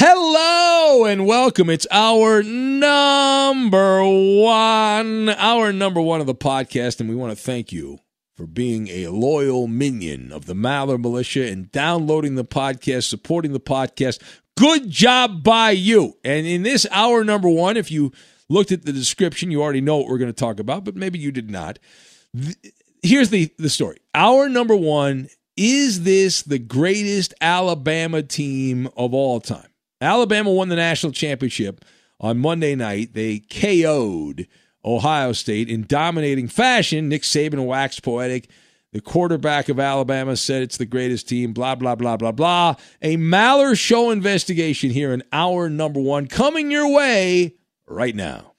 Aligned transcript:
Hello 0.00 1.06
and 1.06 1.26
welcome. 1.26 1.68
It's 1.68 1.84
our 1.90 2.44
number 2.44 4.04
one, 4.04 5.28
our 5.28 5.72
number 5.72 6.00
one 6.00 6.20
of 6.20 6.28
the 6.28 6.36
podcast, 6.36 7.00
and 7.00 7.08
we 7.08 7.16
want 7.16 7.36
to 7.36 7.42
thank 7.44 7.72
you 7.72 7.98
for 8.36 8.46
being 8.46 8.86
a 8.86 9.08
loyal 9.08 9.66
minion 9.66 10.30
of 10.30 10.46
the 10.46 10.54
Maller 10.54 11.00
Militia 11.00 11.48
and 11.48 11.72
downloading 11.72 12.36
the 12.36 12.44
podcast, 12.44 13.08
supporting 13.08 13.52
the 13.52 13.58
podcast. 13.58 14.22
Good 14.56 14.88
job 14.88 15.42
by 15.42 15.72
you. 15.72 16.16
And 16.22 16.46
in 16.46 16.62
this 16.62 16.86
hour 16.92 17.24
number 17.24 17.48
one, 17.48 17.76
if 17.76 17.90
you 17.90 18.12
looked 18.48 18.70
at 18.70 18.84
the 18.84 18.92
description, 18.92 19.50
you 19.50 19.60
already 19.60 19.80
know 19.80 19.96
what 19.96 20.06
we're 20.06 20.18
going 20.18 20.32
to 20.32 20.32
talk 20.32 20.60
about, 20.60 20.84
but 20.84 20.94
maybe 20.94 21.18
you 21.18 21.32
did 21.32 21.50
not. 21.50 21.80
Here's 23.02 23.30
the, 23.30 23.52
the 23.58 23.68
story. 23.68 23.98
Our 24.14 24.48
number 24.48 24.76
one 24.76 25.28
is 25.56 26.04
this 26.04 26.42
the 26.42 26.60
greatest 26.60 27.34
Alabama 27.40 28.22
team 28.22 28.88
of 28.96 29.12
all 29.12 29.40
time? 29.40 29.66
Alabama 30.00 30.52
won 30.52 30.68
the 30.68 30.76
national 30.76 31.12
championship 31.12 31.84
on 32.20 32.38
Monday 32.38 32.74
night. 32.74 33.14
They 33.14 33.40
KO'd 33.40 34.46
Ohio 34.84 35.32
State 35.32 35.68
in 35.68 35.86
dominating 35.86 36.48
fashion. 36.48 37.08
Nick 37.08 37.22
Saban 37.22 37.66
waxed 37.66 38.02
poetic. 38.02 38.48
The 38.92 39.00
quarterback 39.02 39.68
of 39.68 39.78
Alabama 39.78 40.34
said 40.34 40.62
it's 40.62 40.78
the 40.78 40.86
greatest 40.86 41.28
team, 41.28 41.52
blah, 41.52 41.74
blah, 41.74 41.94
blah, 41.94 42.16
blah, 42.16 42.32
blah. 42.32 42.76
A 43.02 43.16
Maller 43.18 43.78
Show 43.78 44.10
investigation 44.10 44.90
here 44.90 45.12
in 45.12 45.22
hour 45.30 45.68
number 45.68 46.00
one 46.00 46.26
coming 46.26 46.70
your 46.70 46.90
way 46.90 47.56
right 47.86 48.14
now. 48.14 48.54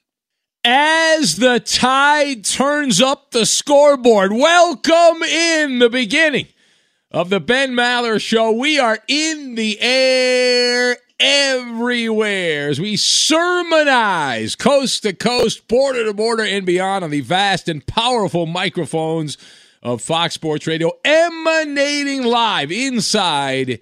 As 0.62 1.36
the 1.36 1.58
tide 1.58 2.44
turns 2.44 3.00
up 3.00 3.30
the 3.30 3.46
scoreboard, 3.46 4.32
welcome 4.32 5.22
in 5.22 5.80
the 5.80 5.88
beginning 5.90 6.46
of 7.10 7.28
the 7.30 7.40
Ben 7.40 7.72
Maller 7.72 8.20
Show. 8.20 8.52
We 8.52 8.78
are 8.78 8.98
in 9.08 9.56
the 9.56 9.80
air 9.80 10.96
everywhere 11.20 12.68
as 12.70 12.80
we 12.80 12.96
sermonize 12.96 14.56
coast 14.56 15.02
to 15.02 15.12
coast, 15.12 15.68
border 15.68 16.04
to 16.04 16.14
border, 16.14 16.44
and 16.44 16.64
beyond 16.64 17.04
on 17.04 17.10
the 17.10 17.20
vast 17.20 17.68
and 17.68 17.86
powerful 17.86 18.46
microphones 18.46 19.36
of 19.82 20.02
Fox 20.02 20.34
Sports 20.34 20.66
Radio, 20.66 20.90
emanating 21.04 22.22
live 22.24 22.72
inside 22.72 23.80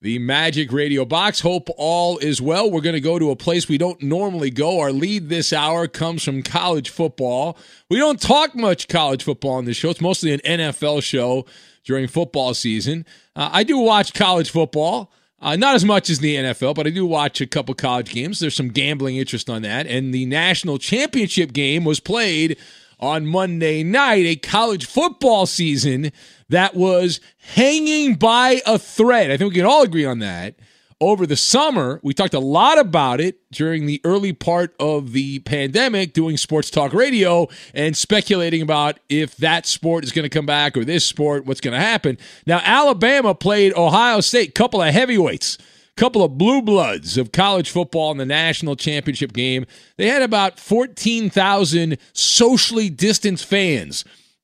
the 0.00 0.18
Magic 0.18 0.72
Radio 0.72 1.04
box. 1.04 1.40
Hope 1.40 1.68
all 1.76 2.18
is 2.18 2.42
well. 2.42 2.68
We're 2.68 2.80
going 2.80 2.94
to 2.94 3.00
go 3.00 3.20
to 3.20 3.30
a 3.30 3.36
place 3.36 3.68
we 3.68 3.78
don't 3.78 4.02
normally 4.02 4.50
go. 4.50 4.80
Our 4.80 4.92
lead 4.92 5.28
this 5.28 5.52
hour 5.52 5.86
comes 5.86 6.24
from 6.24 6.42
college 6.42 6.90
football. 6.90 7.56
We 7.88 7.98
don't 7.98 8.20
talk 8.20 8.56
much 8.56 8.88
college 8.88 9.22
football 9.22 9.52
on 9.52 9.64
this 9.64 9.76
show, 9.76 9.90
it's 9.90 10.00
mostly 10.00 10.32
an 10.32 10.40
NFL 10.40 11.04
show 11.04 11.46
during 11.84 12.08
football 12.08 12.54
season. 12.54 13.06
Uh, 13.34 13.50
I 13.52 13.62
do 13.62 13.78
watch 13.78 14.12
college 14.12 14.50
football. 14.50 15.12
Uh, 15.42 15.56
not 15.56 15.74
as 15.74 15.84
much 15.84 16.08
as 16.08 16.20
the 16.20 16.36
NFL, 16.36 16.76
but 16.76 16.86
I 16.86 16.90
do 16.90 17.04
watch 17.04 17.40
a 17.40 17.46
couple 17.48 17.74
college 17.74 18.10
games. 18.10 18.38
There's 18.38 18.54
some 18.54 18.68
gambling 18.68 19.16
interest 19.16 19.50
on 19.50 19.62
that. 19.62 19.88
And 19.88 20.14
the 20.14 20.24
national 20.24 20.78
championship 20.78 21.52
game 21.52 21.84
was 21.84 21.98
played 21.98 22.56
on 23.00 23.26
Monday 23.26 23.82
night, 23.82 24.24
a 24.24 24.36
college 24.36 24.86
football 24.86 25.46
season 25.46 26.12
that 26.48 26.76
was 26.76 27.18
hanging 27.54 28.14
by 28.14 28.62
a 28.64 28.78
thread. 28.78 29.32
I 29.32 29.36
think 29.36 29.50
we 29.52 29.56
can 29.56 29.66
all 29.66 29.82
agree 29.82 30.04
on 30.04 30.20
that 30.20 30.54
over 31.02 31.26
the 31.26 31.36
summer. 31.36 31.98
We 32.04 32.14
talked 32.14 32.32
a 32.32 32.38
lot 32.38 32.78
about 32.78 33.20
it 33.20 33.40
during 33.50 33.86
the 33.86 34.00
early 34.04 34.32
part 34.32 34.72
of 34.78 35.12
the 35.12 35.40
pandemic, 35.40 36.12
doing 36.12 36.36
sports 36.36 36.70
talk 36.70 36.92
radio 36.94 37.48
and 37.74 37.96
speculating 37.96 38.62
about 38.62 39.00
if 39.08 39.36
that 39.38 39.66
sport 39.66 40.04
is 40.04 40.12
going 40.12 40.22
to 40.22 40.28
come 40.28 40.46
back 40.46 40.76
or 40.76 40.84
this 40.84 41.04
sport, 41.04 41.44
what's 41.44 41.60
going 41.60 41.74
to 41.74 41.80
happen. 41.80 42.18
Now, 42.46 42.60
Alabama 42.62 43.34
played 43.34 43.74
Ohio 43.74 44.20
State, 44.20 44.54
couple 44.54 44.80
of 44.80 44.94
heavyweights 44.94 45.58
couple 45.94 46.24
of 46.24 46.38
blue 46.38 46.62
bloods 46.62 47.18
of 47.18 47.32
college 47.32 47.68
football 47.68 48.10
in 48.10 48.16
the 48.16 48.24
national 48.24 48.74
championship 48.74 49.30
game. 49.34 49.66
They 49.98 50.08
had 50.08 50.22
about 50.22 50.58
14,000 50.58 51.98
socially 52.14 52.88
distanced 52.88 53.44
fans 53.44 54.02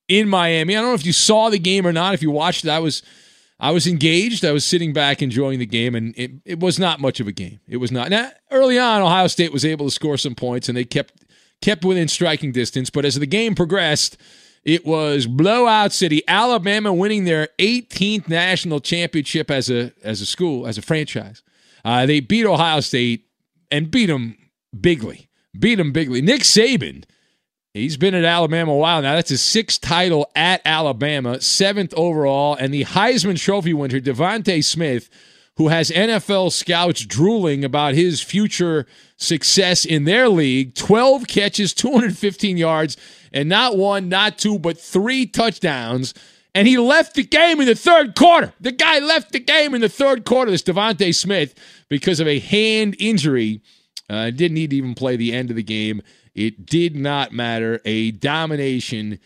in 0.08 0.28
Miami. 0.28 0.76
I 0.76 0.80
don't 0.82 0.90
know 0.90 0.94
if 0.94 1.06
you 1.06 1.14
saw 1.14 1.48
the 1.48 1.58
game 1.58 1.86
or 1.86 1.92
not. 1.92 2.12
If 2.12 2.22
you 2.22 2.30
watched 2.30 2.66
it, 2.66 2.70
I 2.70 2.80
was 2.80 3.02
I 3.60 3.72
was 3.72 3.86
engaged. 3.86 4.44
I 4.44 4.52
was 4.52 4.64
sitting 4.64 4.92
back 4.92 5.20
enjoying 5.20 5.58
the 5.58 5.66
game, 5.66 5.94
and 5.94 6.16
it, 6.16 6.30
it 6.44 6.60
was 6.60 6.78
not 6.78 7.00
much 7.00 7.18
of 7.18 7.26
a 7.26 7.32
game. 7.32 7.60
It 7.66 7.78
was 7.78 7.90
not. 7.90 8.08
Now, 8.08 8.30
early 8.50 8.78
on, 8.78 9.02
Ohio 9.02 9.26
State 9.26 9.52
was 9.52 9.64
able 9.64 9.86
to 9.86 9.90
score 9.90 10.16
some 10.16 10.34
points, 10.34 10.68
and 10.68 10.76
they 10.76 10.84
kept 10.84 11.24
kept 11.60 11.84
within 11.84 12.06
striking 12.08 12.52
distance. 12.52 12.88
But 12.88 13.04
as 13.04 13.16
the 13.16 13.26
game 13.26 13.54
progressed, 13.56 14.16
it 14.64 14.86
was 14.86 15.26
blowout 15.26 15.92
city. 15.92 16.22
Alabama 16.28 16.92
winning 16.92 17.24
their 17.24 17.48
18th 17.58 18.28
national 18.28 18.80
championship 18.80 19.50
as 19.50 19.68
a 19.70 19.92
as 20.04 20.20
a 20.20 20.26
school, 20.26 20.66
as 20.66 20.78
a 20.78 20.82
franchise. 20.82 21.42
Uh, 21.84 22.06
they 22.06 22.20
beat 22.20 22.46
Ohio 22.46 22.80
State 22.80 23.26
and 23.70 23.90
beat 23.90 24.06
them 24.06 24.36
bigly. 24.78 25.28
Beat 25.58 25.76
them 25.76 25.92
bigly. 25.92 26.20
Nick 26.20 26.42
Saban, 26.42 27.04
he's 27.78 27.96
been 27.96 28.14
at 28.14 28.24
Alabama 28.24 28.72
a 28.72 28.76
while 28.76 29.02
now. 29.02 29.14
That's 29.14 29.30
his 29.30 29.42
sixth 29.42 29.80
title 29.80 30.30
at 30.34 30.60
Alabama, 30.64 31.40
seventh 31.40 31.94
overall, 31.94 32.54
and 32.54 32.72
the 32.72 32.84
Heisman 32.84 33.38
Trophy 33.38 33.74
winner 33.74 34.00
DeVonta 34.00 34.64
Smith, 34.64 35.08
who 35.56 35.68
has 35.68 35.90
NFL 35.90 36.52
scouts 36.52 37.04
drooling 37.04 37.64
about 37.64 37.94
his 37.94 38.20
future 38.20 38.86
success 39.16 39.84
in 39.84 40.04
their 40.04 40.28
league. 40.28 40.74
12 40.74 41.26
catches, 41.26 41.74
215 41.74 42.56
yards, 42.56 42.96
and 43.32 43.48
not 43.48 43.76
one, 43.76 44.08
not 44.08 44.38
two, 44.38 44.58
but 44.58 44.78
three 44.78 45.26
touchdowns. 45.26 46.14
And 46.54 46.66
he 46.66 46.78
left 46.78 47.14
the 47.14 47.24
game 47.24 47.60
in 47.60 47.66
the 47.66 47.74
third 47.74 48.14
quarter. 48.14 48.52
The 48.60 48.72
guy 48.72 48.98
left 48.98 49.32
the 49.32 49.40
game 49.40 49.74
in 49.74 49.80
the 49.80 49.88
third 49.88 50.24
quarter, 50.24 50.50
this 50.50 50.62
DeVonta 50.62 51.14
Smith, 51.14 51.54
because 51.88 52.20
of 52.20 52.26
a 52.26 52.38
hand 52.38 52.96
injury. 52.98 53.60
Uh, 54.10 54.30
didn't 54.30 54.54
need 54.54 54.70
to 54.70 54.76
even 54.76 54.94
play 54.94 55.16
the 55.16 55.34
end 55.34 55.50
of 55.50 55.56
the 55.56 55.62
game. 55.62 56.02
It 56.38 56.66
did 56.66 56.94
not 56.96 57.32
matter. 57.32 57.80
A 57.84 58.12
domination 58.12 59.18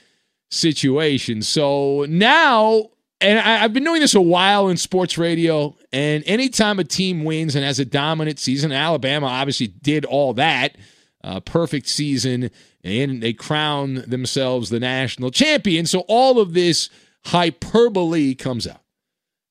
situation. 0.50 1.42
So 1.42 2.06
now, 2.08 2.90
and 3.20 3.38
I, 3.38 3.58
have 3.58 3.72
been 3.72 3.84
doing 3.84 4.00
this 4.00 4.14
a 4.14 4.20
while 4.20 4.68
in 4.68 4.76
sports 4.76 5.18
radio, 5.18 5.76
and 5.92 6.24
anytime 6.26 6.78
a 6.78 6.84
team 6.84 7.24
wins 7.24 7.54
and 7.54 7.64
has 7.64 7.78
a 7.78 7.84
dominant 7.84 8.38
season, 8.38 8.72
Alabama 8.72 9.26
obviously 9.26 9.68
did 9.68 10.04
all 10.04 10.34
that. 10.34 10.76
Uh, 11.24 11.38
perfect 11.38 11.86
season, 11.86 12.50
and 12.82 13.22
they 13.22 13.32
crown 13.32 14.02
themselves 14.06 14.70
the 14.70 14.80
national 14.80 15.30
champion. 15.30 15.86
So 15.86 16.00
all 16.08 16.40
of 16.40 16.52
this 16.52 16.90
hyperbole 17.26 18.34
comes 18.34 18.66
out. 18.66 18.80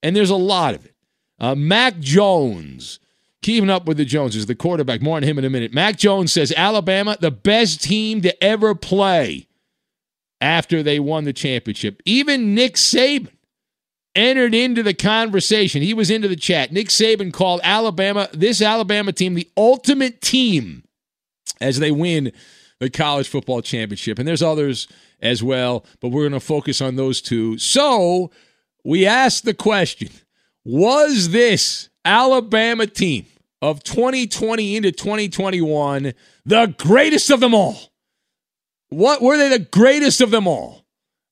And 0.03 0.15
there's 0.15 0.29
a 0.29 0.35
lot 0.35 0.73
of 0.73 0.85
it. 0.85 0.95
Uh, 1.39 1.55
Mac 1.55 1.99
Jones, 1.99 2.99
keeping 3.41 3.69
up 3.69 3.85
with 3.85 3.97
the 3.97 4.05
Joneses, 4.05 4.45
the 4.45 4.55
quarterback. 4.55 5.01
More 5.01 5.17
on 5.17 5.23
him 5.23 5.37
in 5.37 5.45
a 5.45 5.49
minute. 5.49 5.73
Mac 5.73 5.97
Jones 5.97 6.31
says 6.31 6.53
Alabama, 6.55 7.17
the 7.19 7.31
best 7.31 7.81
team 7.81 8.21
to 8.21 8.43
ever 8.43 8.75
play 8.75 9.47
after 10.39 10.81
they 10.83 10.99
won 10.99 11.23
the 11.23 11.33
championship. 11.33 12.01
Even 12.05 12.55
Nick 12.55 12.75
Saban 12.75 13.29
entered 14.15 14.53
into 14.53 14.83
the 14.83 14.93
conversation. 14.93 15.81
He 15.81 15.93
was 15.93 16.09
into 16.09 16.27
the 16.27 16.35
chat. 16.35 16.71
Nick 16.71 16.87
Saban 16.87 17.31
called 17.31 17.61
Alabama, 17.63 18.29
this 18.33 18.61
Alabama 18.61 19.11
team, 19.11 19.35
the 19.35 19.49
ultimate 19.55 20.21
team 20.21 20.83
as 21.59 21.79
they 21.79 21.91
win 21.91 22.31
the 22.79 22.89
college 22.89 23.29
football 23.29 23.61
championship. 23.61 24.19
And 24.19 24.27
there's 24.27 24.41
others 24.41 24.87
as 25.21 25.43
well, 25.43 25.85
but 25.99 26.09
we're 26.09 26.23
going 26.23 26.33
to 26.33 26.39
focus 26.39 26.81
on 26.81 26.95
those 26.95 27.21
two. 27.21 27.57
So 27.57 28.31
we 28.83 29.05
asked 29.05 29.45
the 29.45 29.53
question 29.53 30.09
Was 30.65 31.29
this 31.29 31.89
Alabama 32.03 32.87
team 32.87 33.27
of 33.61 33.83
2020 33.83 34.75
into 34.75 34.91
2021 34.91 36.13
the 36.45 36.75
greatest 36.77 37.29
of 37.29 37.39
them 37.39 37.53
all? 37.53 37.77
What 38.89 39.21
were 39.21 39.37
they 39.37 39.49
the 39.49 39.59
greatest 39.59 40.21
of 40.21 40.31
them 40.31 40.47
all? 40.47 40.81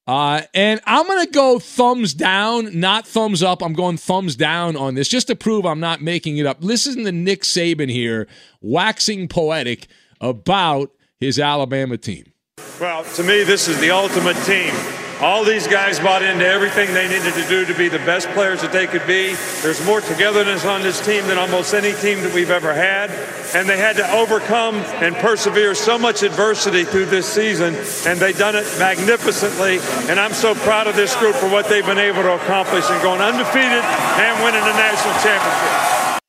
Uh, 0.07 0.41
and 0.55 0.81
I'm 0.85 1.05
going 1.05 1.23
to 1.23 1.31
go 1.31 1.59
thumbs 1.59 2.15
down, 2.15 2.79
not 2.79 3.05
thumbs 3.05 3.43
up. 3.43 3.61
I'm 3.61 3.73
going 3.73 3.97
thumbs 3.97 4.35
down 4.35 4.75
on 4.75 4.95
this 4.95 5.07
just 5.07 5.27
to 5.27 5.35
prove 5.35 5.67
I'm 5.67 5.79
not 5.79 6.01
making 6.01 6.37
it 6.37 6.47
up. 6.47 6.63
Listen 6.63 7.03
to 7.03 7.11
Nick 7.11 7.43
Saban 7.43 7.91
here, 7.91 8.27
waxing 8.59 9.27
poetic 9.27 9.87
about 10.19 10.91
his 11.19 11.37
Alabama 11.37 11.97
team. 11.97 12.33
Well, 12.81 13.03
to 13.03 13.23
me, 13.23 13.43
this 13.43 13.67
is 13.67 13.79
the 13.79 13.91
ultimate 13.91 14.37
team. 14.45 14.73
All 15.21 15.43
these 15.43 15.67
guys 15.67 15.99
bought 15.99 16.23
into 16.23 16.47
everything 16.47 16.93
they 16.93 17.09
needed 17.09 17.33
to 17.33 17.45
do 17.49 17.65
to 17.65 17.73
be 17.73 17.89
the 17.89 17.99
best 17.99 18.29
players 18.29 18.61
that 18.61 18.71
they 18.71 18.87
could 18.87 19.05
be. 19.05 19.35
There's 19.61 19.85
more 19.85 19.99
togetherness 19.99 20.63
on 20.63 20.81
this 20.81 21.05
team 21.05 21.27
than 21.27 21.37
almost 21.37 21.73
any 21.73 21.91
team 21.91 22.21
that 22.21 22.33
we've 22.33 22.49
ever 22.49 22.73
had. 22.73 23.11
And 23.53 23.67
they 23.67 23.77
had 23.77 23.97
to 23.97 24.09
overcome 24.13 24.75
and 24.75 25.13
persevere 25.17 25.75
so 25.75 25.97
much 25.97 26.23
adversity 26.23 26.85
through 26.85 27.07
this 27.07 27.27
season, 27.27 27.75
and 28.09 28.17
they've 28.17 28.37
done 28.37 28.55
it 28.55 28.65
magnificently. 28.79 29.79
And 30.09 30.21
I'm 30.21 30.31
so 30.31 30.55
proud 30.55 30.87
of 30.87 30.95
this 30.95 31.13
group 31.17 31.35
for 31.35 31.49
what 31.49 31.67
they've 31.67 31.85
been 31.85 31.97
able 31.97 32.21
to 32.21 32.35
accomplish 32.35 32.89
and 32.89 33.01
going 33.01 33.19
undefeated 33.19 33.83
and 33.83 34.43
winning 34.43 34.61
the 34.61 34.73
national 34.73 35.13
championship. 35.15 36.21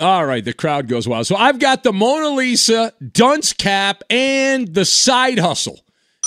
All 0.00 0.26
right, 0.26 0.44
the 0.44 0.52
crowd 0.52 0.86
goes 0.88 1.08
wild. 1.08 1.26
So 1.26 1.36
I've 1.36 1.58
got 1.58 1.82
the 1.82 1.94
Mona 1.94 2.28
Lisa, 2.28 2.92
dunce 3.12 3.54
cap, 3.54 4.02
and 4.10 4.74
the 4.74 4.84
side 4.84 5.38
hustle 5.38 5.83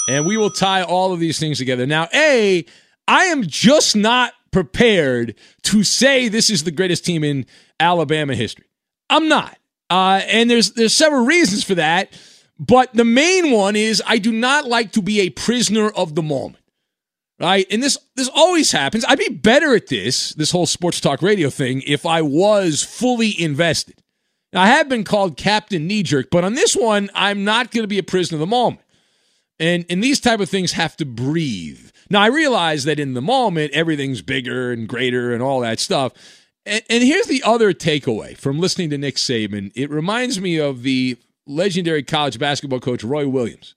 and 0.08 0.26
we 0.26 0.38
will 0.38 0.50
tie 0.50 0.84
all 0.84 1.14
of 1.14 1.20
these 1.20 1.40
things 1.40 1.58
together. 1.58 1.86
Now, 1.86 2.08
A, 2.14 2.66
I 3.08 3.26
am 3.26 3.44
just 3.44 3.96
not 3.96 4.34
prepared 4.52 5.36
to 5.64 5.84
say 5.84 6.28
this 6.28 6.50
is 6.50 6.64
the 6.64 6.72
greatest 6.72 7.06
team 7.06 7.24
in 7.24 7.46
Alabama 7.80 8.36
history. 8.36 8.66
I'm 9.10 9.28
not. 9.28 9.58
Uh, 9.90 10.22
and 10.28 10.50
there's 10.50 10.72
there's 10.74 10.94
several 10.94 11.26
reasons 11.26 11.64
for 11.64 11.76
that, 11.76 12.12
but 12.60 12.94
the 12.94 13.06
main 13.06 13.52
one 13.52 13.76
is 13.76 14.04
I 14.06 14.18
do 14.18 14.32
not 14.32 14.66
like 14.66 14.92
to 14.94 15.02
be 15.02 15.22
a 15.22 15.30
prisoner 15.30 15.90
of 15.90 16.16
the 16.16 16.24
moment. 16.24 16.64
Right? 17.40 17.68
And 17.70 17.84
this 17.84 18.00
this 18.16 18.30
always 18.34 18.72
happens. 18.72 19.06
I'd 19.08 19.20
be 19.20 19.30
better 19.30 19.76
at 19.76 19.88
this, 19.88 20.32
this 20.34 20.52
whole 20.52 20.66
sports 20.66 21.00
talk 21.00 21.22
radio 21.22 21.50
thing, 21.50 21.84
if 21.86 22.06
I 22.06 22.22
was 22.24 22.82
fully 22.82 23.40
invested. 23.40 24.02
Now, 24.52 24.64
I 24.64 24.68
have 24.68 24.90
been 24.90 25.04
called 25.04 25.38
Captain 25.38 25.86
Knee 25.88 26.04
Jerk, 26.04 26.30
but 26.32 26.44
on 26.44 26.56
this 26.56 26.76
one, 26.76 27.10
I'm 27.14 27.44
not 27.44 27.70
going 27.70 27.84
to 27.84 27.88
be 27.88 28.00
a 28.00 28.04
prisoner 28.04 28.38
of 28.38 28.40
the 28.40 28.48
moment. 28.48 28.82
And 29.60 29.86
and 29.90 30.04
these 30.04 30.20
type 30.20 30.40
of 30.40 30.50
things 30.50 30.74
have 30.74 30.96
to 30.98 31.06
breathe. 31.06 31.92
Now 32.10 32.22
I 32.22 32.28
realize 32.28 32.84
that 32.86 33.00
in 33.00 33.14
the 33.14 33.22
moment 33.22 33.72
everything's 33.74 34.22
bigger 34.22 34.72
and 34.72 34.88
greater 34.88 35.34
and 35.34 35.42
all 35.42 35.62
that 35.62 35.80
stuff. 35.80 36.14
And, 36.66 36.84
and 36.90 37.04
here's 37.04 37.28
the 37.28 37.44
other 37.44 37.74
takeaway 37.74 38.38
from 38.38 38.60
listening 38.60 38.90
to 38.92 38.98
Nick 38.98 39.16
Saban. 39.16 39.72
It 39.74 39.90
reminds 39.90 40.40
me 40.40 40.60
of 40.60 40.84
the 40.84 41.18
legendary 41.46 42.04
college 42.04 42.38
basketball 42.38 42.80
coach 42.80 43.04
Roy 43.04 43.28
Williams. 43.28 43.74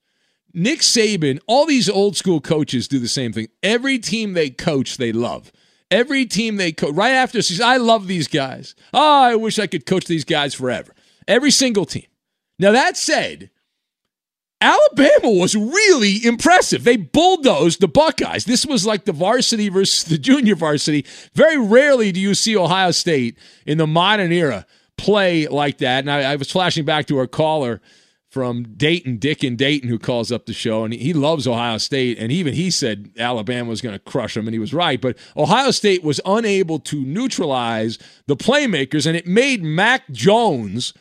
Nick 0.52 0.80
Saban, 0.80 1.38
all 1.46 1.66
these 1.66 1.88
old 1.88 2.16
school 2.16 2.40
coaches 2.40 2.88
do 2.88 2.98
the 2.98 3.08
same 3.08 3.32
thing. 3.32 3.48
Every 3.62 3.98
team 3.98 4.32
they 4.32 4.50
coach, 4.50 4.96
they 4.96 5.12
love. 5.12 5.52
Every 5.90 6.26
team 6.26 6.56
they 6.56 6.72
coach, 6.72 6.94
right 6.94 7.12
after 7.12 7.42
season, 7.42 7.66
I 7.66 7.76
love 7.76 8.06
these 8.06 8.28
guys. 8.28 8.74
Oh, 8.92 9.22
I 9.22 9.36
wish 9.36 9.58
I 9.58 9.66
could 9.66 9.86
coach 9.86 10.06
these 10.06 10.24
guys 10.24 10.54
forever. 10.54 10.94
Every 11.28 11.50
single 11.50 11.84
team. 11.84 12.06
Now, 12.58 12.72
that 12.72 12.96
said, 12.96 13.50
Alabama 14.60 15.30
was 15.30 15.54
really 15.54 16.24
impressive. 16.24 16.84
They 16.84 16.96
bulldozed 16.96 17.80
the 17.80 17.88
Buckeyes. 17.88 18.44
This 18.44 18.66
was 18.66 18.84
like 18.84 19.06
the 19.06 19.12
varsity 19.12 19.68
versus 19.70 20.04
the 20.04 20.18
junior 20.18 20.54
varsity. 20.54 21.06
Very 21.34 21.58
rarely 21.58 22.12
do 22.12 22.20
you 22.20 22.34
see 22.34 22.56
Ohio 22.56 22.90
State 22.90 23.38
in 23.64 23.78
the 23.78 23.86
modern 23.86 24.32
era 24.32 24.66
play 24.98 25.46
like 25.46 25.78
that. 25.78 26.00
And 26.00 26.10
I, 26.10 26.32
I 26.32 26.36
was 26.36 26.50
flashing 26.50 26.84
back 26.84 27.06
to 27.06 27.18
our 27.18 27.26
caller 27.26 27.80
from 28.28 28.62
Dayton, 28.76 29.16
Dick 29.16 29.42
and 29.42 29.58
Dayton, 29.58 29.88
who 29.88 29.98
calls 29.98 30.30
up 30.30 30.46
the 30.46 30.52
show, 30.52 30.84
and 30.84 30.94
he 30.94 31.12
loves 31.12 31.48
Ohio 31.48 31.78
State. 31.78 32.18
And 32.18 32.30
even 32.30 32.54
he 32.54 32.70
said 32.70 33.10
Alabama 33.18 33.68
was 33.68 33.80
going 33.80 33.94
to 33.94 33.98
crush 33.98 34.34
them, 34.34 34.46
and 34.46 34.54
he 34.54 34.60
was 34.60 34.72
right. 34.72 35.00
But 35.00 35.18
Ohio 35.36 35.72
State 35.72 36.04
was 36.04 36.20
unable 36.24 36.78
to 36.80 37.00
neutralize 37.04 37.98
the 38.26 38.36
playmakers, 38.36 39.06
and 39.06 39.16
it 39.16 39.26
made 39.26 39.64
Mac 39.64 40.08
Jones. 40.10 40.92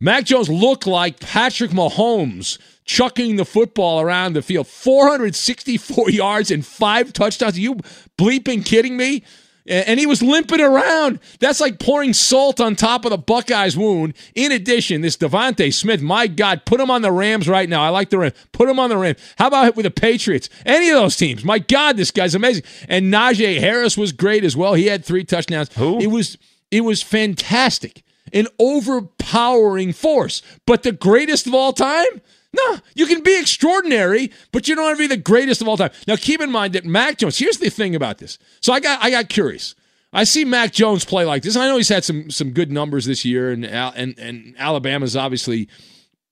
Mac 0.00 0.24
Jones 0.24 0.48
look 0.48 0.86
like 0.86 1.20
Patrick 1.20 1.70
Mahomes 1.70 2.58
chucking 2.86 3.36
the 3.36 3.44
football 3.44 4.00
around 4.00 4.32
the 4.32 4.42
field. 4.42 4.66
464 4.66 6.10
yards 6.10 6.50
and 6.50 6.64
five 6.64 7.12
touchdowns. 7.12 7.56
Are 7.56 7.60
you 7.60 7.76
bleeping 8.16 8.64
kidding 8.64 8.96
me? 8.96 9.22
And 9.68 9.98
he 9.98 10.06
was 10.06 10.22
limping 10.22 10.60
around. 10.60 11.18
That's 11.40 11.60
like 11.60 11.80
pouring 11.80 12.12
salt 12.12 12.60
on 12.60 12.76
top 12.76 13.04
of 13.04 13.10
the 13.10 13.18
Buckeyes 13.18 13.76
wound. 13.76 14.14
In 14.36 14.52
addition, 14.52 15.00
this 15.00 15.16
DeVonta 15.16 15.74
Smith, 15.74 16.00
my 16.00 16.28
God, 16.28 16.64
put 16.64 16.78
him 16.78 16.88
on 16.88 17.02
the 17.02 17.10
Rams 17.10 17.48
right 17.48 17.68
now. 17.68 17.82
I 17.82 17.88
like 17.88 18.10
the 18.10 18.18
Rams. 18.18 18.34
Put 18.52 18.68
him 18.68 18.78
on 18.78 18.90
the 18.90 18.96
Rams. 18.96 19.18
How 19.38 19.48
about 19.48 19.74
with 19.74 19.82
the 19.82 19.90
Patriots? 19.90 20.48
Any 20.64 20.90
of 20.90 20.94
those 20.94 21.16
teams. 21.16 21.44
My 21.44 21.58
God, 21.58 21.96
this 21.96 22.12
guy's 22.12 22.36
amazing. 22.36 22.62
And 22.88 23.12
Najee 23.12 23.58
Harris 23.58 23.96
was 23.96 24.12
great 24.12 24.44
as 24.44 24.56
well. 24.56 24.74
He 24.74 24.86
had 24.86 25.04
three 25.04 25.24
touchdowns. 25.24 25.74
Who? 25.74 25.98
It 25.98 26.12
was 26.12 26.38
it 26.70 26.82
was 26.82 27.02
fantastic. 27.02 28.04
An 28.32 28.46
overpowering 28.60 29.92
force. 29.92 30.42
But 30.64 30.84
the 30.84 30.92
greatest 30.92 31.48
of 31.48 31.54
all 31.54 31.72
time? 31.72 32.20
No, 32.52 32.78
you 32.94 33.06
can 33.06 33.22
be 33.22 33.38
extraordinary, 33.38 34.32
but 34.52 34.66
you 34.66 34.74
don't 34.74 34.84
want 34.84 34.96
to 34.96 35.02
be 35.02 35.06
the 35.06 35.20
greatest 35.20 35.60
of 35.60 35.68
all 35.68 35.76
time. 35.76 35.90
Now, 36.06 36.16
keep 36.16 36.40
in 36.40 36.50
mind 36.50 36.74
that 36.74 36.84
Mac 36.84 37.18
Jones. 37.18 37.38
Here's 37.38 37.58
the 37.58 37.70
thing 37.70 37.94
about 37.94 38.18
this. 38.18 38.38
So 38.60 38.72
I 38.72 38.80
got 38.80 39.02
I 39.02 39.10
got 39.10 39.28
curious. 39.28 39.74
I 40.12 40.24
see 40.24 40.44
Mac 40.44 40.72
Jones 40.72 41.04
play 41.04 41.24
like 41.24 41.42
this. 41.42 41.56
I 41.56 41.66
know 41.66 41.76
he's 41.76 41.88
had 41.88 42.04
some 42.04 42.30
some 42.30 42.52
good 42.52 42.72
numbers 42.72 43.04
this 43.04 43.24
year, 43.24 43.50
and 43.50 43.66
and 43.66 44.18
and 44.18 44.54
Alabama's 44.58 45.16
obviously 45.16 45.68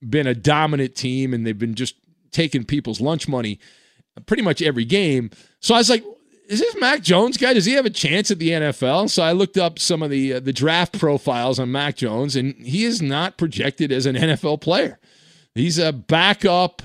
been 0.07 0.27
a 0.27 0.33
dominant 0.33 0.95
team, 0.95 1.33
and 1.33 1.45
they've 1.45 1.57
been 1.57 1.75
just 1.75 1.95
taking 2.31 2.63
people's 2.63 2.99
lunch 2.99 3.27
money 3.27 3.59
pretty 4.25 4.43
much 4.43 4.61
every 4.61 4.85
game. 4.85 5.29
So 5.59 5.75
I 5.75 5.79
was 5.79 5.89
like, 5.89 6.03
is 6.47 6.59
this 6.59 6.75
Mac 6.79 7.01
Jones 7.01 7.37
guy? 7.37 7.53
Does 7.53 7.65
he 7.65 7.73
have 7.73 7.85
a 7.85 7.91
chance 7.91 8.31
at 8.31 8.39
the 8.39 8.49
NFL? 8.49 9.09
So 9.09 9.23
I 9.23 9.31
looked 9.31 9.57
up 9.57 9.79
some 9.79 10.01
of 10.03 10.09
the 10.09 10.33
uh, 10.33 10.39
the 10.39 10.53
draft 10.53 10.97
profiles 10.99 11.59
on 11.59 11.71
Mac 11.71 11.95
Jones, 11.95 12.35
and 12.35 12.55
he 12.65 12.85
is 12.85 13.01
not 13.01 13.37
projected 13.37 13.91
as 13.91 14.05
an 14.05 14.15
NFL 14.15 14.61
player. 14.61 14.99
He's 15.55 15.77
a 15.77 15.91
backup 15.93 16.81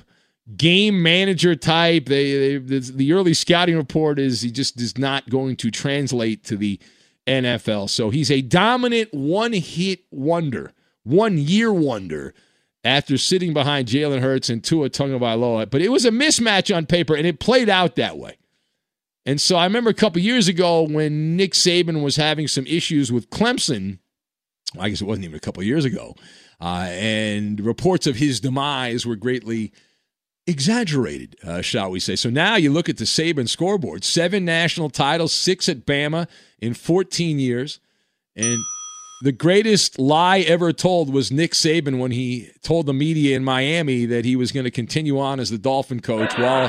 game 0.57 1.03
manager 1.03 1.55
type. 1.55 2.07
They, 2.07 2.57
they 2.59 2.79
the 2.79 3.13
early 3.13 3.35
scouting 3.35 3.77
report 3.77 4.19
is 4.19 4.43
he 4.43 4.51
just 4.51 4.81
is 4.81 4.97
not 4.97 5.29
going 5.29 5.57
to 5.57 5.71
translate 5.71 6.45
to 6.45 6.57
the 6.57 6.81
NFL. 7.27 7.91
So 7.91 8.11
he's 8.11 8.31
a 8.31 8.41
dominant 8.41 9.13
one 9.13 9.53
hit 9.53 10.01
wonder, 10.11 10.73
one 11.03 11.39
year 11.39 11.73
wonder 11.73 12.35
after 12.83 13.19
sitting 13.19 13.53
behind 13.53 13.89
Jalen 13.89 14.21
Hurts 14.21 14.49
and 14.49 14.65
Tua 14.65 14.89
Tagovailoa. 14.91 15.69
But 15.71 15.83
it 15.83 15.91
was 15.91 16.05
a 16.05 16.11
mismatch 16.11 16.75
on 16.75 16.87
paper, 16.87 17.15
and 17.15 17.27
it 17.27 17.41
played 17.41 17.69
out 17.69 17.97
that 17.97 18.17
way. 18.19 18.39
And 19.27 19.41
so 19.41 19.57
I 19.57 19.65
remember 19.65 19.91
a 19.91 19.95
couple 19.95 20.23
years 20.23 20.49
ago 20.49 20.83
when 20.83 21.37
Nick 21.37 21.53
Saban 21.53 22.03
was 22.03 22.17
having 22.17 22.49
some 22.49 22.67
issues 22.67 23.13
with 23.13 23.31
Clemson. 23.31 23.99
I 24.79 24.89
guess 24.89 25.01
it 25.01 25.07
wasn't 25.07 25.25
even 25.25 25.37
a 25.37 25.41
couple 25.41 25.63
years 25.63 25.85
ago. 25.85 26.15
Uh, 26.61 26.89
and 26.91 27.61
reports 27.61 28.07
of 28.07 28.17
his 28.17 28.41
demise 28.41 29.07
were 29.07 29.17
greatly 29.17 29.73
exaggerated, 30.47 31.37
uh, 31.45 31.61
shall 31.63 31.91
we 31.91 32.01
say. 32.01 32.17
So 32.17 32.31
now 32.31 32.57
you 32.57 32.71
look 32.73 32.89
at 32.89 32.99
the 32.99 33.05
Saban 33.05 33.49
scoreboard 33.49 34.05
seven 34.05 34.45
national 34.45 34.91
titles, 34.91 35.33
six 35.33 35.69
at 35.69 35.87
Bama 35.87 36.29
in 36.59 36.75
14 36.75 37.39
years. 37.39 37.81
And 38.37 38.59
the 39.23 39.33
greatest 39.33 39.99
lie 39.99 40.41
ever 40.41 40.73
told 40.73 41.13
was 41.13 41.31
Nick 41.31 41.53
Saban 41.53 41.99
when 41.99 42.11
he 42.11 42.51
told 42.63 42.87
the 42.87 42.95
media 42.95 43.37
in 43.37 43.45
Miami 43.45 44.07
that 44.07 44.25
he 44.25 44.37
was 44.37 44.51
going 44.53 44.65
to 44.65 44.71
continue 44.71 45.19
on 45.19 45.41
as 45.41 45.51
the 45.51 45.59
Dolphin 45.59 46.01
coach 46.01 46.33
while. 46.39 46.69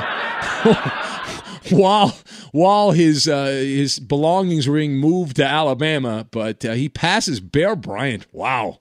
while 1.70 2.16
while 2.52 2.90
his 2.92 3.28
uh, 3.28 3.46
his 3.46 3.98
belongings 3.98 4.68
were 4.68 4.76
being 4.76 4.96
moved 4.96 5.36
to 5.36 5.44
Alabama, 5.44 6.26
but 6.30 6.64
uh, 6.64 6.72
he 6.72 6.88
passes 6.88 7.40
Bear 7.40 7.76
Bryant. 7.76 8.26
Wow, 8.32 8.80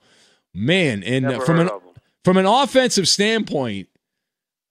man! 0.53 1.03
And 1.03 1.25
uh, 1.25 1.39
from 1.41 1.59
an 1.59 1.69
from 2.23 2.37
an 2.37 2.45
offensive 2.45 3.07
standpoint, 3.07 3.87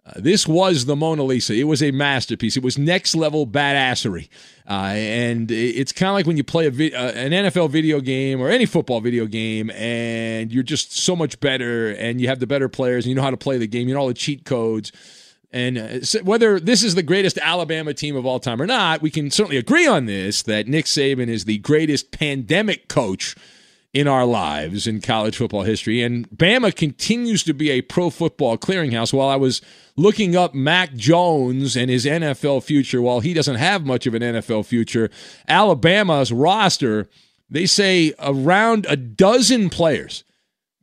uh, 0.06 0.12
this 0.16 0.46
was 0.46 0.86
the 0.86 0.96
Mona 0.96 1.22
Lisa. 1.22 1.54
It 1.54 1.64
was 1.64 1.82
a 1.82 1.90
masterpiece. 1.90 2.56
It 2.56 2.62
was 2.62 2.78
next 2.78 3.14
level 3.14 3.46
badassery. 3.46 4.28
Uh, 4.68 4.92
and 4.94 5.50
it's 5.50 5.92
kind 5.92 6.10
of 6.10 6.14
like 6.14 6.26
when 6.26 6.36
you 6.36 6.44
play 6.44 6.66
a 6.66 6.70
vi- 6.70 6.92
uh, 6.92 7.12
an 7.12 7.32
NFL 7.32 7.70
video 7.70 8.00
game 8.00 8.40
or 8.40 8.48
any 8.48 8.66
football 8.66 9.00
video 9.00 9.26
game, 9.26 9.70
and 9.70 10.52
you're 10.52 10.62
just 10.62 10.96
so 10.96 11.16
much 11.16 11.40
better, 11.40 11.90
and 11.90 12.20
you 12.20 12.28
have 12.28 12.38
the 12.38 12.46
better 12.46 12.68
players, 12.68 13.04
and 13.04 13.10
you 13.10 13.16
know 13.16 13.22
how 13.22 13.30
to 13.30 13.36
play 13.36 13.58
the 13.58 13.66
game, 13.66 13.88
you 13.88 13.94
know 13.94 14.00
all 14.00 14.08
the 14.08 14.14
cheat 14.14 14.44
codes. 14.44 14.92
And 15.52 15.78
uh, 15.78 16.22
whether 16.22 16.60
this 16.60 16.82
is 16.82 16.94
the 16.94 17.02
greatest 17.02 17.38
Alabama 17.38 17.92
team 17.92 18.16
of 18.16 18.24
all 18.24 18.38
time 18.38 18.62
or 18.62 18.66
not, 18.66 19.02
we 19.02 19.10
can 19.10 19.30
certainly 19.30 19.56
agree 19.56 19.86
on 19.86 20.06
this 20.06 20.42
that 20.42 20.68
Nick 20.68 20.84
Saban 20.84 21.28
is 21.28 21.44
the 21.44 21.58
greatest 21.58 22.12
pandemic 22.12 22.88
coach 22.88 23.34
in 23.92 24.06
our 24.06 24.24
lives 24.24 24.86
in 24.86 25.00
college 25.00 25.36
football 25.36 25.62
history. 25.62 26.02
And 26.02 26.28
Bama 26.30 26.74
continues 26.74 27.42
to 27.44 27.52
be 27.52 27.70
a 27.70 27.82
pro 27.82 28.10
football 28.10 28.56
clearinghouse. 28.56 29.12
While 29.12 29.28
I 29.28 29.36
was 29.36 29.60
looking 29.96 30.36
up 30.36 30.54
Mac 30.54 30.94
Jones 30.94 31.76
and 31.76 31.90
his 31.90 32.06
NFL 32.06 32.62
future, 32.62 33.02
while 33.02 33.20
he 33.20 33.34
doesn't 33.34 33.56
have 33.56 33.84
much 33.84 34.06
of 34.06 34.14
an 34.14 34.22
NFL 34.22 34.66
future, 34.66 35.10
Alabama's 35.48 36.32
roster, 36.32 37.08
they 37.48 37.66
say 37.66 38.14
around 38.20 38.86
a 38.88 38.96
dozen 38.96 39.68
players. 39.70 40.22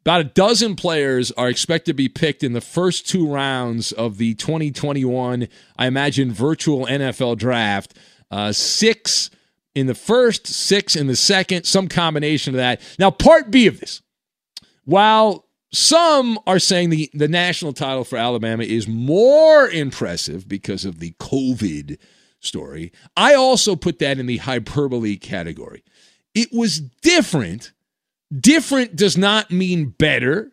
About 0.08 0.22
a 0.22 0.24
dozen 0.24 0.78
players 0.78 1.34
are 1.34 1.50
expected 1.50 1.92
to 1.92 1.94
be 1.94 2.08
picked 2.08 2.42
in 2.42 2.54
the 2.54 2.62
first 2.62 3.10
two 3.10 3.28
rounds 3.28 3.92
of 3.92 4.18
the 4.18 4.36
2021, 4.36 5.50
I 5.78 5.86
imagine, 5.86 6.32
virtual 6.32 6.86
NFL 6.86 7.38
draft. 7.38 7.94
Uh, 8.32 8.54
six 8.54 9.30
in 9.76 9.88
the 9.88 9.94
first, 9.94 10.48
six 10.48 10.96
in 10.96 11.08
the 11.08 11.16
second, 11.18 11.66
some 11.66 11.90
combination 11.90 12.54
of 12.54 12.58
that. 12.58 12.80
Now, 12.98 13.12
part 13.12 13.52
B 13.52 13.68
of 13.68 13.82
this, 13.82 14.02
while 14.86 15.46
some 15.74 16.40
are 16.48 16.58
saying 16.58 16.90
the, 16.90 17.10
the 17.14 17.28
national 17.28 17.74
title 17.74 18.06
for 18.06 18.16
Alabama 18.16 18.64
is 18.64 18.88
more 18.88 19.68
impressive 19.68 20.48
because 20.48 20.86
of 20.86 21.00
the 21.00 21.12
COVID 21.20 21.98
story, 22.40 22.94
I 23.18 23.34
also 23.34 23.76
put 23.76 24.00
that 24.00 24.20
in 24.20 24.26
the 24.26 24.38
hyperbole 24.38 25.18
category. 25.18 25.84
It 26.34 26.54
was 26.54 26.80
different. 26.80 27.74
Different 28.36 28.96
does 28.96 29.18
not 29.18 29.52
mean 29.52 29.90
better, 29.98 30.52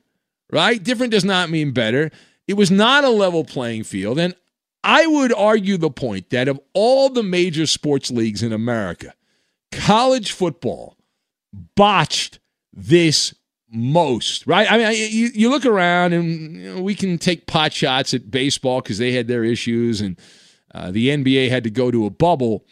right? 0.51 0.83
Different 0.83 1.13
does 1.13 1.25
not 1.25 1.51
mean 1.51 1.73
better. 1.73 2.11
It 2.47 2.55
was 2.55 2.71
not 2.71 3.05
a 3.05 3.09
level 3.09 3.45
playing 3.45 3.85
field. 3.85 4.19
And 4.19 4.35
I 4.85 5.07
would 5.07 5.33
argue 5.33 5.77
the 5.77 5.91
point 5.91 6.31
that 6.31 6.47
of 6.47 6.61
all 6.73 7.09
the 7.09 7.23
major 7.23 7.67
sports 7.67 8.11
leagues 8.11 8.43
in 8.43 8.53
America, 8.53 9.15
college 9.73 10.33
football 10.33 10.97
botched 11.75 12.39
this 12.73 13.35
most, 13.71 14.47
right? 14.47 14.71
I 14.71 14.79
mean, 14.79 14.93
you, 14.93 15.31
you 15.35 15.51
look 15.51 15.67
around 15.67 16.13
and 16.13 16.57
you 16.57 16.75
know, 16.75 16.83
we 16.83 16.95
can 16.95 17.19
take 17.19 17.47
pot 17.47 17.73
shots 17.73 18.15
at 18.15 18.31
baseball 18.31 18.81
because 18.81 18.99
they 18.99 19.13
had 19.13 19.27
their 19.27 19.43
issues 19.43 20.01
and 20.01 20.19
uh, 20.75 20.91
the 20.91 21.09
NBA 21.09 21.49
had 21.51 21.65
to 21.65 21.71
go 21.71 21.91
to 21.91 22.07
a 22.07 22.11
bubble. 22.11 22.67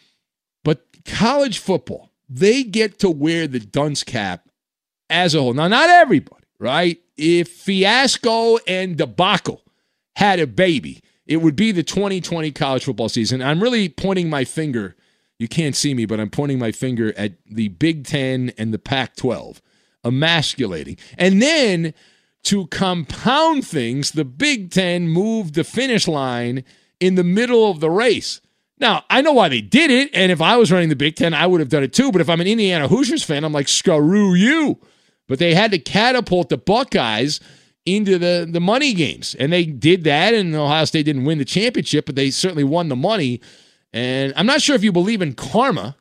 But 0.63 0.85
college 1.05 1.59
football, 1.59 2.11
they 2.29 2.63
get 2.63 2.99
to 2.99 3.09
wear 3.09 3.47
the 3.47 3.59
dunce 3.59 4.03
cap 4.03 4.47
as 5.13 5.35
a 5.35 5.39
whole. 5.39 5.53
Now, 5.53 5.67
not 5.67 5.89
everybody, 5.89 6.43
right? 6.59 6.99
If 7.15 7.47
Fiasco 7.47 8.57
and 8.67 8.97
Debacle 8.97 9.61
had 10.15 10.39
a 10.39 10.47
baby, 10.47 11.01
it 11.25 11.37
would 11.37 11.55
be 11.55 11.71
the 11.71 11.83
2020 11.83 12.51
college 12.51 12.83
football 12.83 13.09
season. 13.09 13.41
I'm 13.41 13.61
really 13.61 13.87
pointing 13.87 14.29
my 14.29 14.43
finger. 14.43 14.95
You 15.37 15.47
can't 15.47 15.75
see 15.75 15.93
me, 15.93 16.05
but 16.05 16.19
I'm 16.19 16.29
pointing 16.29 16.59
my 16.59 16.71
finger 16.71 17.13
at 17.17 17.33
the 17.45 17.69
Big 17.69 18.05
Ten 18.05 18.51
and 18.57 18.73
the 18.73 18.79
Pac 18.79 19.15
12, 19.15 19.61
emasculating. 20.03 20.97
And 21.17 21.41
then 21.41 21.93
to 22.43 22.67
compound 22.67 23.65
things, 23.65 24.11
the 24.11 24.25
Big 24.25 24.71
Ten 24.71 25.07
moved 25.07 25.53
the 25.53 25.63
finish 25.63 26.07
line 26.07 26.63
in 26.99 27.15
the 27.15 27.23
middle 27.23 27.69
of 27.69 27.79
the 27.79 27.89
race. 27.89 28.41
Now, 28.79 29.05
I 29.09 29.21
know 29.21 29.33
why 29.33 29.49
they 29.49 29.61
did 29.61 29.91
it, 29.91 30.09
and 30.13 30.31
if 30.31 30.41
I 30.41 30.57
was 30.57 30.71
running 30.71 30.89
the 30.89 30.95
Big 30.95 31.15
Ten, 31.15 31.33
I 31.33 31.47
would 31.47 31.59
have 31.61 31.69
done 31.69 31.83
it 31.83 31.93
too. 31.93 32.11
But 32.11 32.21
if 32.21 32.29
I'm 32.29 32.41
an 32.41 32.47
Indiana 32.47 32.87
Hoosiers 32.87 33.23
fan, 33.23 33.43
I'm 33.43 33.53
like, 33.53 33.69
screw 33.69 34.33
you. 34.33 34.79
But 35.27 35.39
they 35.39 35.53
had 35.53 35.71
to 35.71 35.79
catapult 35.79 36.49
the 36.49 36.57
Buckeyes 36.57 37.39
into 37.85 38.17
the, 38.17 38.47
the 38.49 38.59
money 38.59 38.93
games. 38.93 39.35
And 39.35 39.51
they 39.51 39.65
did 39.65 40.03
that, 40.05 40.33
and 40.33 40.55
Ohio 40.55 40.85
State 40.85 41.03
didn't 41.03 41.25
win 41.25 41.37
the 41.37 41.45
championship, 41.45 42.05
but 42.05 42.15
they 42.15 42.31
certainly 42.31 42.63
won 42.63 42.89
the 42.89 42.95
money. 42.95 43.41
And 43.91 44.33
I'm 44.35 44.45
not 44.45 44.61
sure 44.61 44.75
if 44.75 44.83
you 44.83 44.91
believe 44.91 45.21
in 45.21 45.33
karma, 45.33 45.95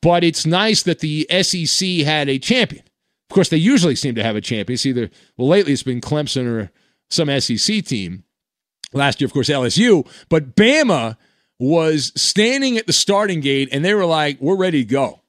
but 0.00 0.24
it's 0.24 0.46
nice 0.46 0.82
that 0.84 1.00
the 1.00 1.26
SEC 1.42 1.88
had 2.06 2.28
a 2.28 2.38
champion. 2.38 2.84
Of 3.30 3.34
course, 3.34 3.48
they 3.48 3.56
usually 3.56 3.96
seem 3.96 4.14
to 4.16 4.22
have 4.22 4.36
a 4.36 4.40
champion. 4.40 4.74
It's 4.74 4.86
either, 4.86 5.10
well, 5.36 5.48
lately 5.48 5.72
it's 5.72 5.82
been 5.82 6.00
Clemson 6.00 6.46
or 6.46 6.72
some 7.10 7.28
SEC 7.40 7.84
team. 7.84 8.24
Last 8.92 9.20
year, 9.20 9.26
of 9.26 9.32
course, 9.32 9.48
LSU. 9.48 10.06
But 10.28 10.56
Bama 10.56 11.16
was 11.60 12.12
standing 12.20 12.76
at 12.76 12.88
the 12.88 12.92
starting 12.92 13.40
gate 13.40 13.68
and 13.70 13.84
they 13.84 13.94
were 13.94 14.06
like, 14.06 14.40
we're 14.40 14.56
ready 14.56 14.84
to 14.84 14.90
go. 14.90 15.20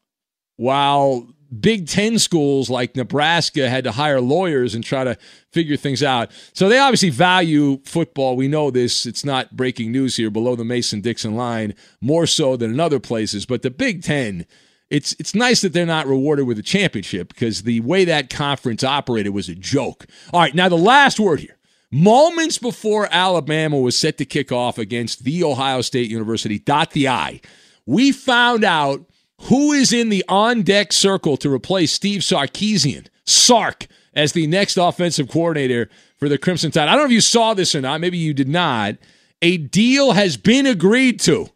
While 0.55 1.27
Big 1.60 1.88
Ten 1.88 2.17
schools 2.17 2.70
like 2.70 2.96
Nebraska 2.96 3.70
had 3.70 3.84
to 3.84 3.91
hire 3.91 4.22
lawyers 4.22 4.74
and 4.74 4.84
try 4.84 5.03
to 5.03 5.17
figure 5.51 5.75
things 5.75 6.01
out. 6.01 6.31
So 6.53 6.70
they 6.70 6.79
obviously 6.79 7.10
value 7.10 7.79
football. 7.84 8.36
We 8.36 8.48
know 8.48 8.72
this. 8.72 9.05
It's 9.05 9.25
not 9.25 9.55
breaking 9.55 9.91
news 9.91 10.15
here 10.15 10.29
below 10.29 10.55
the 10.55 10.63
Mason 10.63 11.01
Dixon 11.01 11.36
line, 11.36 11.74
more 12.00 12.25
so 12.25 12.55
than 12.55 12.72
in 12.72 12.79
other 12.79 13.00
places. 13.00 13.46
But 13.46 13.63
the 13.63 13.70
Big 13.70 14.01
Ten, 14.01 14.46
it's 14.89 15.13
it's 15.20 15.36
nice 15.36 15.62
that 15.62 15.74
they're 15.74 15.86
not 15.86 16.08
rewarded 16.08 16.48
with 16.48 16.58
a 16.58 16.63
championship 16.63 17.29
because 17.29 17.63
the 17.63 17.81
way 17.81 18.05
that 18.05 18.29
conference 18.29 18.84
operated 18.84 19.34
was 19.34 19.50
a 19.50 19.55
joke. 19.55 20.05
All 20.31 20.39
right, 20.39 20.55
now 20.55 20.70
the 20.70 20.77
last 20.77 21.20
word 21.20 21.41
here. 21.41 21.58
Moments 21.93 22.58
before 22.58 23.10
Alabama 23.12 23.77
was 23.77 23.98
set 23.98 24.17
to 24.20 24.25
kick 24.25 24.50
off 24.53 24.77
against 24.77 25.25
the 25.25 25.43
Ohio 25.43 25.81
State 25.81 26.10
University, 26.10 26.58
dot 26.58 26.91
the 26.91 27.10
I, 27.10 27.41
we 27.86 28.13
found 28.13 28.63
out 28.63 29.05
who 29.43 29.71
is 29.71 29.91
in 29.91 30.10
the 30.10 30.24
on 30.27 30.62
deck 30.63 30.93
circle 30.93 31.38
to 31.38 31.51
replace 31.51 31.91
Steve 31.91 32.21
Sarkisian, 32.21 33.07
Sark, 33.25 33.88
as 34.13 34.33
the 34.33 34.48
next 34.48 34.77
offensive 34.77 35.29
coordinator 35.29 35.89
for 36.17 36.29
the 36.29 36.38
Crimson 36.38 36.71
Tide? 36.71 36.88
I 36.88 36.91
don't 36.91 37.00
know 37.00 37.05
if 37.05 37.12
you 37.12 37.21
saw 37.21 37.53
this 37.53 37.74
or 37.74 37.81
not. 37.81 38.01
Maybe 38.01 38.17
you 38.17 38.33
did 38.33 38.50
not. 38.50 38.95
A 39.41 39.57
deal 39.57 40.12
has 40.12 40.38
been 40.38 40.65
agreed 40.65 41.19
to. 41.21 41.48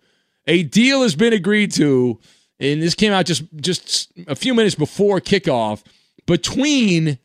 A 0.48 0.64
deal 0.64 1.04
has 1.04 1.16
been 1.16 1.34
agreed 1.34 1.72
to, 1.74 2.20
and 2.60 2.82
this 2.82 2.96
came 2.96 3.12
out 3.12 3.26
just 3.26 3.44
just 3.58 4.12
a 4.28 4.36
few 4.36 4.54
minutes 4.54 4.76
before 4.76 5.20
kickoff 5.20 5.84
between. 6.26 7.20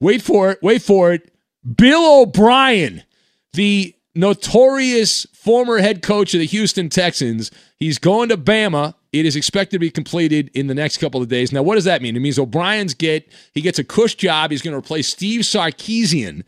Wait 0.00 0.22
for 0.22 0.50
it. 0.50 0.58
Wait 0.62 0.82
for 0.82 1.12
it. 1.12 1.32
Bill 1.76 2.22
O'Brien, 2.22 3.02
the 3.54 3.94
notorious 4.14 5.26
former 5.32 5.78
head 5.78 6.02
coach 6.02 6.34
of 6.34 6.40
the 6.40 6.46
Houston 6.46 6.88
Texans. 6.88 7.50
He's 7.78 7.98
going 7.98 8.28
to 8.28 8.36
Bama. 8.36 8.94
It 9.12 9.26
is 9.26 9.36
expected 9.36 9.76
to 9.76 9.78
be 9.78 9.90
completed 9.90 10.50
in 10.54 10.66
the 10.66 10.74
next 10.74 10.98
couple 10.98 11.22
of 11.22 11.28
days. 11.28 11.52
Now, 11.52 11.62
what 11.62 11.74
does 11.76 11.84
that 11.84 12.02
mean? 12.02 12.16
It 12.16 12.20
means 12.20 12.38
O'Brien's 12.38 12.94
get 12.94 13.28
he 13.52 13.60
gets 13.60 13.78
a 13.78 13.84
cush 13.84 14.14
job. 14.14 14.50
He's 14.50 14.62
going 14.62 14.72
to 14.72 14.78
replace 14.78 15.08
Steve 15.08 15.42
Sarkisian 15.42 16.42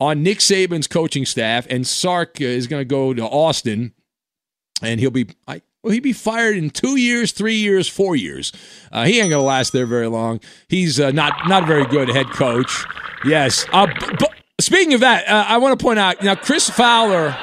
on 0.00 0.22
Nick 0.22 0.38
Saban's 0.38 0.86
coaching 0.86 1.24
staff, 1.24 1.66
and 1.70 1.86
Sark 1.86 2.40
is 2.40 2.66
going 2.66 2.80
to 2.80 2.84
go 2.84 3.14
to 3.14 3.22
Austin, 3.22 3.92
and 4.82 5.00
he'll 5.00 5.10
be 5.10 5.28
I, 5.46 5.62
will 5.82 5.92
he 5.92 6.00
be 6.00 6.12
fired 6.12 6.56
in 6.56 6.70
two 6.70 6.96
years, 6.96 7.32
three 7.32 7.56
years, 7.56 7.88
four 7.88 8.16
years? 8.16 8.52
Uh, 8.90 9.04
he 9.04 9.20
ain't 9.20 9.30
going 9.30 9.42
to 9.42 9.46
last 9.46 9.72
there 9.72 9.86
very 9.86 10.08
long. 10.08 10.40
He's 10.68 10.98
uh, 10.98 11.10
not 11.12 11.48
not 11.48 11.66
very 11.66 11.86
good 11.86 12.08
head 12.08 12.26
coach. 12.30 12.84
Yes, 13.24 13.66
uh, 13.72 13.86
speaking 14.60 14.94
of 14.94 15.00
that, 15.00 15.28
uh, 15.28 15.44
I 15.48 15.58
want 15.58 15.78
to 15.78 15.82
point 15.82 15.98
out 15.98 16.22
now 16.22 16.34
Chris 16.34 16.68
Fowler. 16.68 17.36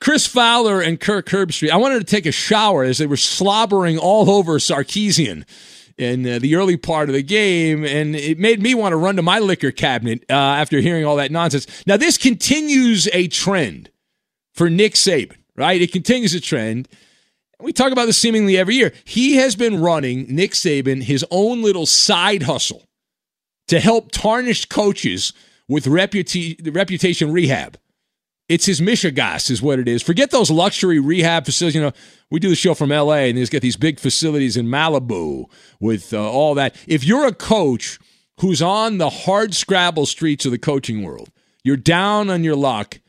Chris 0.00 0.28
Fowler 0.28 0.80
and 0.80 1.00
Kirk 1.00 1.26
Herbstreit. 1.26 1.70
I 1.70 1.76
wanted 1.76 1.98
to 1.98 2.04
take 2.04 2.24
a 2.24 2.30
shower 2.32 2.84
as 2.84 2.98
they 2.98 3.06
were 3.06 3.16
slobbering 3.16 3.98
all 3.98 4.30
over 4.30 4.58
Sarkisian 4.58 5.44
in 5.96 6.24
uh, 6.24 6.38
the 6.38 6.54
early 6.54 6.76
part 6.76 7.08
of 7.08 7.14
the 7.14 7.22
game, 7.22 7.84
and 7.84 8.14
it 8.14 8.38
made 8.38 8.62
me 8.62 8.74
want 8.74 8.92
to 8.92 8.96
run 8.96 9.16
to 9.16 9.22
my 9.22 9.40
liquor 9.40 9.72
cabinet 9.72 10.24
uh, 10.30 10.34
after 10.34 10.78
hearing 10.78 11.04
all 11.04 11.16
that 11.16 11.32
nonsense. 11.32 11.66
Now, 11.86 11.96
this 11.96 12.16
continues 12.16 13.08
a 13.12 13.26
trend 13.26 13.90
for 14.54 14.70
Nick 14.70 14.94
Saban, 14.94 15.36
right? 15.56 15.82
It 15.82 15.90
continues 15.90 16.34
a 16.34 16.40
trend. 16.40 16.88
We 17.58 17.72
talk 17.72 17.90
about 17.90 18.06
this 18.06 18.18
seemingly 18.18 18.56
every 18.56 18.76
year. 18.76 18.92
He 19.04 19.34
has 19.36 19.56
been 19.56 19.80
running, 19.80 20.32
Nick 20.32 20.52
Saban, 20.52 21.02
his 21.02 21.26
own 21.32 21.62
little 21.62 21.86
side 21.86 22.44
hustle 22.44 22.84
to 23.66 23.80
help 23.80 24.12
tarnished 24.12 24.68
coaches 24.68 25.32
with 25.68 25.84
reputa- 25.84 26.74
reputation 26.74 27.32
rehab. 27.32 27.78
It's 28.48 28.64
his 28.64 28.80
Michigas, 28.80 29.50
is 29.50 29.60
what 29.60 29.78
it 29.78 29.86
is. 29.86 30.02
Forget 30.02 30.30
those 30.30 30.50
luxury 30.50 30.98
rehab 30.98 31.44
facilities. 31.44 31.74
You 31.74 31.82
know, 31.82 31.92
we 32.30 32.40
do 32.40 32.48
the 32.48 32.54
show 32.54 32.72
from 32.72 32.88
LA 32.88 33.26
and 33.28 33.36
he's 33.36 33.50
got 33.50 33.60
these 33.60 33.76
big 33.76 34.00
facilities 34.00 34.56
in 34.56 34.66
Malibu 34.66 35.44
with 35.80 36.14
uh, 36.14 36.30
all 36.30 36.54
that. 36.54 36.74
If 36.86 37.04
you're 37.04 37.26
a 37.26 37.34
coach 37.34 37.98
who's 38.40 38.62
on 38.62 38.96
the 38.96 39.10
hard 39.10 39.54
scrabble 39.54 40.06
streets 40.06 40.46
of 40.46 40.52
the 40.52 40.58
coaching 40.58 41.02
world, 41.02 41.30
you're 41.62 41.76
down 41.76 42.30
on 42.30 42.42
your 42.42 42.56
luck. 42.56 43.00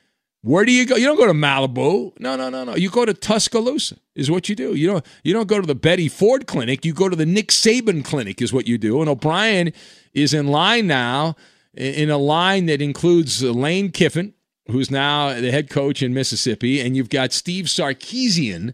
Where 0.42 0.66
do 0.66 0.72
you 0.72 0.86
go? 0.86 0.96
You 0.96 1.06
don't 1.06 1.18
go 1.18 1.28
to 1.28 1.34
Malibu. 1.34 2.20
No, 2.20 2.36
no, 2.36 2.50
no, 2.50 2.64
no. 2.64 2.76
You 2.76 2.90
go 2.90 3.06
to 3.06 3.14
Tuscaloosa. 3.14 3.98
Is 4.16 4.32
what 4.32 4.50
you 4.50 4.56
do. 4.56 4.74
You 4.74 4.88
don't. 4.88 5.06
You 5.24 5.34
don't 5.34 5.48
go 5.48 5.60
to 5.60 5.68
the 5.68 5.76
Betty 5.76 6.08
Ford 6.08 6.48
Clinic. 6.48 6.86
You 6.86 6.94
go 6.94 7.10
to 7.10 7.16
the 7.16 7.26
Nick 7.26 7.50
Saban 7.50 8.04
Clinic. 8.04 8.42
Is 8.42 8.52
what 8.54 8.68
you 8.68 8.78
do. 8.78 9.02
And 9.02 9.10
O'Brien 9.10 9.74
is 10.14 10.34
in 10.34 10.48
line 10.48 10.88
now, 10.88 11.36
in 11.74 12.10
a 12.10 12.18
line 12.18 12.66
that 12.68 12.82
includes 12.82 13.44
Lane 13.44 13.92
Kiffin, 13.92 14.34
who's 14.68 14.92
now 14.92 15.34
the 15.34 15.52
head 15.52 15.70
coach 15.70 16.02
in 16.02 16.14
Mississippi, 16.14 16.80
and 16.82 16.96
you've 16.96 17.10
got 17.10 17.34
Steve 17.34 17.66
Sarkisian 17.66 18.74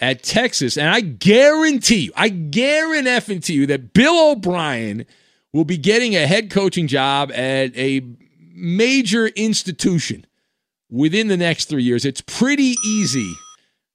at 0.00 0.22
Texas. 0.22 0.76
And 0.76 0.88
I 0.88 1.00
guarantee 1.00 2.06
you, 2.06 2.12
I 2.16 2.28
guarantee 2.28 3.54
you 3.54 3.66
that 3.66 3.92
Bill 3.94 4.32
O'Brien 4.32 5.06
will 5.52 5.64
be 5.64 5.78
getting 5.78 6.16
a 6.16 6.26
head 6.26 6.50
coaching 6.50 6.86
job 6.86 7.30
at 7.32 7.76
a 7.76 8.02
major 8.54 9.28
institution 9.28 10.26
within 10.90 11.28
the 11.28 11.36
next 11.36 11.66
three 11.66 11.82
years. 11.82 12.04
It's 12.04 12.20
pretty 12.20 12.74
easy 12.84 13.32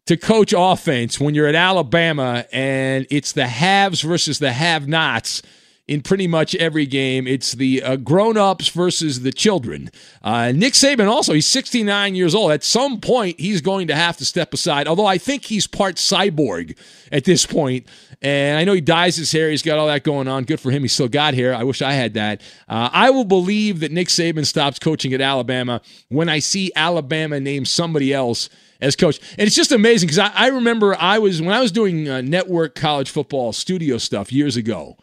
to 0.06 0.18
coach 0.18 0.54
offense 0.56 1.20
when 1.20 1.36
you're 1.36 1.48
at 1.48 1.56
Alabama 1.56 2.46
and 2.52 3.06
it's 3.10 3.34
the 3.34 3.48
haves 3.48 4.02
versus 4.02 4.40
the 4.40 4.54
have 4.54 4.88
nots 4.88 5.42
in 5.88 6.02
pretty 6.02 6.28
much 6.28 6.54
every 6.56 6.86
game. 6.86 7.28
It's 7.28 7.54
the 7.54 7.82
uh, 7.82 7.96
grown 7.96 8.38
ups 8.38 8.68
versus 8.70 9.22
the 9.22 9.32
children. 9.32 9.90
Uh, 10.22 10.52
Nick 10.52 10.74
Saban 10.74 11.08
also, 11.08 11.34
he's 11.34 11.48
69 11.48 12.14
years 12.14 12.36
old. 12.36 12.52
At 12.52 12.64
some 12.64 13.00
point, 13.00 13.40
he's 13.40 13.62
going 13.62 13.88
to 13.88 13.96
have 13.96 14.18
to 14.18 14.26
step 14.26 14.54
aside, 14.54 14.88
although 14.88 15.06
I 15.06 15.18
think 15.18 15.46
he's 15.46 15.66
part 15.66 15.96
cyborg 15.96 16.78
at 17.12 17.24
this 17.24 17.46
point. 17.46 17.88
And 18.22 18.58
I 18.58 18.64
know 18.64 18.74
he 18.74 18.82
dyes 18.82 19.16
his 19.16 19.32
hair. 19.32 19.50
He's 19.50 19.62
got 19.62 19.78
all 19.78 19.88
that 19.88 20.04
going 20.04 20.28
on. 20.28 20.44
Good 20.44 20.60
for 20.60 20.72
him. 20.72 20.82
He 20.82 20.88
still 20.88 21.08
got 21.08 21.36
hair. 21.36 21.54
I 21.54 21.64
wish 21.64 21.82
I 21.82 21.94
had 21.94 22.16
that. 22.16 22.42
Uh, 22.68 22.90
I 22.92 23.12
will 23.12 23.26
believe 23.26 23.80
that 23.82 23.92
Nick 23.92 24.08
Saban 24.08 24.46
stops 24.46 24.80
coaching 24.80 25.14
at 25.14 25.22
Alabama 25.22 25.82
when 26.10 26.28
I 26.28 26.40
see 26.40 26.72
Alabama 26.76 27.40
name 27.40 27.64
somebody 27.64 28.14
else 28.14 28.50
as 28.82 28.96
coach. 28.96 29.20
And 29.38 29.48
it's 29.48 29.56
just 29.56 29.72
amazing 29.72 30.08
because 30.08 30.20
I, 30.20 30.32
I, 30.34 30.48
remember 30.48 30.96
I 31.00 31.20
was, 31.20 31.42
when 31.42 31.54
I 31.54 31.62
was 31.62 31.72
doing 31.72 32.10
uh, 32.10 32.22
network 32.22 32.76
college 32.76 33.10
football 33.10 33.54
studio 33.54 33.98
stuff 33.98 34.32
years 34.32 34.58
ago, 34.58 34.98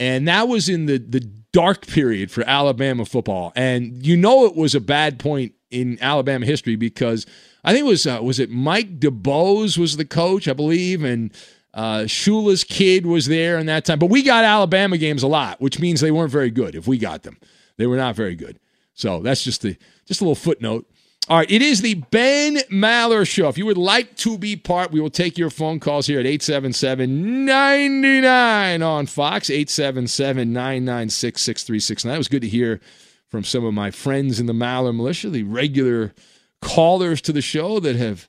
and 0.00 0.26
that 0.26 0.48
was 0.48 0.68
in 0.68 0.86
the 0.86 0.98
the 0.98 1.20
dark 1.52 1.86
period 1.86 2.30
for 2.30 2.42
Alabama 2.44 3.04
football. 3.04 3.52
And 3.54 4.04
you 4.04 4.16
know 4.16 4.46
it 4.46 4.56
was 4.56 4.74
a 4.74 4.80
bad 4.80 5.18
point 5.18 5.54
in 5.70 5.98
Alabama 6.00 6.46
history 6.46 6.76
because 6.76 7.26
I 7.62 7.72
think 7.72 7.86
it 7.86 7.88
was 7.88 8.06
uh, 8.06 8.18
was 8.22 8.40
it 8.40 8.50
Mike 8.50 8.98
DuBose 8.98 9.78
was 9.78 9.96
the 9.96 10.04
coach, 10.04 10.48
I 10.48 10.54
believe, 10.54 11.04
and 11.04 11.32
uh, 11.74 12.00
Shula's 12.00 12.64
kid 12.64 13.06
was 13.06 13.26
there 13.26 13.58
in 13.58 13.66
that 13.66 13.84
time. 13.84 13.98
But 13.98 14.10
we 14.10 14.22
got 14.22 14.44
Alabama 14.44 14.98
games 14.98 15.22
a 15.22 15.28
lot, 15.28 15.60
which 15.60 15.78
means 15.78 16.00
they 16.00 16.10
weren't 16.10 16.32
very 16.32 16.50
good. 16.50 16.74
If 16.74 16.88
we 16.88 16.98
got 16.98 17.22
them, 17.22 17.38
they 17.76 17.86
were 17.86 17.96
not 17.96 18.16
very 18.16 18.34
good. 18.34 18.58
So 18.94 19.20
that's 19.20 19.44
just 19.44 19.62
the 19.62 19.76
just 20.06 20.20
a 20.20 20.24
little 20.24 20.34
footnote. 20.34 20.90
All 21.28 21.36
right, 21.36 21.50
it 21.50 21.62
is 21.62 21.80
the 21.80 21.94
Ben 21.94 22.56
Maller 22.72 23.28
Show. 23.28 23.48
If 23.48 23.56
you 23.56 23.66
would 23.66 23.78
like 23.78 24.16
to 24.16 24.36
be 24.36 24.56
part, 24.56 24.90
we 24.90 25.00
will 25.00 25.10
take 25.10 25.38
your 25.38 25.50
phone 25.50 25.78
calls 25.78 26.06
here 26.06 26.18
at 26.18 26.26
877 26.26 27.44
99 27.44 28.82
on 28.82 29.06
Fox, 29.06 29.48
877 29.48 30.52
996 30.52 31.40
6369. 31.40 32.14
It 32.14 32.18
was 32.18 32.28
good 32.28 32.42
to 32.42 32.48
hear 32.48 32.80
from 33.28 33.44
some 33.44 33.64
of 33.64 33.74
my 33.74 33.92
friends 33.92 34.40
in 34.40 34.46
the 34.46 34.52
Maller 34.52 34.94
Militia, 34.94 35.30
the 35.30 35.44
regular 35.44 36.12
callers 36.60 37.20
to 37.22 37.32
the 37.32 37.42
show 37.42 37.78
that 37.78 37.94
have 37.94 38.28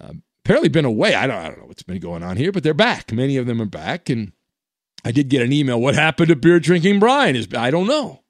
uh, 0.00 0.12
apparently 0.44 0.70
been 0.70 0.86
away. 0.86 1.14
I 1.14 1.26
don't, 1.26 1.36
I 1.36 1.48
don't 1.48 1.58
know 1.58 1.66
what's 1.66 1.82
been 1.82 2.00
going 2.00 2.22
on 2.22 2.38
here, 2.38 2.50
but 2.50 2.62
they're 2.62 2.72
back. 2.72 3.12
Many 3.12 3.36
of 3.36 3.46
them 3.46 3.60
are 3.60 3.66
back. 3.66 4.08
And 4.08 4.32
I 5.04 5.12
did 5.12 5.28
get 5.28 5.42
an 5.42 5.52
email. 5.52 5.80
What 5.80 5.94
happened 5.94 6.28
to 6.28 6.36
beer 6.36 6.60
drinking 6.60 6.98
Brian? 6.98 7.36
Is 7.36 7.48
I 7.54 7.70
don't 7.70 7.86
know. 7.86 8.21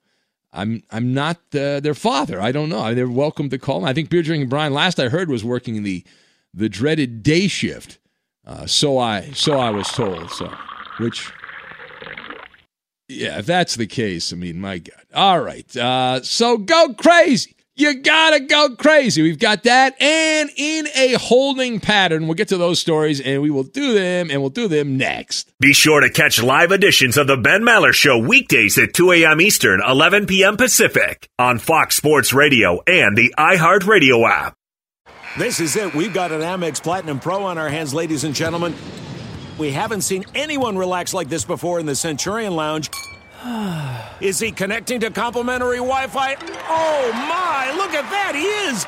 I'm 0.53 0.83
I'm 0.91 1.13
not 1.13 1.37
uh, 1.55 1.79
their 1.79 1.95
father. 1.95 2.39
I 2.39 2.51
don't 2.51 2.69
know. 2.69 2.93
They're 2.93 3.09
welcome 3.09 3.49
to 3.49 3.57
call. 3.57 3.85
I 3.85 3.93
think 3.93 4.09
Beer 4.09 4.21
Drinking 4.21 4.49
Brian, 4.49 4.73
last 4.73 4.99
I 4.99 5.09
heard, 5.09 5.29
was 5.29 5.43
working 5.43 5.83
the 5.83 6.03
the 6.53 6.69
dreaded 6.69 7.23
day 7.23 7.47
shift. 7.47 7.97
Uh, 8.45 8.65
so 8.67 8.99
I 8.99 9.31
so 9.31 9.57
I 9.57 9.71
was 9.71 9.87
told. 9.87 10.29
So, 10.29 10.53
which, 10.99 11.31
yeah, 13.07 13.39
if 13.39 13.45
that's 13.47 13.75
the 13.75 13.87
case, 13.87 14.31
I 14.31 14.35
mean, 14.35 14.61
my 14.61 14.77
God. 14.77 15.05
All 15.15 15.41
right. 15.41 15.75
Uh, 15.75 16.21
so 16.21 16.57
go 16.57 16.93
crazy. 16.93 17.55
You 17.75 17.95
gotta 17.95 18.39
go 18.41 18.75
crazy. 18.75 19.23
We've 19.23 19.39
got 19.39 19.63
that, 19.63 19.99
and 19.99 20.51
in 20.55 20.87
a 20.95 21.13
holding 21.13 21.79
pattern. 21.79 22.27
We'll 22.27 22.35
get 22.35 22.49
to 22.49 22.57
those 22.57 22.79
stories, 22.79 23.19
and 23.19 23.41
we 23.41 23.49
will 23.49 23.63
do 23.63 23.95
them, 23.95 24.29
and 24.29 24.41
we'll 24.41 24.51
do 24.51 24.67
them 24.67 24.95
next. 24.95 25.51
Be 25.59 25.73
sure 25.73 25.99
to 25.99 26.11
catch 26.11 26.41
live 26.41 26.71
editions 26.71 27.17
of 27.17 27.25
the 27.25 27.35
Ben 27.35 27.63
Maller 27.63 27.91
Show 27.91 28.19
weekdays 28.19 28.77
at 28.77 28.93
2 28.93 29.11
a.m. 29.13 29.41
Eastern, 29.41 29.81
11 29.87 30.27
p.m. 30.27 30.55
Pacific 30.55 31.27
on 31.39 31.57
Fox 31.57 31.95
Sports 31.95 32.31
Radio 32.31 32.83
and 32.85 33.17
the 33.17 33.33
iHeartRadio 33.39 34.29
app. 34.29 34.53
This 35.39 35.59
is 35.59 35.75
it. 35.75 35.95
We've 35.95 36.13
got 36.13 36.31
an 36.31 36.41
Amex 36.41 36.81
Platinum 36.81 37.19
Pro 37.19 37.43
on 37.43 37.57
our 37.57 37.69
hands, 37.69 37.91
ladies 37.91 38.23
and 38.23 38.35
gentlemen. 38.35 38.75
We 39.57 39.71
haven't 39.71 40.01
seen 40.01 40.25
anyone 40.35 40.77
relax 40.77 41.11
like 41.11 41.27
this 41.27 41.43
before 41.43 41.79
in 41.79 41.87
the 41.87 41.95
Centurion 41.95 42.55
Lounge. 42.55 42.91
Is 44.21 44.39
he 44.39 44.51
connecting 44.51 44.99
to 45.01 45.09
complimentary 45.09 45.77
Wi 45.77 46.07
Fi? 46.07 46.35
Oh 46.69 47.11
my, 47.13 47.73
look 47.75 47.91
at 47.93 48.09
that, 48.09 48.33
he 48.35 48.45
is! 48.71 48.85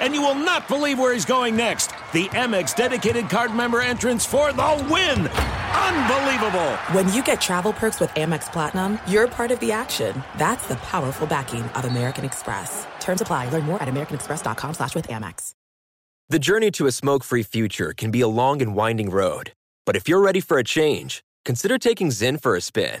And 0.00 0.14
you 0.14 0.22
will 0.22 0.34
not 0.34 0.68
believe 0.68 0.98
where 0.98 1.12
he's 1.12 1.24
going 1.24 1.56
next. 1.56 1.88
The 2.12 2.26
Amex 2.28 2.76
dedicated 2.76 3.28
card 3.30 3.54
member 3.54 3.80
entrance 3.80 4.26
for 4.26 4.52
the 4.52 4.86
win! 4.90 5.26
Unbelievable! 5.28 6.70
When 6.92 7.12
you 7.12 7.22
get 7.22 7.40
travel 7.40 7.72
perks 7.72 7.98
with 7.98 8.10
Amex 8.10 8.52
Platinum, 8.52 8.98
you're 9.08 9.26
part 9.26 9.50
of 9.50 9.60
the 9.60 9.72
action. 9.72 10.22
That's 10.36 10.66
the 10.68 10.76
powerful 10.76 11.26
backing 11.26 11.62
of 11.62 11.84
American 11.86 12.24
Express. 12.24 12.86
Terms 13.00 13.20
apply. 13.20 13.48
Learn 13.48 13.64
more 13.64 13.82
at 13.82 13.88
americanexpress.com 13.88 14.74
slash 14.74 14.94
with 14.94 15.08
Amex. 15.08 15.52
The 16.28 16.38
journey 16.38 16.70
to 16.72 16.86
a 16.86 16.92
smoke-free 16.92 17.44
future 17.44 17.94
can 17.96 18.10
be 18.10 18.20
a 18.20 18.28
long 18.28 18.60
and 18.60 18.74
winding 18.74 19.08
road. 19.08 19.52
But 19.86 19.96
if 19.96 20.08
you're 20.08 20.20
ready 20.20 20.40
for 20.40 20.58
a 20.58 20.64
change, 20.64 21.24
consider 21.46 21.78
taking 21.78 22.08
Zyn 22.08 22.38
for 22.40 22.54
a 22.54 22.60
spin. 22.60 23.00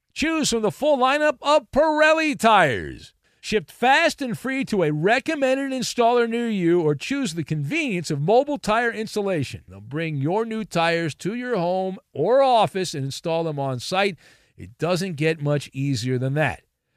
Choose 0.13 0.49
from 0.49 0.61
the 0.61 0.71
full 0.71 0.97
lineup 0.97 1.37
of 1.41 1.71
Pirelli 1.71 2.37
tires. 2.37 3.13
Shipped 3.39 3.71
fast 3.71 4.21
and 4.21 4.37
free 4.37 4.63
to 4.65 4.83
a 4.83 4.91
recommended 4.91 5.71
installer 5.71 6.29
near 6.29 6.47
you, 6.49 6.81
or 6.81 6.93
choose 6.93 7.33
the 7.33 7.43
convenience 7.43 8.11
of 8.11 8.21
mobile 8.21 8.59
tire 8.59 8.91
installation. 8.91 9.63
They'll 9.67 9.81
bring 9.81 10.17
your 10.17 10.45
new 10.45 10.63
tires 10.63 11.15
to 11.15 11.33
your 11.33 11.57
home 11.57 11.97
or 12.13 12.43
office 12.43 12.93
and 12.93 13.05
install 13.05 13.43
them 13.43 13.57
on 13.57 13.79
site. 13.79 14.17
It 14.57 14.77
doesn't 14.77 15.15
get 15.15 15.41
much 15.41 15.71
easier 15.73 16.19
than 16.19 16.35
that. 16.35 16.61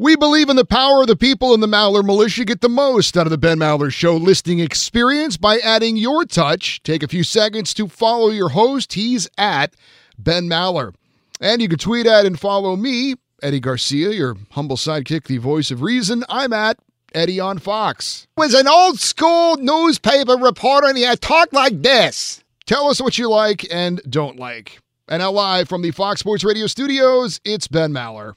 We 0.00 0.16
believe 0.16 0.48
in 0.48 0.56
the 0.56 0.64
power 0.64 1.02
of 1.02 1.08
the 1.08 1.14
people 1.14 1.52
in 1.52 1.60
the 1.60 1.66
Maller 1.66 2.02
Militia. 2.02 2.46
Get 2.46 2.62
the 2.62 2.70
most 2.70 3.18
out 3.18 3.26
of 3.26 3.30
the 3.30 3.36
Ben 3.36 3.58
Maller 3.58 3.92
Show 3.92 4.16
listing 4.16 4.58
experience 4.58 5.36
by 5.36 5.58
adding 5.58 5.98
your 5.98 6.24
touch. 6.24 6.82
Take 6.82 7.02
a 7.02 7.06
few 7.06 7.22
seconds 7.22 7.74
to 7.74 7.86
follow 7.86 8.30
your 8.30 8.48
host. 8.48 8.94
He's 8.94 9.28
at 9.36 9.74
Ben 10.18 10.48
Maller. 10.48 10.94
And 11.38 11.60
you 11.60 11.68
can 11.68 11.78
tweet 11.78 12.06
at 12.06 12.24
and 12.24 12.40
follow 12.40 12.76
me, 12.76 13.16
Eddie 13.42 13.60
Garcia, 13.60 14.08
your 14.12 14.38
humble 14.52 14.78
sidekick, 14.78 15.24
the 15.24 15.36
voice 15.36 15.70
of 15.70 15.82
reason. 15.82 16.24
I'm 16.30 16.54
at 16.54 16.78
Eddie 17.14 17.38
on 17.38 17.58
Fox. 17.58 18.26
Was 18.38 18.54
an 18.54 18.68
old 18.68 18.98
school 18.98 19.58
newspaper 19.58 20.38
reporter 20.38 20.86
and 20.86 20.96
he 20.96 21.04
had 21.04 21.20
talked 21.20 21.52
like 21.52 21.82
this. 21.82 22.42
Tell 22.64 22.88
us 22.88 23.02
what 23.02 23.18
you 23.18 23.28
like 23.28 23.70
and 23.70 24.00
don't 24.08 24.38
like. 24.38 24.80
And 25.08 25.20
now 25.20 25.30
live 25.30 25.68
from 25.68 25.82
the 25.82 25.90
Fox 25.90 26.20
Sports 26.20 26.42
Radio 26.42 26.68
studios, 26.68 27.38
it's 27.44 27.68
Ben 27.68 27.92
Maller. 27.92 28.36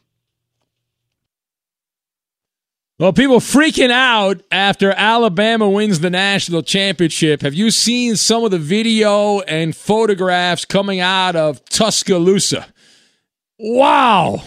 Well, 3.00 3.12
people 3.12 3.40
freaking 3.40 3.90
out 3.90 4.42
after 4.52 4.92
Alabama 4.92 5.68
wins 5.68 6.00
the 6.00 6.12
national 6.12 6.62
championship. 6.62 7.42
Have 7.42 7.56
you 7.56 7.72
seen 7.72 8.16
some 8.16 8.44
of 8.46 8.52
the 8.52 8.60
video 8.60 9.40
and 9.42 9.76
photographs 9.76 10.64
coming 10.64 11.00
out 11.00 11.36
of 11.36 11.66
Tuscaloosa? 11.66 12.68
Wow. 13.58 14.42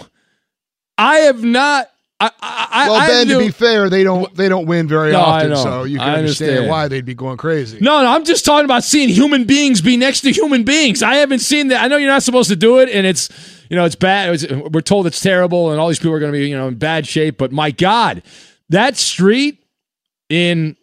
I 0.96 1.16
have 1.20 1.42
not. 1.42 1.90
I, 2.18 2.30
I, 2.40 2.88
well, 2.88 3.00
I 3.00 3.06
Ben, 3.08 3.28
to 3.28 3.38
be 3.38 3.50
fair, 3.50 3.90
they 3.90 4.02
don't 4.02 4.34
they 4.34 4.48
don't 4.48 4.64
win 4.64 4.88
very 4.88 5.12
No, 5.12 5.20
often, 5.20 5.54
so 5.54 5.84
you 5.84 5.98
can 5.98 6.08
understand. 6.08 6.50
understand. 6.50 6.70
why 6.70 6.88
they'd 6.88 7.04
be 7.04 7.12
going 7.12 7.36
crazy. 7.36 7.78
No, 7.78 8.00
no, 8.02 8.08
I'm 8.08 8.24
just 8.24 8.46
talking 8.46 8.64
about 8.64 8.84
seeing 8.84 9.10
human 9.10 9.44
beings 9.44 9.82
be 9.82 9.98
next 9.98 10.22
to 10.22 10.32
human 10.32 10.62
beings. 10.64 11.02
I 11.02 11.16
haven't 11.16 11.40
seen 11.40 11.68
that. 11.68 11.82
I 11.84 11.88
know 11.88 11.98
you're 11.98 12.08
not 12.10 12.22
supposed 12.22 12.48
to 12.48 12.56
do 12.56 12.78
it, 12.78 12.88
and 12.88 13.06
it's 13.06 13.28
you 13.68 13.76
know 13.76 13.84
it's 13.84 13.96
bad. 13.96 14.34
It's, 14.34 14.50
we're 14.50 14.80
told 14.80 15.06
it's 15.06 15.20
terrible, 15.20 15.70
and 15.70 15.80
all 15.80 15.88
these 15.88 15.98
people 15.98 16.12
are 16.12 16.20
going 16.20 16.32
to 16.32 16.38
be 16.38 16.48
you 16.48 16.56
know 16.56 16.68
in 16.68 16.76
bad 16.76 17.06
shape. 17.06 17.38
But 17.38 17.52
my 17.52 17.70
God, 17.70 18.22
that 18.68 18.96
street 18.96 19.64
in 20.28 20.76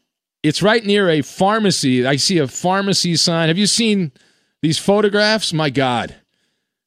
it's 0.43 0.61
right 0.61 0.85
near 0.85 1.09
a 1.09 1.21
pharmacy. 1.21 2.05
I 2.05 2.17
see 2.17 2.37
a 2.37 2.47
pharmacy 2.47 3.15
sign. 3.15 3.47
Have 3.47 3.57
you 3.57 3.67
seen 3.67 4.11
these 4.61 4.77
photographs? 4.77 5.53
My 5.53 5.69
God. 5.69 6.15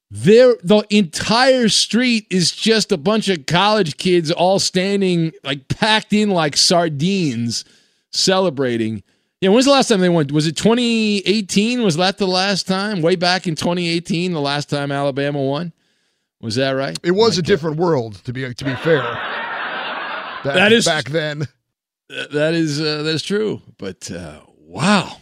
There, 0.09 0.55
the 0.63 0.85
entire 0.89 1.67
street 1.67 2.27
is 2.29 2.51
just 2.51 2.93
a 2.93 2.97
bunch 2.97 3.27
of 3.27 3.45
college 3.45 3.97
kids 3.97 4.31
all 4.31 4.57
standing 4.59 5.33
like 5.43 5.67
packed 5.67 6.13
in 6.13 6.29
like 6.29 6.55
sardines, 6.55 7.65
celebrating. 8.11 9.03
Yeah, 9.41 9.49
when's 9.49 9.65
the 9.65 9.71
last 9.71 9.89
time 9.89 9.99
they 9.99 10.07
won? 10.07 10.27
Was 10.27 10.47
it 10.47 10.55
2018? 10.55 11.83
Was 11.83 11.97
that 11.97 12.19
the 12.19 12.27
last 12.27 12.67
time? 12.67 13.01
Way 13.01 13.17
back 13.17 13.47
in 13.47 13.55
2018, 13.55 14.31
the 14.31 14.39
last 14.39 14.69
time 14.69 14.91
Alabama 14.91 15.41
won. 15.41 15.73
Was 16.41 16.55
that 16.55 16.71
right? 16.71 16.97
It 17.03 17.11
was 17.11 17.37
a 17.37 17.41
different 17.41 17.77
world, 17.77 18.15
to 18.25 18.33
be 18.33 18.53
to 18.53 18.65
be 18.65 18.75
fair. 18.75 19.01
Back, 19.01 20.43
That 20.43 20.71
is- 20.71 20.85
back 20.85 21.09
then. 21.09 21.47
That 22.09 22.53
is 22.53 22.79
uh, 22.79 23.03
that's 23.03 23.23
true. 23.23 23.61
But 23.77 24.09
uh, 24.11 24.39
wow, 24.57 25.17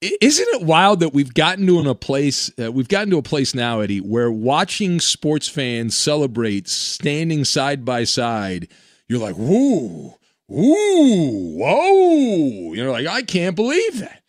isn't 0.00 0.48
it 0.54 0.62
wild 0.62 0.98
that 1.00 1.12
we've 1.14 1.32
gotten 1.32 1.64
to 1.68 1.78
in 1.78 1.86
a 1.86 1.94
place 1.94 2.50
uh, 2.60 2.72
we've 2.72 2.88
gotten 2.88 3.10
to 3.10 3.18
a 3.18 3.22
place 3.22 3.54
now, 3.54 3.80
Eddie, 3.80 4.00
where 4.00 4.30
watching 4.30 4.98
sports 4.98 5.46
fans 5.48 5.96
celebrate 5.96 6.66
standing 6.66 7.44
side 7.44 7.84
by 7.84 8.02
side, 8.02 8.66
you're 9.08 9.20
like, 9.20 9.36
woo, 9.38 10.14
woo, 10.48 11.56
whoa, 11.56 12.72
you're 12.74 12.90
like, 12.90 13.06
I 13.06 13.22
can't 13.22 13.54
believe 13.54 14.00
that. 14.00 14.22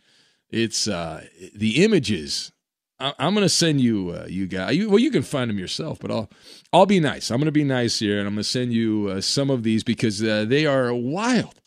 It's 0.52 0.88
uh, 0.88 1.26
the 1.56 1.84
images 1.84 2.52
I, 3.00 3.14
am 3.20 3.34
going 3.34 3.46
to 3.46 3.50
send 3.50 3.82
you, 3.82 4.10
uh, 4.10 4.26
you 4.28 4.48
guys. 4.48 4.76
You, 4.76 4.90
well, 4.90 5.00
you 5.00 5.12
can 5.12 5.22
find 5.22 5.50
them 5.50 5.60
yourself, 5.60 6.00
but 6.00 6.12
I'll, 6.12 6.30
I'll 6.74 6.86
be 6.86 7.00
nice. 7.00 7.30
I'm 7.30 7.38
going 7.38 7.46
to 7.46 7.52
be 7.52 7.64
nice 7.64 8.00
here, 8.00 8.18
and 8.18 8.28
I'm 8.28 8.34
going 8.34 8.44
to 8.44 8.50
send 8.50 8.74
you 8.74 9.10
uh, 9.12 9.22
some 9.22 9.50
of 9.50 9.64
these 9.64 9.84
because 9.84 10.24
uh, 10.24 10.46
they 10.48 10.66
are 10.66 10.94
wild. 10.94 11.62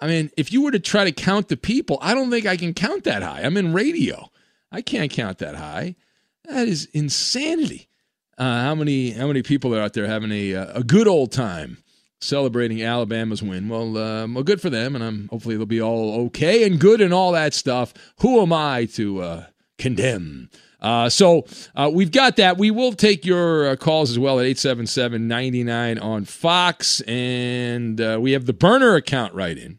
I 0.00 0.06
mean, 0.06 0.30
if 0.36 0.52
you 0.52 0.62
were 0.62 0.70
to 0.70 0.78
try 0.78 1.04
to 1.04 1.12
count 1.12 1.48
the 1.48 1.56
people, 1.56 1.98
I 2.00 2.14
don't 2.14 2.30
think 2.30 2.46
I 2.46 2.56
can 2.56 2.74
count 2.74 3.04
that 3.04 3.22
high. 3.22 3.42
I'm 3.42 3.56
in 3.56 3.72
radio. 3.72 4.30
I 4.70 4.80
can't 4.80 5.10
count 5.10 5.38
that 5.38 5.56
high. 5.56 5.96
That 6.44 6.68
is 6.68 6.86
insanity. 6.92 7.88
Uh, 8.36 8.62
how 8.62 8.74
many 8.76 9.10
how 9.10 9.26
many 9.26 9.42
people 9.42 9.74
are 9.74 9.80
out 9.80 9.94
there 9.94 10.06
having 10.06 10.30
a 10.30 10.52
a 10.52 10.84
good 10.84 11.08
old 11.08 11.32
time 11.32 11.78
celebrating 12.20 12.80
Alabama's 12.80 13.42
win? 13.42 13.68
Well, 13.68 13.98
um, 13.98 14.34
well, 14.34 14.44
good 14.44 14.60
for 14.60 14.70
them, 14.70 14.94
and 14.94 15.02
I'm 15.02 15.28
hopefully 15.28 15.56
they'll 15.56 15.66
be 15.66 15.82
all 15.82 16.26
okay 16.26 16.64
and 16.64 16.78
good 16.78 17.00
and 17.00 17.12
all 17.12 17.32
that 17.32 17.52
stuff. 17.52 17.92
Who 18.20 18.40
am 18.40 18.52
I 18.52 18.84
to 18.92 19.20
uh, 19.20 19.46
condemn? 19.78 20.48
Uh, 20.80 21.08
so 21.08 21.44
uh, 21.74 21.90
we've 21.92 22.12
got 22.12 22.36
that. 22.36 22.56
We 22.58 22.70
will 22.70 22.92
take 22.92 23.24
your 23.24 23.70
uh, 23.70 23.76
calls 23.76 24.10
as 24.10 24.18
well 24.18 24.38
at 24.38 24.46
877 24.46 25.26
99 25.26 25.98
on 25.98 26.24
Fox. 26.24 27.00
And 27.02 28.00
uh, 28.00 28.18
we 28.20 28.32
have 28.32 28.46
the 28.46 28.52
burner 28.52 28.94
account 28.94 29.34
right 29.34 29.56
in. 29.56 29.78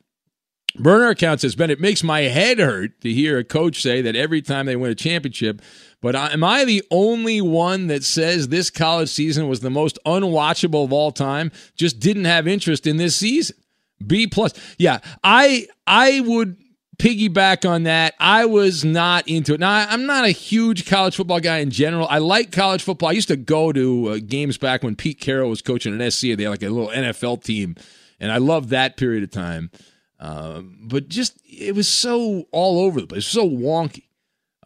Burner 0.75 1.09
account 1.09 1.41
says, 1.41 1.55
Ben, 1.55 1.69
it 1.69 1.79
makes 1.79 2.03
my 2.03 2.21
head 2.21 2.59
hurt 2.59 3.01
to 3.01 3.11
hear 3.11 3.37
a 3.37 3.43
coach 3.43 3.81
say 3.81 4.01
that 4.01 4.15
every 4.15 4.41
time 4.41 4.65
they 4.65 4.75
win 4.75 4.91
a 4.91 4.95
championship. 4.95 5.61
But 6.01 6.15
am 6.15 6.43
I 6.43 6.63
the 6.63 6.83
only 6.91 7.41
one 7.41 7.87
that 7.87 8.03
says 8.03 8.47
this 8.47 8.69
college 8.69 9.09
season 9.09 9.49
was 9.49 9.59
the 9.59 9.69
most 9.69 9.99
unwatchable 10.05 10.85
of 10.85 10.93
all 10.93 11.11
time? 11.11 11.51
Just 11.75 11.99
didn't 11.99 12.25
have 12.25 12.47
interest 12.47 12.87
in 12.87 12.97
this 12.97 13.15
season. 13.15 13.57
B 14.05 14.27
plus. 14.27 14.53
Yeah, 14.77 14.99
I 15.23 15.67
I 15.85 16.21
would 16.21 16.55
piggyback 16.99 17.67
on 17.67 17.83
that. 17.83 18.13
I 18.19 18.45
was 18.45 18.85
not 18.85 19.27
into 19.27 19.55
it. 19.55 19.59
Now, 19.59 19.87
I'm 19.89 20.05
not 20.05 20.25
a 20.25 20.29
huge 20.29 20.85
college 20.85 21.15
football 21.15 21.39
guy 21.39 21.57
in 21.57 21.71
general. 21.71 22.07
I 22.09 22.19
like 22.19 22.51
college 22.51 22.83
football. 22.83 23.09
I 23.09 23.13
used 23.13 23.29
to 23.29 23.37
go 23.37 23.71
to 23.71 24.09
uh, 24.09 24.19
games 24.25 24.57
back 24.57 24.83
when 24.83 24.95
Pete 24.95 25.19
Carroll 25.19 25.49
was 25.49 25.61
coaching 25.61 25.99
at 25.99 26.13
SC. 26.13 26.21
They 26.21 26.43
had 26.43 26.49
like 26.49 26.63
a 26.63 26.69
little 26.69 26.89
NFL 26.89 27.43
team, 27.43 27.75
and 28.19 28.31
I 28.31 28.37
loved 28.37 28.69
that 28.69 28.97
period 28.97 29.23
of 29.23 29.31
time. 29.31 29.71
Um, 30.19 30.77
but 30.81 31.07
just 31.07 31.39
it 31.45 31.73
was 31.73 31.87
so 31.87 32.45
all 32.51 32.81
over 32.81 33.01
the 33.01 33.07
place, 33.07 33.25
so 33.25 33.49
wonky. 33.49 34.03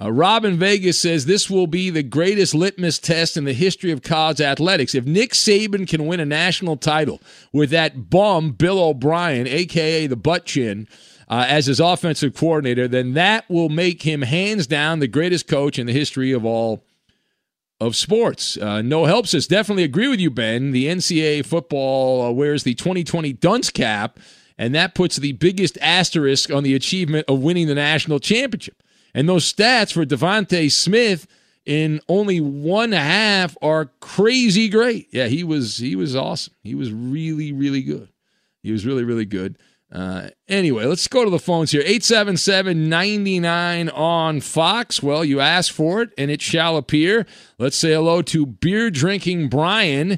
Uh, 0.01 0.11
Robin 0.11 0.57
Vegas 0.57 0.99
says 0.99 1.25
this 1.25 1.49
will 1.49 1.67
be 1.67 1.91
the 1.91 2.01
greatest 2.01 2.55
litmus 2.55 2.97
test 2.97 3.37
in 3.37 3.45
the 3.45 3.53
history 3.53 3.91
of 3.91 4.01
college 4.01 4.41
athletics. 4.41 4.95
If 4.95 5.05
Nick 5.05 5.33
Saban 5.33 5.87
can 5.87 6.07
win 6.07 6.19
a 6.19 6.25
national 6.25 6.77
title 6.77 7.21
with 7.51 7.69
that 7.69 8.09
bum 8.09 8.53
Bill 8.53 8.79
O'Brien, 8.79 9.45
aka 9.45 10.07
the 10.07 10.15
butt 10.15 10.45
chin, 10.45 10.87
uh, 11.33 11.45
as 11.47 11.65
his 11.65 11.79
offensive 11.79 12.35
coordinator, 12.35 12.87
then 12.87 13.13
that 13.13 13.49
will 13.49 13.69
make 13.69 14.03
him 14.03 14.21
hands 14.21 14.67
down 14.67 14.99
the 14.99 15.07
greatest 15.07 15.47
coach 15.47 15.79
in 15.79 15.87
the 15.87 15.93
history 15.93 16.31
of 16.31 16.45
all 16.45 16.83
of 17.81 17.95
sports. 17.95 18.55
Uh, 18.55 18.83
no 18.83 19.05
help 19.05 19.25
says 19.25 19.47
definitely 19.47 19.83
agree 19.83 20.07
with 20.07 20.19
you, 20.19 20.29
Ben. 20.29 20.71
The 20.71 20.85
NCAA 20.85 21.43
football 21.43 22.21
uh, 22.21 22.31
wears 22.31 22.61
the 22.61 22.75
2020 22.75 23.33
dunce 23.33 23.71
cap 23.71 24.19
and 24.59 24.75
that 24.75 24.93
puts 24.93 25.15
the 25.15 25.31
biggest 25.31 25.75
asterisk 25.81 26.51
on 26.51 26.61
the 26.61 26.75
achievement 26.75 27.25
of 27.27 27.39
winning 27.39 27.65
the 27.65 27.73
national 27.73 28.19
championship. 28.19 28.83
And 29.15 29.27
those 29.27 29.51
stats 29.51 29.91
for 29.91 30.05
DeVonta 30.05 30.71
Smith 30.71 31.25
in 31.65 31.99
only 32.07 32.41
one 32.41 32.91
half 32.91 33.57
are 33.59 33.85
crazy 34.01 34.69
great. 34.69 35.07
Yeah, 35.11 35.25
he 35.25 35.43
was 35.43 35.77
he 35.77 35.95
was 35.95 36.15
awesome. 36.15 36.53
He 36.61 36.75
was 36.75 36.91
really 36.91 37.51
really 37.51 37.81
good. 37.81 38.09
He 38.61 38.71
was 38.71 38.85
really 38.85 39.03
really 39.03 39.25
good. 39.25 39.57
Uh, 39.93 40.29
anyway, 40.47 40.85
let's 40.85 41.07
go 41.07 41.23
to 41.23 41.29
the 41.29 41.37
phones 41.37 41.71
here. 41.71 41.81
877 41.81 42.89
99 42.89 43.89
on 43.89 44.41
Fox. 44.41 45.03
Well, 45.03 45.23
you 45.23 45.39
asked 45.39 45.71
for 45.71 46.01
it, 46.01 46.09
and 46.17 46.31
it 46.31 46.41
shall 46.41 46.77
appear. 46.77 47.27
Let's 47.59 47.77
say 47.77 47.93
hello 47.93 48.23
to 48.23 48.45
beer 48.45 48.89
drinking 48.89 49.49
Brian 49.49 50.17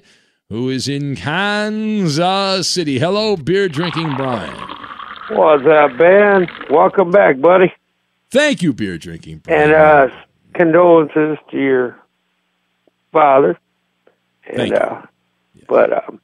who 0.49 0.69
is 0.69 0.87
in 0.87 1.15
Kansas 1.15 2.69
City. 2.69 2.99
Hello, 2.99 3.35
beer 3.35 3.67
drinking 3.67 4.15
Brian. 4.15 4.55
What's 5.31 5.65
up, 5.65 5.97
Ben? 5.97 6.47
Welcome 6.69 7.09
back, 7.09 7.39
buddy. 7.39 7.73
Thank 8.29 8.61
you, 8.61 8.73
beer 8.73 8.97
drinking 8.97 9.39
Brian. 9.39 9.63
And 9.63 9.73
uh, 9.73 10.07
condolences 10.53 11.37
to 11.51 11.57
your 11.57 11.99
father. 13.11 13.57
And 14.47 14.57
Thank 14.57 14.75
uh, 14.75 15.01
but 15.67 16.07
um, 16.07 16.21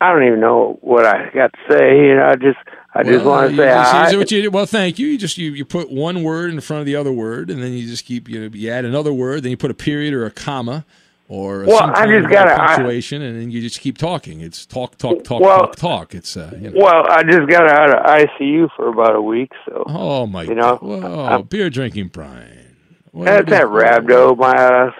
I 0.00 0.12
don't 0.12 0.24
even 0.26 0.40
know 0.40 0.78
what 0.82 1.06
I 1.06 1.30
got 1.30 1.52
to 1.52 1.58
say. 1.72 1.96
You 2.08 2.16
know, 2.16 2.26
I 2.28 2.34
just 2.36 2.58
I 2.94 3.02
just 3.02 3.24
want 3.24 3.50
to 3.50 3.56
say 3.56 4.12
just- 4.18 4.30
you- 4.32 4.50
well, 4.50 4.66
thank 4.66 4.98
you. 4.98 5.06
You 5.06 5.18
just 5.18 5.38
you, 5.38 5.52
you 5.52 5.64
put 5.64 5.90
one 5.90 6.22
word 6.22 6.50
in 6.50 6.60
front 6.60 6.80
of 6.80 6.86
the 6.86 6.96
other 6.96 7.12
word, 7.12 7.50
and 7.50 7.62
then 7.62 7.72
you 7.72 7.86
just 7.86 8.04
keep 8.04 8.28
you 8.28 8.40
know 8.40 8.50
you 8.52 8.70
add 8.70 8.84
another 8.84 9.12
word, 9.12 9.42
then 9.42 9.50
you 9.50 9.56
put 9.56 9.70
a 9.70 9.74
period 9.74 10.12
or 10.14 10.26
a 10.26 10.30
comma 10.30 10.84
or 11.28 11.64
Well, 11.64 11.90
I 11.94 12.06
just 12.06 12.26
of 12.26 12.30
gotta- 12.30 12.52
I- 12.62 12.66
punctuation, 12.66 13.22
and 13.22 13.40
then 13.40 13.50
you 13.50 13.62
just 13.62 13.80
keep 13.80 13.96
talking. 13.96 14.40
It's 14.42 14.66
talk, 14.66 14.98
talk, 14.98 15.24
talk, 15.24 15.40
Well- 15.40 15.58
talk, 15.68 15.76
talk. 15.76 16.14
It's 16.14 16.36
uh, 16.36 16.52
you 16.60 16.70
know. 16.70 16.80
Well, 16.82 17.06
I 17.08 17.22
just 17.22 17.48
got 17.48 17.68
out 17.70 17.94
of 17.94 18.04
ICU 18.04 18.68
for 18.76 18.88
about 18.88 19.16
a 19.16 19.22
week, 19.22 19.50
so 19.66 19.84
Oh 19.86 20.26
my! 20.26 20.42
you 20.42 20.54
know, 20.54 20.76
Whoa, 20.76 21.42
beer 21.48 21.70
drinking 21.70 22.08
Brian. 22.08 22.76
What 23.12 23.24
that's 23.26 23.48
that 23.48 23.64
Rhabdo. 23.66 24.36
My 24.36 24.90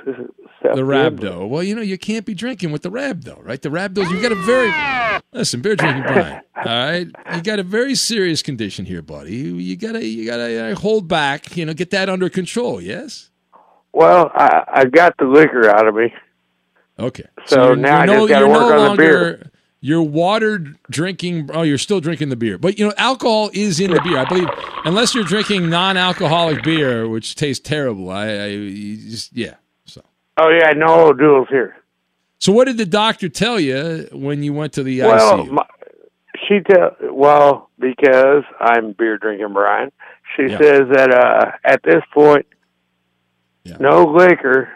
The. 0.64 0.81
Rhabdo. 0.81 1.46
Well, 1.46 1.62
you 1.62 1.74
know, 1.74 1.83
you 1.83 1.98
can't 1.98 2.24
be 2.24 2.33
drinking 2.33 2.72
with 2.72 2.83
the 2.83 2.90
Rhabdo, 2.90 3.44
right? 3.44 3.61
The 3.61 3.68
Rhabdos, 3.68 4.11
you've 4.11 4.22
got 4.22 4.33
a 4.33 4.35
very 4.35 4.72
listen, 5.33 5.61
beer 5.61 5.77
drinking 5.77 6.03
Brian. 6.07 6.40
All 6.57 6.64
right, 6.64 7.07
you 7.35 7.42
got 7.42 7.59
a 7.59 7.62
very 7.62 7.94
serious 7.94 8.40
condition 8.40 8.87
here, 8.87 9.03
buddy. 9.03 9.37
You, 9.37 9.57
you 9.57 9.77
gotta, 9.77 10.03
you 10.05 10.24
gotta 10.24 10.72
uh, 10.72 10.74
hold 10.74 11.07
back. 11.07 11.55
You 11.55 11.66
know, 11.66 11.74
get 11.74 11.90
that 11.90 12.09
under 12.09 12.31
control. 12.31 12.81
Yes. 12.81 13.31
Well, 13.92 14.31
I, 14.35 14.64
I 14.66 14.85
got 14.87 15.16
the 15.18 15.27
liquor 15.27 15.68
out 15.68 15.87
of 15.87 15.94
me. 15.94 16.14
Okay. 16.98 17.24
So 17.46 17.66
you're, 17.66 17.77
now 17.77 18.00
I 18.00 18.05
you're 18.07 18.29
just 18.29 18.48
work 18.48 18.62
on 18.62 18.70
the 18.70 18.77
longer, 18.79 18.96
beer. 18.96 19.50
You're 19.81 20.03
watered 20.03 20.79
drinking. 20.88 21.50
Oh, 21.53 21.61
you're 21.61 21.77
still 21.77 22.00
drinking 22.00 22.31
the 22.31 22.37
beer, 22.37 22.57
but 22.57 22.79
you 22.79 22.87
know, 22.87 22.94
alcohol 22.96 23.50
is 23.53 23.81
in 23.81 23.90
the 23.90 24.00
beer. 24.00 24.16
I 24.16 24.24
believe, 24.24 24.48
unless 24.87 25.14
you're 25.14 25.24
drinking 25.24 25.68
non-alcoholic 25.68 26.62
beer, 26.62 27.07
which 27.07 27.35
tastes 27.35 27.68
terrible. 27.68 28.09
I, 28.09 28.29
I 28.29 28.46
you 28.46 28.96
just 28.96 29.37
yeah. 29.37 29.57
Oh 30.37 30.51
yeah, 30.51 30.73
no 30.77 31.12
duels 31.12 31.49
here. 31.49 31.77
So, 32.40 32.53
what 32.53 32.64
did 32.66 32.77
the 32.77 32.87
doctor 32.87 33.29
tell 33.29 33.59
you 33.61 34.09
when 34.12 34.42
you 34.42 34.53
went 34.53 34.73
to 34.75 34.83
the 34.83 35.01
Well, 35.03 35.38
ICU? 35.47 35.51
my, 35.51 35.64
she 36.49 36.61
tell 36.61 36.90
well 37.12 37.70
because 37.79 38.42
I'm 38.61 38.92
beer 38.92 39.18
drinking 39.18 39.53
Brian. 39.53 39.90
She 40.37 40.44
Yeah. 40.51 40.59
says 40.59 40.81
that 40.92 41.12
uh, 41.14 41.53
at 41.64 41.83
this 41.85 42.03
point, 42.12 42.47
no 43.79 44.05
liquor, 44.05 44.68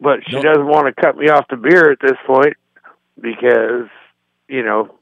but 0.00 0.20
she 0.28 0.36
No- 0.36 0.42
doesn't 0.42 0.66
want 0.66 0.94
to 0.94 1.02
cut 1.02 1.16
me 1.16 1.28
off 1.30 1.46
the 1.48 1.56
beer 1.56 1.90
at 1.90 1.98
this 2.00 2.18
point 2.26 2.54
because 3.20 3.88
you 4.48 4.62
know 4.62 4.94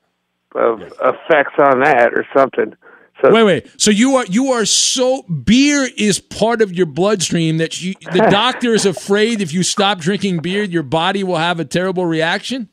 of 0.54 0.80
effects 0.82 1.54
on 1.58 1.80
that 1.80 2.12
or 2.14 2.26
something. 2.36 2.74
So 3.22 3.32
wait, 3.32 3.42
wait. 3.44 3.70
So 3.76 3.90
you 3.90 4.16
are 4.16 4.26
you 4.26 4.52
are 4.52 4.64
so 4.64 5.22
beer 5.22 5.88
is 5.96 6.18
part 6.20 6.62
of 6.62 6.72
your 6.72 6.86
bloodstream 6.86 7.58
that 7.58 7.80
you 7.82 7.94
the 8.12 8.26
doctor 8.30 8.72
is 8.74 8.86
afraid 8.86 9.40
if 9.40 9.52
you 9.52 9.62
stop 9.62 9.98
drinking 9.98 10.38
beer, 10.38 10.62
your 10.62 10.82
body 10.82 11.22
will 11.24 11.36
have 11.36 11.60
a 11.60 11.64
terrible 11.64 12.06
reaction. 12.06 12.68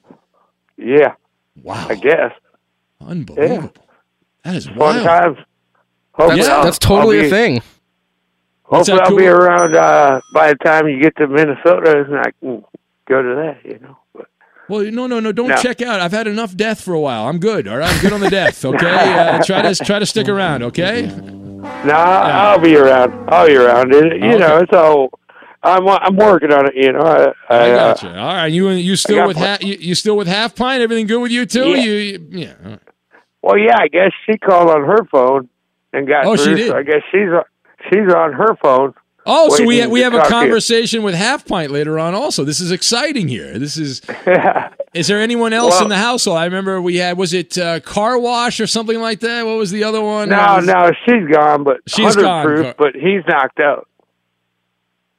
yeah, 0.77 1.15
wow, 1.61 1.87
I 1.89 1.95
guess 1.95 2.31
unbelievable. 3.01 3.73
That 4.43 4.55
is 4.55 4.67
fun 4.67 4.77
wild. 4.77 5.05
times. 5.05 5.37
That's- 6.17 6.47
that's 6.47 6.79
totally 6.79 7.19
I'll 7.19 7.25
a 7.25 7.29
thing. 7.29 7.61
Hopefully 8.63 8.99
I'll 9.01 9.15
be 9.15 9.27
around 9.27 9.75
uh, 9.75 10.19
by 10.33 10.49
the 10.49 10.55
time 10.55 10.87
you 10.87 11.01
get 11.01 11.15
to 11.17 11.27
Minnesota, 11.27 12.03
and 12.05 12.17
I 12.17 12.31
can 12.39 12.65
go 13.07 13.21
to 13.21 13.35
that. 13.35 13.59
You 13.69 13.79
know. 13.79 13.97
Well, 14.69 14.83
no, 14.91 15.07
no, 15.07 15.19
no. 15.19 15.31
Don't 15.31 15.47
No. 15.49 15.55
check 15.57 15.81
out. 15.81 15.99
I've 16.01 16.11
had 16.11 16.27
enough 16.27 16.55
death 16.55 16.81
for 16.81 16.93
a 16.93 16.99
while. 16.99 17.27
I'm 17.27 17.39
good. 17.39 17.67
All 17.67 17.77
right, 17.77 17.89
I'm 17.93 18.01
good 18.01 18.13
on 18.13 18.19
the 18.19 18.29
death. 18.29 18.63
Okay, 18.65 18.85
uh, 18.87 19.41
try 19.43 19.61
to 19.61 19.75
try 19.75 19.99
to 19.99 20.05
stick 20.05 20.27
around. 20.27 20.63
Okay. 20.63 21.07
No, 21.07 21.93
I'll 21.93 22.59
be 22.59 22.75
around. 22.75 23.29
I'll 23.29 23.47
be 23.47 23.55
around. 23.55 23.93
It, 23.93 24.21
you 24.21 24.29
Okay. 24.29 24.37
know, 24.39 24.57
it's 24.57 24.73
all. 24.73 25.09
I'm 25.63 25.87
I'm 25.87 26.15
working 26.15 26.51
on 26.53 26.67
it. 26.67 26.73
You 26.75 26.91
know, 26.93 26.99
I, 26.99 27.23
I, 27.49 27.57
I 27.57 27.71
uh, 27.71 27.93
gotcha. 27.93 28.09
All 28.19 28.33
right, 28.33 28.45
you 28.51 28.69
you 28.69 28.95
still 28.95 29.27
with 29.27 29.37
pl- 29.37 29.45
ha- 29.45 29.57
you, 29.61 29.75
you 29.79 29.95
still 29.95 30.15
with 30.17 30.27
half 30.27 30.55
pint? 30.55 30.81
Everything 30.81 31.07
good 31.07 31.19
with 31.21 31.31
you 31.31 31.45
too? 31.45 31.69
Yeah. 31.69 31.75
You, 31.77 31.91
you 31.91 32.27
yeah. 32.31 32.53
right. 32.63 32.79
well, 33.41 33.57
yeah, 33.57 33.75
I 33.79 33.87
guess 33.87 34.11
she 34.25 34.37
called 34.37 34.69
on 34.69 34.83
her 34.85 35.05
phone 35.11 35.49
and 35.93 36.07
got 36.07 36.25
Oh, 36.25 36.35
she 36.35 36.43
through. 36.45 36.55
did? 36.57 36.67
So 36.69 36.77
I 36.77 36.83
guess 36.83 37.01
she's 37.11 37.29
she's 37.89 38.13
on 38.13 38.33
her 38.33 38.55
phone. 38.61 38.93
Oh, 39.29 39.53
so 39.55 39.65
we 39.65 39.85
we 39.87 39.99
have 40.01 40.13
a 40.13 40.23
conversation 40.23 41.03
with 41.03 41.13
half 41.13 41.45
pint 41.45 41.69
later 41.71 41.99
on. 41.99 42.15
Also, 42.15 42.43
this 42.43 42.59
is 42.59 42.71
exciting 42.71 43.27
here. 43.27 43.59
This 43.59 43.77
is. 43.77 44.01
Is 44.93 45.07
there 45.07 45.19
anyone 45.21 45.53
else 45.53 45.73
Well- 45.75 45.83
in 45.83 45.89
the 45.89 45.97
household? 45.97 46.37
I 46.39 46.45
remember 46.45 46.81
we 46.81 46.95
had 46.95 47.17
was 47.17 47.33
it 47.33 47.57
uh, 47.57 47.81
car 47.81 48.17
wash 48.17 48.59
or 48.59 48.65
something 48.65 48.99
like 48.99 49.19
that? 49.19 49.45
What 49.45 49.57
was 49.57 49.69
the 49.69 49.83
other 49.83 50.01
one? 50.01 50.29
No, 50.29 50.37
Was- 50.55 50.65
no, 50.65 50.91
she's 51.05 51.27
gone, 51.31 51.63
but 51.63 51.81
She's 51.87 52.15
100 52.15 52.21
gone, 52.23 52.45
proof, 52.45 52.75
but 52.77 52.95
he's 52.95 53.21
knocked 53.27 53.59
out. 53.59 53.87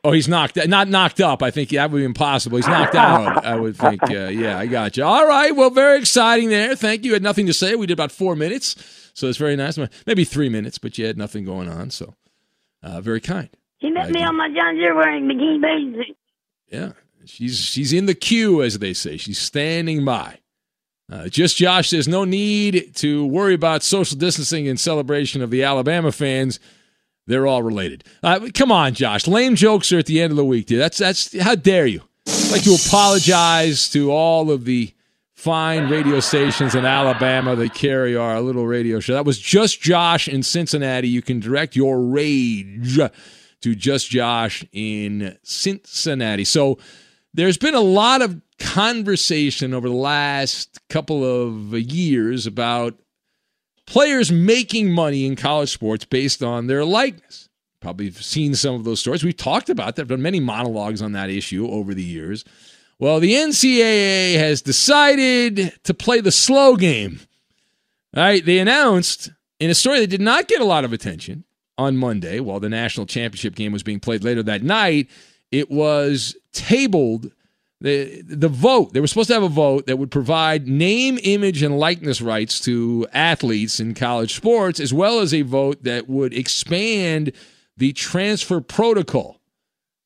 Oh, 0.04 0.12
he's 0.12 0.26
knocked 0.26 0.56
not 0.68 0.88
knocked 0.88 1.20
up. 1.20 1.42
I 1.42 1.50
think 1.50 1.68
that 1.70 1.90
would 1.90 1.98
be 1.98 2.04
impossible. 2.04 2.56
He's 2.56 2.66
knocked 2.66 2.94
out. 2.94 3.44
I 3.44 3.56
would 3.56 3.76
think. 3.76 4.00
Uh, 4.10 4.28
yeah, 4.28 4.58
I 4.58 4.66
got 4.66 4.96
you. 4.96 5.04
All 5.04 5.26
right. 5.26 5.54
Well, 5.54 5.70
very 5.70 5.98
exciting 5.98 6.48
there. 6.48 6.74
Thank 6.74 7.04
you. 7.04 7.12
Had 7.12 7.22
nothing 7.22 7.46
to 7.46 7.52
say. 7.52 7.74
We 7.74 7.86
did 7.86 7.92
about 7.92 8.10
four 8.10 8.34
minutes, 8.34 9.10
so 9.12 9.26
it's 9.28 9.38
very 9.38 9.54
nice. 9.54 9.78
Maybe 10.06 10.24
three 10.24 10.48
minutes, 10.48 10.78
but 10.78 10.96
you 10.98 11.04
had 11.06 11.18
nothing 11.18 11.44
going 11.44 11.68
on. 11.68 11.90
So 11.90 12.14
uh, 12.82 13.00
very 13.00 13.20
kind. 13.20 13.50
She 13.80 13.90
met 13.90 14.10
me 14.10 14.22
on 14.22 14.36
my 14.36 14.48
John 14.48 14.74
Deere 14.74 14.94
wearing 14.94 15.24
bikini 15.24 15.60
bathing 15.60 15.94
suit. 15.94 16.16
Yeah, 16.70 16.92
she's 17.24 17.58
she's 17.58 17.92
in 17.92 18.06
the 18.06 18.14
queue, 18.14 18.62
as 18.62 18.78
they 18.78 18.92
say. 18.92 19.16
She's 19.16 19.38
standing 19.38 20.04
by. 20.04 20.38
Uh, 21.10 21.28
just 21.28 21.56
Josh 21.56 21.88
says 21.90 22.06
no 22.06 22.24
need 22.24 22.94
to 22.96 23.24
worry 23.26 23.54
about 23.54 23.82
social 23.82 24.18
distancing 24.18 24.66
in 24.66 24.76
celebration 24.76 25.40
of 25.40 25.50
the 25.50 25.62
Alabama 25.62 26.12
fans. 26.12 26.60
They're 27.26 27.46
all 27.46 27.62
related. 27.62 28.04
Uh, 28.22 28.48
come 28.52 28.72
on, 28.72 28.94
Josh. 28.94 29.26
Lame 29.26 29.54
jokes 29.54 29.92
are 29.92 29.98
at 29.98 30.06
the 30.06 30.20
end 30.20 30.32
of 30.32 30.36
the 30.36 30.44
week, 30.44 30.66
dude. 30.66 30.80
That's 30.80 30.98
that's 30.98 31.38
how 31.40 31.54
dare 31.54 31.86
you? 31.86 32.02
I'd 32.26 32.52
like 32.52 32.62
to 32.64 32.74
apologize 32.74 33.88
to 33.90 34.10
all 34.10 34.50
of 34.50 34.64
the 34.64 34.92
fine 35.34 35.88
radio 35.88 36.20
stations 36.20 36.74
in 36.74 36.84
Alabama 36.84 37.54
that 37.56 37.72
carry 37.72 38.16
our 38.16 38.40
little 38.40 38.66
radio 38.66 38.98
show. 38.98 39.14
That 39.14 39.24
was 39.24 39.38
just 39.38 39.80
Josh 39.80 40.26
in 40.26 40.42
Cincinnati. 40.42 41.08
You 41.08 41.22
can 41.22 41.38
direct 41.38 41.76
your 41.76 42.00
rage 42.00 42.98
to 43.62 43.74
just 43.74 44.10
Josh 44.10 44.64
in 44.72 45.36
Cincinnati. 45.42 46.44
So 46.44 46.78
there's 47.34 47.58
been 47.58 47.74
a 47.74 47.80
lot 47.80 48.22
of 48.22 48.40
conversation 48.58 49.74
over 49.74 49.88
the 49.88 49.94
last 49.94 50.80
couple 50.88 51.24
of 51.24 51.72
years 51.74 52.46
about 52.46 52.94
players 53.86 54.30
making 54.30 54.92
money 54.92 55.24
in 55.24 55.36
college 55.36 55.72
sports 55.72 56.04
based 56.04 56.42
on 56.42 56.66
their 56.66 56.84
likeness. 56.84 57.48
Probably 57.80 58.10
seen 58.10 58.54
some 58.54 58.74
of 58.74 58.84
those 58.84 59.00
stories. 59.00 59.22
We've 59.22 59.36
talked 59.36 59.70
about 59.70 59.96
that, 59.96 60.02
I've 60.02 60.08
done 60.08 60.22
many 60.22 60.40
monologues 60.40 61.00
on 61.00 61.12
that 61.12 61.30
issue 61.30 61.68
over 61.68 61.94
the 61.94 62.02
years. 62.02 62.44
Well, 62.98 63.20
the 63.20 63.34
NCAA 63.34 64.36
has 64.36 64.60
decided 64.60 65.72
to 65.84 65.94
play 65.94 66.20
the 66.20 66.32
slow 66.32 66.74
game. 66.74 67.20
All 68.16 68.24
right, 68.24 68.44
they 68.44 68.58
announced 68.58 69.30
in 69.60 69.70
a 69.70 69.74
story 69.74 70.00
that 70.00 70.08
did 70.08 70.20
not 70.20 70.48
get 70.48 70.60
a 70.60 70.64
lot 70.64 70.84
of 70.84 70.92
attention 70.92 71.44
on 71.78 71.96
Monday 71.96 72.40
while 72.40 72.60
the 72.60 72.68
national 72.68 73.06
championship 73.06 73.54
game 73.54 73.72
was 73.72 73.82
being 73.82 74.00
played 74.00 74.24
later 74.24 74.42
that 74.42 74.62
night. 74.62 75.08
It 75.50 75.70
was 75.70 76.36
tabled 76.52 77.30
the 77.80 78.22
the 78.22 78.48
vote. 78.48 78.92
They 78.92 79.00
were 79.00 79.06
supposed 79.06 79.28
to 79.28 79.34
have 79.34 79.42
a 79.44 79.48
vote 79.48 79.86
that 79.86 79.98
would 79.98 80.10
provide 80.10 80.66
name, 80.66 81.18
image, 81.22 81.62
and 81.62 81.78
likeness 81.78 82.20
rights 82.20 82.60
to 82.60 83.06
athletes 83.12 83.78
in 83.78 83.94
college 83.94 84.34
sports, 84.34 84.80
as 84.80 84.92
well 84.92 85.20
as 85.20 85.32
a 85.32 85.42
vote 85.42 85.84
that 85.84 86.08
would 86.08 86.34
expand 86.34 87.32
the 87.76 87.92
transfer 87.92 88.60
protocol. 88.60 89.40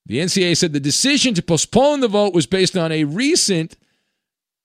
The 0.05 0.19
NCAA 0.19 0.57
said 0.57 0.73
the 0.75 0.81
decision 0.81 1.33
to 1.35 1.43
postpone 1.43 2.01
the 2.01 2.09
vote 2.09 2.35
was 2.35 2.47
based 2.47 2.77
on 2.77 2.93
a 2.93 3.05
recent 3.05 3.77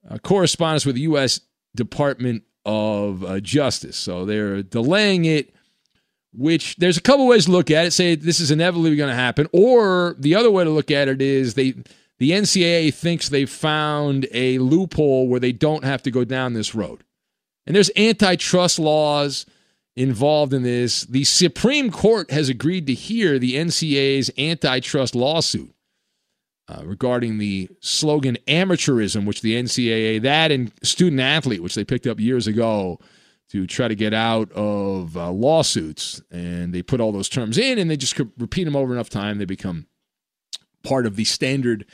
uh, 0.09 0.17
correspondence 0.17 0.85
with 0.85 0.95
the 0.95 1.01
U.S. 1.01 1.39
Department 1.75 2.43
of 2.65 3.23
uh, 3.23 3.39
Justice. 3.39 3.95
So 3.95 4.25
they're 4.25 4.61
delaying 4.63 5.25
it 5.25 5.53
which 6.33 6.75
there's 6.77 6.97
a 6.97 7.01
couple 7.01 7.27
ways 7.27 7.45
to 7.45 7.51
look 7.51 7.71
at 7.71 7.85
it. 7.85 7.91
Say 7.91 8.15
this 8.15 8.39
is 8.39 8.51
inevitably 8.51 8.95
going 8.95 9.09
to 9.09 9.15
happen, 9.15 9.47
or 9.53 10.15
the 10.19 10.35
other 10.35 10.51
way 10.51 10.63
to 10.63 10.69
look 10.69 10.91
at 10.91 11.07
it 11.07 11.21
is 11.21 11.53
they 11.53 11.75
the 12.19 12.31
NCAA 12.31 12.93
thinks 12.93 13.29
they've 13.29 13.49
found 13.49 14.27
a 14.31 14.57
loophole 14.59 15.27
where 15.27 15.39
they 15.39 15.51
don't 15.51 15.83
have 15.83 16.01
to 16.03 16.11
go 16.11 16.23
down 16.23 16.53
this 16.53 16.73
road. 16.73 17.03
And 17.65 17.75
there's 17.75 17.91
antitrust 17.95 18.79
laws 18.79 19.45
involved 19.95 20.53
in 20.53 20.63
this. 20.63 21.01
The 21.01 21.25
Supreme 21.25 21.91
Court 21.91 22.31
has 22.31 22.49
agreed 22.49 22.87
to 22.87 22.93
hear 22.93 23.37
the 23.37 23.55
NCAA's 23.55 24.31
antitrust 24.37 25.15
lawsuit 25.15 25.73
uh, 26.67 26.81
regarding 26.85 27.37
the 27.37 27.69
slogan 27.81 28.37
amateurism, 28.47 29.25
which 29.25 29.41
the 29.41 29.55
NCAA, 29.55 30.21
that 30.21 30.51
and 30.51 30.71
student 30.81 31.21
athlete, 31.21 31.61
which 31.61 31.75
they 31.75 31.83
picked 31.83 32.07
up 32.07 32.19
years 32.19 32.47
ago 32.47 32.99
to 33.51 33.65
try 33.65 33.87
to 33.87 33.95
get 33.95 34.13
out 34.13 34.51
of 34.51 35.15
uh, 35.15 35.31
lawsuits. 35.31 36.21
And 36.31 36.73
they 36.73 36.81
put 36.81 36.99
all 36.99 37.11
those 37.11 37.29
terms 37.29 37.57
in 37.57 37.79
and 37.79 37.89
they 37.89 37.97
just 37.97 38.19
repeat 38.37 38.65
them 38.65 38.75
over 38.75 38.93
enough 38.93 39.09
time, 39.09 39.37
they 39.37 39.45
become 39.45 39.87
part 40.83 41.05
of 41.05 41.15
the 41.15 41.25
standard 41.25 41.85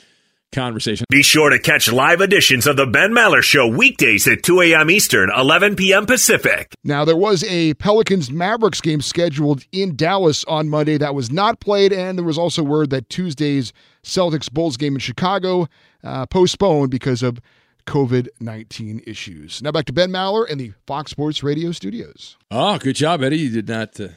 conversation. 0.54 1.04
Be 1.10 1.22
sure 1.22 1.50
to 1.50 1.58
catch 1.58 1.92
live 1.92 2.20
editions 2.20 2.66
of 2.66 2.76
the 2.76 2.86
Ben 2.86 3.10
Maller 3.10 3.42
Show 3.42 3.66
weekdays 3.66 4.26
at 4.28 4.42
2 4.42 4.62
a.m. 4.62 4.90
Eastern, 4.90 5.30
11 5.36 5.76
p.m. 5.76 6.06
Pacific. 6.06 6.72
Now, 6.84 7.04
there 7.04 7.16
was 7.16 7.44
a 7.44 7.74
Pelicans 7.74 8.30
Mavericks 8.30 8.80
game 8.80 9.00
scheduled 9.00 9.64
in 9.72 9.96
Dallas 9.96 10.44
on 10.44 10.68
Monday 10.68 10.96
that 10.98 11.14
was 11.14 11.30
not 11.30 11.60
played, 11.60 11.92
and 11.92 12.16
there 12.16 12.24
was 12.24 12.38
also 12.38 12.62
word 12.62 12.90
that 12.90 13.10
Tuesday's 13.10 13.72
Celtics 14.04 14.50
Bulls 14.50 14.76
game 14.76 14.94
in 14.94 15.00
Chicago 15.00 15.66
uh, 16.04 16.26
postponed 16.26 16.90
because 16.90 17.22
of 17.22 17.40
COVID 17.86 18.28
19 18.40 19.02
issues. 19.06 19.62
Now 19.62 19.72
back 19.72 19.86
to 19.86 19.92
Ben 19.92 20.10
Maller 20.10 20.48
and 20.50 20.60
the 20.60 20.72
Fox 20.86 21.10
Sports 21.10 21.42
Radio 21.42 21.72
studios. 21.72 22.36
Oh, 22.50 22.78
good 22.78 22.96
job, 22.96 23.22
Eddie. 23.22 23.38
You 23.38 23.50
did 23.50 23.68
not 23.68 23.98
uh, 24.00 24.08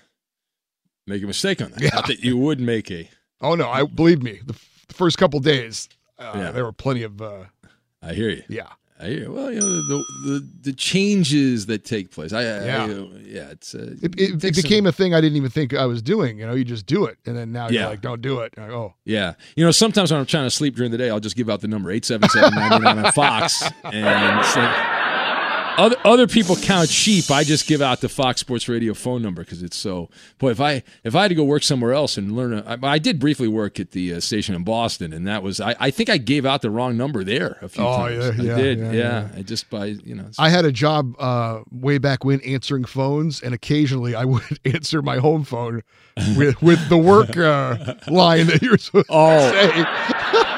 make 1.05 1.23
a 1.23 1.27
mistake 1.27 1.61
on 1.61 1.71
that. 1.71 1.81
Yeah. 1.81 1.89
Not 1.93 2.07
that 2.07 2.19
you 2.19 2.37
would 2.37 2.59
make 2.59 2.89
a. 2.91 3.09
Oh, 3.41 3.55
no. 3.55 3.69
I 3.69 3.83
Believe 3.85 4.23
me, 4.23 4.39
the, 4.45 4.53
f- 4.53 4.85
the 4.87 4.93
first 4.93 5.17
couple 5.17 5.39
days, 5.39 5.89
uh, 6.17 6.31
yeah. 6.35 6.51
there 6.51 6.63
were 6.63 6.71
plenty 6.73 7.03
of. 7.03 7.21
Uh, 7.21 7.45
I 8.01 8.13
hear 8.13 8.29
you. 8.29 8.43
Yeah. 8.47 8.69
I. 8.99 9.25
Well, 9.27 9.51
you 9.51 9.59
know 9.59 9.67
the 9.67 10.05
the, 10.25 10.49
the 10.61 10.73
changes 10.73 11.65
that 11.67 11.85
take 11.85 12.11
place. 12.11 12.33
I, 12.33 12.43
yeah, 12.43 12.83
I, 12.83 12.87
yeah. 13.23 13.49
It's 13.49 13.75
uh, 13.75 13.95
it, 14.01 14.19
it, 14.19 14.43
it 14.43 14.55
became 14.55 14.79
some... 14.79 14.87
a 14.87 14.91
thing 14.91 15.13
I 15.13 15.21
didn't 15.21 15.37
even 15.37 15.49
think 15.49 15.73
I 15.73 15.85
was 15.85 16.01
doing. 16.01 16.39
You 16.39 16.47
know, 16.47 16.53
you 16.53 16.63
just 16.63 16.85
do 16.85 17.05
it, 17.05 17.17
and 17.25 17.37
then 17.37 17.51
now 17.51 17.69
yeah. 17.69 17.81
you're 17.81 17.89
like, 17.91 18.01
don't 18.01 18.21
do 18.21 18.39
it. 18.41 18.57
Like, 18.57 18.69
oh, 18.69 18.93
yeah. 19.05 19.33
You 19.55 19.65
know, 19.65 19.71
sometimes 19.71 20.11
when 20.11 20.19
I'm 20.19 20.25
trying 20.25 20.45
to 20.45 20.51
sleep 20.51 20.75
during 20.75 20.91
the 20.91 20.97
day, 20.97 21.09
I'll 21.09 21.19
just 21.19 21.35
give 21.35 21.49
out 21.49 21.61
the 21.61 21.67
number 21.67 21.91
eight 21.91 22.05
seven 22.05 22.27
seven 22.29 22.55
ninety 22.55 22.79
nine 22.79 22.99
on 22.99 23.11
Fox, 23.11 23.61
and 23.83 24.39
it's 24.39 24.55
like 24.55 25.06
other, 25.77 25.95
other 26.03 26.27
people 26.27 26.55
count 26.55 26.89
sheep. 26.89 27.29
I 27.29 27.43
just 27.43 27.67
give 27.67 27.81
out 27.81 28.01
the 28.01 28.09
Fox 28.09 28.41
Sports 28.41 28.67
Radio 28.67 28.93
phone 28.93 29.21
number 29.21 29.43
because 29.43 29.61
it's 29.61 29.77
so. 29.77 30.09
Boy, 30.39 30.51
if 30.51 30.59
I 30.59 30.83
if 31.03 31.15
I 31.15 31.23
had 31.23 31.27
to 31.29 31.35
go 31.35 31.43
work 31.43 31.63
somewhere 31.63 31.93
else 31.93 32.17
and 32.17 32.35
learn, 32.35 32.53
a, 32.53 32.77
I, 32.83 32.93
I 32.93 32.99
did 32.99 33.19
briefly 33.19 33.47
work 33.47 33.79
at 33.79 33.91
the 33.91 34.15
uh, 34.15 34.19
station 34.19 34.55
in 34.55 34.63
Boston, 34.63 35.13
and 35.13 35.27
that 35.27 35.43
was 35.43 35.61
I, 35.61 35.75
I 35.79 35.91
think 35.91 36.09
I 36.09 36.17
gave 36.17 36.45
out 36.45 36.61
the 36.61 36.71
wrong 36.71 36.97
number 36.97 37.23
there 37.23 37.57
a 37.61 37.69
few 37.69 37.83
oh, 37.83 37.95
times. 37.95 38.37
Yeah, 38.37 38.43
yeah, 38.43 38.53
I 38.53 38.57
did, 38.57 38.79
yeah, 38.79 38.91
yeah, 38.91 39.29
I 39.35 39.41
just 39.43 39.69
by 39.69 39.85
you 39.85 40.15
know. 40.15 40.25
I 40.39 40.49
had 40.49 40.65
a 40.65 40.71
job 40.71 41.13
uh, 41.19 41.61
way 41.71 41.99
back 41.99 42.23
when 42.25 42.41
answering 42.41 42.85
phones, 42.85 43.41
and 43.41 43.53
occasionally 43.53 44.15
I 44.15 44.25
would 44.25 44.59
answer 44.65 45.01
my 45.01 45.17
home 45.17 45.43
phone 45.43 45.83
with 46.35 46.61
with 46.61 46.89
the 46.89 46.97
work 46.97 47.37
uh, 47.37 47.95
line 48.07 48.47
that 48.47 48.61
you're 48.61 48.77
supposed 48.77 49.07
oh. 49.09 49.51
to 49.51 49.57
say. 49.57 50.53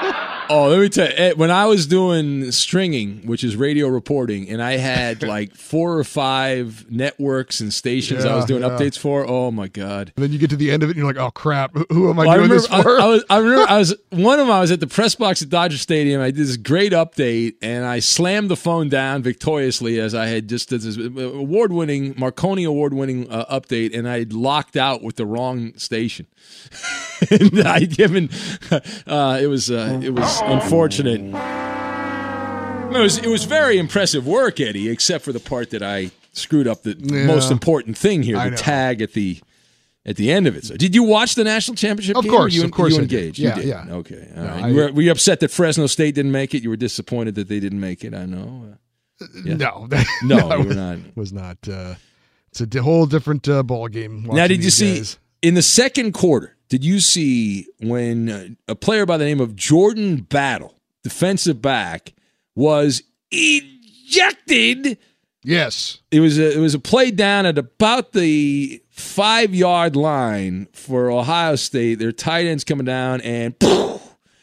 Oh, 0.52 0.70
let 0.70 0.80
me 0.80 0.90
tell 0.90 1.08
you, 1.08 1.14
eh, 1.16 1.34
when 1.34 1.52
I 1.52 1.68
was 1.68 1.86
doing 1.86 2.52
stringing, 2.52 3.22
which 3.28 3.44
is 3.44 3.56
radio 3.56 3.88
reporting, 3.88 4.50
and 4.50 4.64
I 4.64 4.78
had 4.78 5.22
like 5.28 5.54
four 5.54 6.00
or 6.00 6.04
five 6.04 6.90
networks 6.90 7.60
and 7.60 7.72
stations 7.72 8.26
yeah, 8.26 8.32
I 8.32 8.36
was 8.36 8.46
doing 8.46 8.64
yeah. 8.64 8.70
updates 8.70 8.98
for. 8.98 9.28
Oh 9.28 9.52
my 9.52 9.68
god! 9.68 10.12
And 10.16 10.24
then 10.24 10.32
you 10.32 10.40
get 10.40 10.50
to 10.50 10.56
the 10.56 10.72
end 10.72 10.82
of 10.82 10.90
it, 10.90 10.94
and 10.94 10.98
you're 10.98 11.06
like, 11.06 11.24
"Oh 11.24 11.30
crap, 11.30 11.76
who 11.92 12.10
am 12.10 12.20
I 12.20 12.26
well, 12.26 12.38
doing 12.38 12.52
I 12.52 12.56
remember, 12.56 12.56
this 12.56 12.68
for?" 12.68 13.00
I, 13.00 13.04
I, 13.04 13.08
was, 13.08 13.26
I 13.30 13.38
remember, 13.38 13.70
I 13.70 13.78
was 13.78 13.96
one 14.10 14.40
of 14.40 14.48
them. 14.48 14.56
I 14.56 14.60
was 14.60 14.72
at 14.72 14.80
the 14.80 14.88
press 14.88 15.14
box 15.14 15.44
at 15.44 15.50
Dodger 15.50 15.78
Stadium. 15.78 16.20
I 16.20 16.32
did 16.32 16.38
this 16.38 16.58
great 16.58 16.94
update, 16.94 17.54
and 17.62 17.86
I 17.86 18.00
slammed 18.00 18.50
the 18.50 18.58
phone 18.58 18.90
down 18.90 19.22
victoriously 19.22 20.00
as 20.00 20.16
I 20.16 20.28
had 20.28 20.50
just 20.50 20.70
did 20.70 20.82
this 20.82 20.98
award-winning 20.98 22.16
Marconi 22.18 22.64
award-winning 22.64 23.30
uh, 23.30 23.46
update, 23.46 23.96
and 23.96 24.10
I 24.10 24.26
locked 24.28 24.78
out 24.78 25.04
with 25.04 25.18
the 25.18 25.28
wrong 25.28 25.78
station. 25.78 26.26
and 27.30 27.68
I 27.68 27.82
given 27.82 28.30
uh, 28.72 29.40
it 29.42 29.48
was 29.48 29.70
uh, 29.70 30.00
it 30.02 30.12
was 30.12 30.39
unfortunate. 30.42 31.22
It 32.96 33.00
was 33.00 33.18
it 33.18 33.28
was 33.28 33.44
very 33.46 33.78
impressive 33.78 34.26
work, 34.26 34.60
Eddie, 34.60 34.90
except 34.90 35.24
for 35.24 35.32
the 35.32 35.40
part 35.40 35.70
that 35.72 35.84
I 35.84 36.12
screwed 36.34 36.68
up 36.68 36.84
the 36.84 36.96
yeah. 36.98 37.26
most 37.26 37.52
important 37.52 37.98
thing 37.98 38.24
here, 38.24 38.50
the 38.50 38.56
tag 38.56 39.02
at 39.02 39.14
the 39.14 39.40
at 40.06 40.16
the 40.16 40.32
end 40.32 40.48
of 40.48 40.56
it. 40.56 40.66
So, 40.66 40.76
did 40.76 40.96
you 40.96 41.04
watch 41.04 41.36
the 41.36 41.44
national 41.44 41.76
championship? 41.76 42.18
Of 42.18 42.24
game? 42.24 42.32
course, 42.32 42.54
you, 42.54 42.64
of 42.64 42.72
course, 42.72 42.96
you 42.96 43.02
engaged. 43.02 43.38
Yeah, 43.38 43.56
you 43.56 43.62
did. 43.62 43.70
yeah. 43.70 43.86
Okay, 43.90 44.28
all 44.36 44.44
no, 44.44 44.50
right. 44.50 44.64
I, 44.64 44.72
were, 44.72 44.92
were, 44.92 45.02
you 45.02 45.12
upset 45.12 45.40
that 45.42 45.52
Fresno 45.52 45.88
State 45.88 46.16
didn't 46.16 46.32
make 46.32 46.56
it? 46.56 46.64
You 46.64 46.70
were 46.70 46.78
disappointed 46.78 47.36
that 47.36 47.48
they 47.48 47.60
didn't 47.60 47.80
make 47.80 48.04
it. 48.04 48.14
I 48.14 48.26
know. 48.26 48.76
Uh, 49.22 49.26
yeah. 49.44 49.56
No, 49.56 49.88
no, 50.24 50.50
no, 50.50 50.58
you 50.58 50.68
were 50.68 50.74
not. 50.74 50.98
Was 51.16 51.34
not. 51.34 51.58
Uh, 51.68 51.96
it's 52.52 52.62
a 52.62 52.82
whole 52.82 53.06
different 53.06 53.48
uh, 53.48 53.62
ball 53.62 53.88
game. 53.88 54.24
Now, 54.24 54.48
did 54.48 54.64
you 54.64 54.72
see 54.72 54.96
guys. 54.96 55.20
in 55.42 55.54
the 55.54 55.62
second 55.62 56.14
quarter? 56.14 56.56
Did 56.70 56.84
you 56.84 57.00
see 57.00 57.68
when 57.80 58.30
uh, 58.30 58.48
a 58.68 58.76
player 58.76 59.06
by 59.06 59.18
the 59.18 59.26
name 59.26 59.40
of 59.40 59.56
Jordan 59.56 60.18
Battle, 60.18 60.76
defensive 61.04 61.62
back, 61.62 62.14
was 62.56 63.02
ejected? 63.32 65.00
Yes, 65.44 66.00
it 66.12 66.20
was 66.20 66.38
a, 66.38 66.56
it 66.56 66.60
was 66.60 66.76
a 66.76 66.80
play 66.80 67.12
down 67.12 67.46
at 67.46 67.58
about 67.58 68.12
the 68.12 68.84
five 68.90 69.56
yard 69.56 69.96
line 69.96 70.68
for 70.74 71.10
Ohio 71.10 71.56
State. 71.56 71.96
Their 71.96 72.12
tight 72.12 72.46
ends 72.46 72.64
coming 72.64 72.86
down 72.86 73.22
and. 73.22 73.56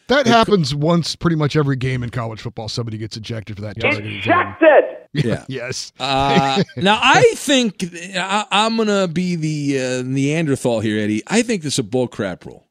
That 0.09 0.28
happens 0.28 0.72
once 0.72 1.16
pretty 1.16 1.34
much 1.34 1.57
every 1.57 1.74
game 1.74 2.05
in 2.05 2.11
college 2.11 2.40
football. 2.40 2.68
Somebody 2.68 2.96
gets 2.96 3.16
ejected 3.16 3.57
for 3.57 3.62
that. 3.62 3.76
Ejected. 3.76 4.95
Yeah. 5.24 5.44
yes. 5.48 5.92
Uh, 5.98 6.62
now 6.76 6.98
I 7.02 7.32
think 7.34 7.84
I, 8.16 8.46
am 8.50 8.76
gonna 8.76 9.08
be 9.08 9.36
the 9.36 9.80
uh, 9.80 10.02
Neanderthal 10.02 10.80
here, 10.80 10.98
Eddie. 10.98 11.22
I 11.26 11.42
think 11.42 11.62
this 11.62 11.74
is 11.74 11.78
a 11.78 11.82
bullcrap 11.82 12.44
rule. 12.44 12.66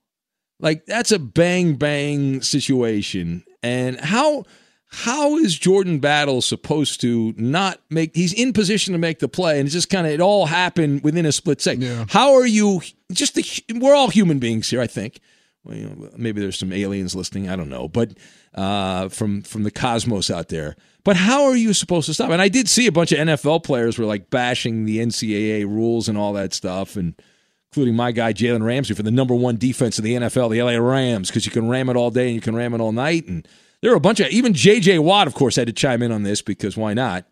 Like 0.59 0.85
that's 0.85 1.11
a 1.11 1.19
bang 1.19 1.75
bang 1.75 2.41
situation, 2.41 3.43
and 3.61 3.99
how 3.99 4.45
how 4.87 5.35
is 5.37 5.57
Jordan 5.57 5.99
Battle 5.99 6.41
supposed 6.41 7.01
to 7.01 7.33
not 7.37 7.81
make? 7.89 8.15
He's 8.15 8.33
in 8.33 8.53
position 8.53 8.93
to 8.93 8.97
make 8.97 9.19
the 9.19 9.27
play, 9.27 9.59
and 9.59 9.67
it's 9.67 9.73
just 9.73 9.89
kind 9.89 10.07
of 10.07 10.13
it 10.13 10.21
all 10.21 10.45
happened 10.45 11.03
within 11.03 11.25
a 11.25 11.33
split 11.33 11.59
second. 11.59 12.09
How 12.09 12.35
are 12.35 12.45
you? 12.45 12.81
Just 13.11 13.35
the 13.35 13.63
we're 13.75 13.93
all 13.93 14.09
human 14.09 14.39
beings 14.39 14.69
here, 14.69 14.79
I 14.79 14.87
think. 14.87 15.19
Well, 15.65 15.75
you 15.75 15.89
know, 15.89 16.09
maybe 16.15 16.39
there's 16.39 16.57
some 16.57 16.71
aliens 16.71 17.15
listening. 17.15 17.49
I 17.49 17.57
don't 17.57 17.69
know, 17.69 17.89
but 17.89 18.11
uh, 18.55 19.09
from 19.09 19.41
from 19.41 19.63
the 19.63 19.71
cosmos 19.71 20.31
out 20.31 20.49
there. 20.49 20.75
But 21.03 21.15
how 21.17 21.43
are 21.43 21.55
you 21.55 21.73
supposed 21.73 22.07
to 22.07 22.13
stop? 22.13 22.31
And 22.31 22.41
I 22.41 22.49
did 22.49 22.67
see 22.67 22.87
a 22.87 22.91
bunch 22.91 23.11
of 23.11 23.19
NFL 23.19 23.63
players 23.63 23.99
were 23.99 24.05
like 24.05 24.29
bashing 24.31 24.85
the 24.85 24.97
NCAA 24.97 25.65
rules 25.65 26.09
and 26.09 26.17
all 26.17 26.33
that 26.33 26.53
stuff, 26.53 26.95
and 26.95 27.13
including 27.71 27.95
my 27.95 28.11
guy 28.11 28.33
Jalen 28.33 28.65
Ramsey 28.65 28.95
for 28.95 29.03
the 29.03 29.11
number 29.11 29.35
one 29.35 29.57
defense 29.57 29.99
in 29.99 30.05
the 30.05 30.15
NFL, 30.15 30.49
the 30.49 30.63
LA 30.63 30.77
Rams, 30.77 31.29
because 31.29 31.45
you 31.45 31.51
can 31.51 31.69
ram 31.69 31.89
it 31.89 31.95
all 31.95 32.09
day 32.09 32.27
and 32.27 32.35
you 32.35 32.41
can 32.41 32.55
ram 32.55 32.73
it 32.73 32.81
all 32.81 32.91
night. 32.91 33.27
And 33.27 33.47
there 33.81 33.91
were 33.91 33.97
a 33.97 34.01
bunch 34.01 34.19
of 34.19 34.29
even 34.29 34.53
JJ 34.53 34.99
Watt, 34.99 35.27
of 35.27 35.35
course, 35.35 35.57
had 35.57 35.67
to 35.67 35.73
chime 35.73 36.01
in 36.01 36.11
on 36.11 36.23
this 36.23 36.41
because 36.41 36.75
why 36.75 36.93
not? 36.93 37.25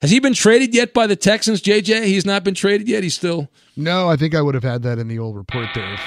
Has 0.00 0.12
he 0.12 0.20
been 0.20 0.32
traded 0.34 0.74
yet 0.74 0.94
by 0.94 1.08
the 1.08 1.16
Texans, 1.16 1.60
JJ? 1.60 2.04
He's 2.04 2.24
not 2.24 2.44
been 2.44 2.54
traded 2.54 2.88
yet. 2.88 3.02
He's 3.02 3.14
still 3.14 3.50
No, 3.76 4.08
I 4.08 4.16
think 4.16 4.34
I 4.34 4.40
would 4.40 4.54
have 4.54 4.62
had 4.62 4.82
that 4.84 4.98
in 4.98 5.08
the 5.08 5.18
old 5.18 5.36
report 5.36 5.68
there 5.74 5.98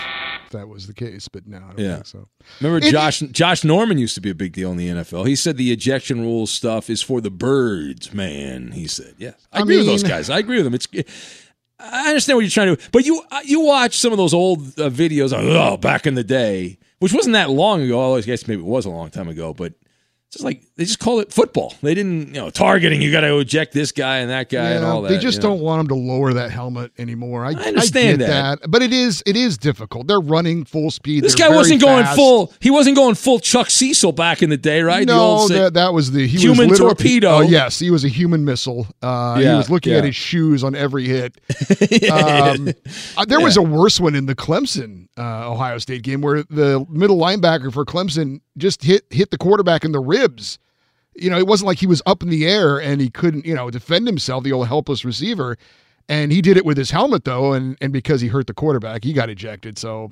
that 0.52 0.68
was 0.70 0.88
the 0.88 0.94
case, 0.94 1.28
but 1.28 1.48
no, 1.48 1.58
I 1.58 1.60
don't 1.62 1.80
Yeah. 1.80 1.94
think 1.96 2.06
so. 2.08 2.28
Remember, 2.60 2.86
It- 2.86 2.92
Josh 2.92 3.20
Josh 3.20 3.64
Norman 3.64 3.98
used 3.98 4.16
to 4.16 4.22
be 4.22 4.30
a 4.30 4.36
big 4.36 4.54
deal 4.54 4.72
in 4.72 4.78
the 4.78 4.88
NFL. 4.90 5.26
He 5.26 5.36
said 5.36 5.58
the 5.58 5.72
ejection 5.72 6.22
rules 6.22 6.52
stuff 6.52 6.90
is 6.90 7.02
for 7.02 7.22
the 7.22 7.32
birds, 7.32 8.14
man. 8.14 8.72
He 8.74 8.88
said, 8.88 9.16
"Yes, 9.18 9.36
I, 9.52 9.60
I 9.60 9.62
agree 9.62 9.78
with 9.78 9.86
those 9.88 10.04
guys. 10.04 10.30
I 10.30 10.40
agree 10.40 10.58
with 10.58 10.66
them. 10.66 10.74
It's 10.74 10.88
I 11.80 12.10
understand 12.10 12.38
what 12.38 12.42
you're 12.42 12.52
trying 12.52 12.76
to 12.76 12.76
do, 12.76 12.88
but 12.92 13.06
you 13.06 13.24
you 13.46 13.62
watch 13.62 13.98
some 13.98 14.12
of 14.12 14.18
those 14.18 14.34
old 14.34 14.60
uh, 14.80 14.90
videos. 14.90 15.34
Oh, 15.34 15.78
back 15.78 16.06
in 16.06 16.14
the 16.14 16.24
day, 16.24 16.78
which 17.00 17.12
wasn't 17.14 17.34
that 17.34 17.50
long 17.50 17.82
ago. 17.82 18.16
I 18.16 18.22
guess 18.22 18.48
maybe 18.48 18.62
it 18.62 18.66
was 18.66 18.86
a 18.86 18.90
long 18.90 19.10
time 19.10 19.28
ago, 19.28 19.54
but. 19.54 19.74
It's 20.32 20.38
just 20.38 20.46
like 20.46 20.64
they 20.78 20.86
just 20.86 21.00
call 21.00 21.20
it 21.20 21.34
football. 21.34 21.74
They 21.82 21.94
didn't, 21.94 22.28
you 22.28 22.36
know, 22.36 22.50
targeting. 22.50 23.02
You 23.02 23.12
got 23.12 23.20
to 23.20 23.38
eject 23.40 23.74
this 23.74 23.92
guy 23.92 24.20
and 24.20 24.30
that 24.30 24.48
guy 24.48 24.70
and 24.70 24.86
all 24.86 25.02
that. 25.02 25.10
They 25.10 25.18
just 25.18 25.42
know. 25.42 25.50
don't 25.50 25.60
want 25.60 25.82
him 25.82 25.88
to 25.90 25.96
lower 25.96 26.32
that 26.32 26.52
helmet 26.52 26.94
anymore. 26.98 27.44
I, 27.44 27.50
I 27.50 27.68
understand 27.68 28.20
get 28.20 28.28
that. 28.28 28.60
but 28.72 28.82
it 28.82 28.94
is 28.94 29.22
it 29.26 29.36
is 29.36 29.58
difficult. 29.58 30.08
They're 30.08 30.22
running 30.22 30.64
full 30.64 30.90
speed. 30.90 31.26
This 31.26 31.36
They're 31.36 31.50
guy 31.50 31.54
wasn't 31.58 31.82
going 31.82 32.06
fast. 32.06 32.16
full. 32.16 32.54
He 32.62 32.72
wasn't 32.72 32.96
going 32.96 33.16
full 33.16 33.40
Chuck 33.40 33.70
Cecil 33.70 34.14
back 34.14 34.42
in 34.42 34.50
the 34.50 34.56
day, 34.56 34.84
right? 34.84 35.06
The 35.06 35.14
No, 35.14 35.20
old 35.20 35.52
that, 35.52 35.74
that 35.74 35.94
was 35.94 36.14
the 36.14 36.26
he 36.26 36.38
human 36.38 36.70
was 36.70 36.80
torpedo. 36.80 37.30
Oh 37.30 37.42
yes, 37.42 37.78
he 37.78 37.92
was 37.92 38.06
a 38.06 38.08
human 38.08 38.46
missile. 38.46 38.88
Uh, 39.02 39.36
he 39.38 39.48
was 39.48 39.70
looking 39.70 39.92
yeah. 39.92 39.98
at 40.00 40.06
his 40.06 40.16
shoes 40.16 40.64
on 40.64 40.76
every 40.76 41.08
hit. 41.08 41.42
um, 42.10 42.70
uh, 43.18 43.26
there 43.26 43.42
was 43.42 43.58
a 43.58 43.62
worse 43.62 44.00
one 44.00 44.16
in 44.16 44.28
the 44.28 44.36
Clemson 44.36 45.10
uh, 45.18 45.52
Ohio 45.52 45.78
State 45.78 46.04
game 46.04 46.22
where 46.22 46.44
the 46.44 46.86
middle 46.90 47.18
linebacker 47.18 47.72
for 47.74 47.84
Clemson 47.84 48.40
just 48.58 48.84
hit 48.84 49.04
hit 49.10 49.32
the 49.32 49.38
quarterback 49.38 49.84
in 49.84 49.92
the 49.92 50.00
You 51.16 51.30
know, 51.30 51.38
it 51.38 51.48
wasn't 51.48 51.68
like 51.68 51.80
he 51.80 51.88
was 51.88 52.02
up 52.06 52.24
in 52.24 52.30
the 52.30 52.48
air 52.48 52.80
and 52.80 53.02
he 53.02 53.10
couldn't 53.10 53.46
you 53.46 53.54
know 53.54 53.70
defend 53.70 54.08
himself. 54.08 54.44
The 54.44 54.54
old 54.54 54.68
helpless 54.68 55.04
receiver. 55.06 55.58
And 56.10 56.32
he 56.32 56.42
did 56.42 56.58
it 56.58 56.66
with 56.66 56.78
his 56.78 56.92
helmet 56.92 57.24
though, 57.24 57.54
and 57.54 57.78
and 57.80 57.94
because 57.94 58.22
he 58.22 58.28
hurt 58.28 58.48
the 58.48 58.54
quarterback, 58.54 59.04
he 59.04 59.14
got 59.14 59.30
ejected. 59.30 59.78
So, 59.78 60.12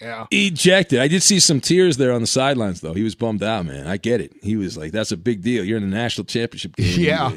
yeah. 0.00 0.26
ejected. 0.30 1.00
I 1.00 1.08
did 1.08 1.22
see 1.22 1.40
some 1.40 1.60
tears 1.60 1.96
there 1.96 2.12
on 2.12 2.20
the 2.20 2.26
sidelines, 2.26 2.80
though. 2.80 2.94
He 2.94 3.02
was 3.02 3.14
bummed 3.14 3.42
out, 3.42 3.66
man. 3.66 3.86
I 3.86 3.96
get 3.96 4.20
it. 4.20 4.32
He 4.42 4.56
was 4.56 4.76
like, 4.76 4.92
"That's 4.92 5.12
a 5.12 5.16
big 5.16 5.42
deal. 5.42 5.64
You're 5.64 5.76
in 5.76 5.90
the 5.90 5.94
national 5.94 6.24
championship 6.24 6.76
game." 6.76 7.00
Yeah. 7.06 7.32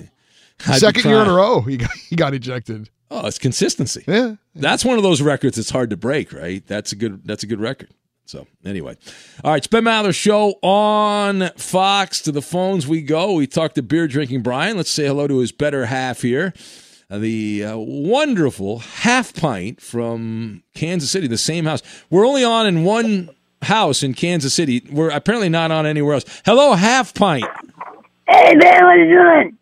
I'd 0.68 0.80
Second 0.80 1.06
year 1.06 1.22
in 1.22 1.30
a 1.30 1.34
row, 1.34 1.62
he 1.62 1.78
got 1.78 1.92
he 1.92 2.16
got 2.16 2.34
ejected. 2.34 2.90
Oh, 3.12 3.26
it's 3.26 3.40
consistency. 3.40 4.04
Yeah. 4.08 4.36
That's 4.56 4.86
one 4.86 4.98
of 4.98 5.04
those 5.04 5.22
records 5.22 5.56
that's 5.56 5.70
hard 5.70 5.90
to 5.90 5.98
break, 5.98 6.32
right? 6.34 6.66
That's 6.68 6.92
a 6.92 6.96
good. 6.96 7.22
That's 7.26 7.44
a 7.44 7.48
good 7.48 7.60
record. 7.60 7.90
So 8.30 8.46
anyway, 8.64 8.96
all 9.44 9.50
right, 9.50 9.58
it's 9.58 9.66
Ben 9.66 9.86
Maller 9.86 10.14
show 10.14 10.60
on 10.62 11.50
Fox. 11.58 12.22
To 12.22 12.32
the 12.32 12.44
phones 12.44 12.86
we 12.86 13.02
go. 13.02 13.34
We 13.34 13.48
talked 13.48 13.74
to 13.74 13.82
beer 13.82 14.08
drinking 14.08 14.44
Brian. 14.44 14.78
Let's 14.78 14.92
say 14.92 15.08
hello 15.08 15.26
to 15.26 15.40
his 15.40 15.52
better 15.52 15.88
half 15.88 16.22
here, 16.22 16.54
uh, 17.10 17.18
the 17.18 17.66
uh, 17.66 17.78
wonderful 17.80 18.80
half 18.80 19.34
pint 19.34 19.82
from 19.82 20.62
Kansas 20.76 21.10
City, 21.10 21.26
the 21.26 21.40
same 21.40 21.66
house. 21.66 21.82
We're 22.12 22.28
only 22.28 22.44
on 22.44 22.68
in 22.68 22.84
one 22.84 23.32
house 23.64 24.04
in 24.04 24.14
Kansas 24.14 24.54
City. 24.54 24.88
We're 24.92 25.10
apparently 25.10 25.50
not 25.50 25.72
on 25.72 25.88
anywhere 25.88 26.14
else. 26.14 26.26
Hello, 26.46 26.74
half 26.74 27.16
pint. 27.16 27.46
Hey, 28.28 28.56
Ben, 28.56 28.86
what 28.86 28.94
are 28.94 29.06
you 29.06 29.12
doing? 29.12 29.58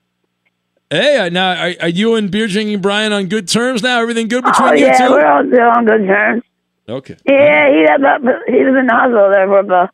Hey, 0.89 1.19
uh, 1.19 1.29
now 1.29 1.51
are, 1.51 1.73
are 1.83 1.87
you 1.87 2.15
and 2.15 2.29
beer 2.29 2.47
drinking 2.47 2.81
Brian 2.81 3.13
on 3.13 3.27
good 3.27 3.47
terms 3.47 3.81
now? 3.81 4.01
Everything 4.01 4.27
good 4.27 4.43
between 4.43 4.69
oh, 4.69 4.73
you 4.73 4.87
yeah, 4.87 5.07
two? 5.07 5.13
we're 5.13 5.25
all 5.25 5.47
still 5.47 5.69
on 5.69 5.85
good 5.85 6.05
terms. 6.05 6.43
Okay. 6.89 7.17
Yeah, 7.25 7.69
he 7.69 7.81
had 7.81 7.99
about, 7.99 8.21
he 8.47 8.63
was 8.63 8.75
in 8.79 8.87
the 8.87 8.93
hospital 8.93 9.29
there 9.31 9.47
for 9.47 9.59
about, 9.59 9.89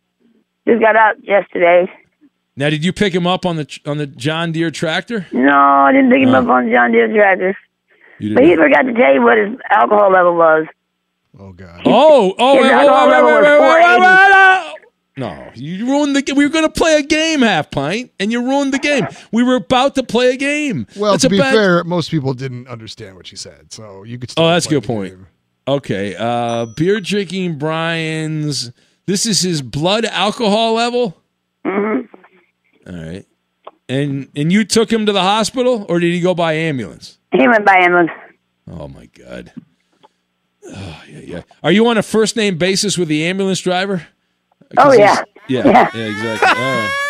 just 0.68 0.82
got 0.82 0.96
out 0.96 1.24
yesterday. 1.24 1.92
Now, 2.56 2.70
did 2.70 2.86
you 2.86 2.94
pick 2.94 3.14
him 3.16 3.26
up 3.26 3.46
on 3.46 3.56
the 3.56 3.80
on 3.86 3.98
the 3.98 4.06
John 4.06 4.52
Deere 4.52 4.70
tractor? 4.70 5.26
No, 5.32 5.58
I 5.58 5.92
didn't 5.92 6.12
pick 6.12 6.22
him 6.22 6.30
oh. 6.36 6.40
up 6.40 6.48
on 6.48 6.66
the 6.68 6.72
John 6.72 6.92
Deere 6.92 7.12
tractor. 7.12 7.58
You 8.20 8.36
But 8.36 8.44
he 8.44 8.56
forgot 8.56 8.84
to 8.84 8.94
tell 8.94 9.14
you 9.14 9.22
what 9.24 9.38
his 9.38 9.58
alcohol 9.72 10.12
level 10.12 10.36
was. 10.36 10.68
Oh, 11.40 11.52
God! 11.52 11.82
Oh, 11.86 12.36
oh, 12.38 12.56
His 12.58 12.64
wait, 12.64 12.70
wait, 12.70 12.74
alcohol 12.74 13.08
wait, 13.08 13.12
level 13.12 13.30
wait, 13.30 13.36
was 13.38 13.44
wait, 13.44 13.60
wait, 13.60 13.60
wait, 13.60 14.00
480. 14.00 14.02
wait, 14.02 14.74
wait. 14.74 14.80
No, 15.16 15.52
you 15.56 15.86
ruined 15.88 16.16
the. 16.16 16.34
We 16.36 16.44
were 16.44 16.50
going 16.52 16.66
to 16.66 16.72
play 16.72 16.96
a 16.98 17.04
game, 17.04 17.42
half 17.42 17.70
pint, 17.70 18.12
and 18.20 18.32
you 18.32 18.44
ruined 18.44 18.74
the 18.74 18.80
game. 18.80 19.08
We 19.32 19.44
were 19.44 19.56
about 19.56 19.96
to 19.96 20.04
play 20.04 20.32
a 20.32 20.38
game. 20.38 20.88
Well, 20.96 21.12
That's 21.14 21.24
to 21.24 21.30
be 21.30 21.38
bad- 21.38 21.54
fair, 21.54 21.84
most 21.84 22.10
people 22.10 22.34
didn't 22.34 22.68
understand 22.68 23.16
what 23.16 23.28
she 23.28 23.36
said, 23.36 23.72
so 23.72 24.04
you 24.04 24.18
could. 24.18 24.30
Oh, 24.32 24.34
still 24.34 24.46
Oh, 24.46 24.50
that's 24.50 24.66
a 24.66 24.70
good 24.70 24.84
point. 24.84 25.14
game. 25.14 25.28
Okay, 25.68 26.16
uh, 26.18 26.66
beer 26.66 27.00
drinking 27.00 27.58
Brian's. 27.58 28.72
This 29.06 29.26
is 29.26 29.42
his 29.42 29.62
blood 29.62 30.06
alcohol 30.06 30.74
level. 30.74 31.18
Mm-hmm. 31.66 32.94
All 32.94 33.04
right, 33.06 33.26
and 33.88 34.28
and 34.36 34.52
you 34.52 34.66
took 34.66 34.92
him 34.92 35.06
to 35.06 35.12
the 35.14 35.22
hospital, 35.22 35.86
or 35.88 36.00
did 36.00 36.14
he 36.14 36.20
go 36.20 36.34
by 36.36 36.54
ambulance? 36.54 37.18
He 37.32 37.48
went 37.48 37.66
by 37.66 37.76
ambulance. 37.78 38.12
Oh 38.70 38.88
my 38.88 39.06
god. 39.08 39.52
Oh, 40.66 41.04
yeah, 41.10 41.20
yeah. 41.20 41.42
Are 41.62 41.72
you 41.72 41.88
on 41.88 41.98
a 41.98 42.04
first 42.04 42.36
name 42.38 42.58
basis 42.58 42.98
with 42.98 43.08
the 43.10 43.26
ambulance 43.26 43.60
driver? 43.60 44.08
Oh 44.78 44.94
yeah. 44.94 45.22
Yeah, 45.48 45.66
Yeah. 45.66 45.90
yeah, 45.94 46.06
exactly. 46.06 46.48
All 46.50 46.56
right. 46.56 47.03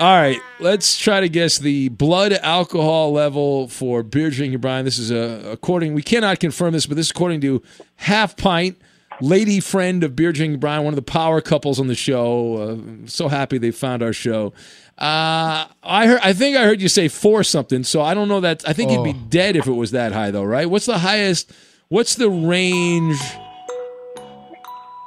All 0.00 0.16
right, 0.16 0.40
let's 0.60 0.96
try 0.96 1.20
to 1.20 1.28
guess 1.28 1.58
the 1.58 1.90
blood 1.90 2.32
alcohol 2.32 3.12
level 3.12 3.68
for 3.68 4.02
beer 4.02 4.30
drinking 4.30 4.58
Brian. 4.60 4.86
This 4.86 4.98
is 4.98 5.10
a 5.10 5.50
according 5.52 5.92
we 5.92 6.02
cannot 6.02 6.40
confirm 6.40 6.72
this, 6.72 6.86
but 6.86 6.96
this 6.96 7.06
is 7.08 7.10
according 7.10 7.42
to 7.42 7.62
Half 7.96 8.38
Pint, 8.38 8.78
lady 9.20 9.60
friend 9.60 10.02
of 10.02 10.16
beer 10.16 10.32
drinking 10.32 10.58
Brian, 10.58 10.84
one 10.84 10.94
of 10.94 10.96
the 10.96 11.02
power 11.02 11.42
couples 11.42 11.78
on 11.78 11.86
the 11.86 11.94
show. 11.94 12.56
Uh, 12.56 13.06
so 13.08 13.28
happy 13.28 13.58
they 13.58 13.70
found 13.72 14.02
our 14.02 14.14
show. 14.14 14.54
Uh, 14.96 15.66
I 15.82 16.06
heard, 16.06 16.20
I 16.22 16.32
think 16.32 16.56
I 16.56 16.64
heard 16.64 16.80
you 16.80 16.88
say 16.88 17.08
four 17.08 17.44
something, 17.44 17.84
so 17.84 18.00
I 18.00 18.14
don't 18.14 18.28
know 18.28 18.40
that. 18.40 18.66
I 18.66 18.72
think 18.72 18.90
you'd 18.90 19.04
be 19.04 19.10
Oh. 19.10 19.26
dead 19.28 19.54
if 19.54 19.66
it 19.66 19.72
was 19.72 19.90
that 19.90 20.12
high, 20.12 20.30
though, 20.30 20.44
right? 20.44 20.68
What's 20.68 20.86
the 20.86 20.98
highest? 20.98 21.52
What's 21.88 22.14
the 22.14 22.30
range? 22.30 23.18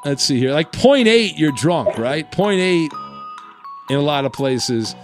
Let's 0.06 0.24
see 0.24 0.38
here. 0.38 0.52
Like 0.52 0.72
0.8, 0.72 1.34
you're 1.38 1.52
drunk, 1.54 1.98
right? 1.98 2.32
0.8 2.32 2.90
in 3.90 3.98
a 3.98 4.02
lot 4.02 4.26
of 4.26 4.34
places. 4.34 4.96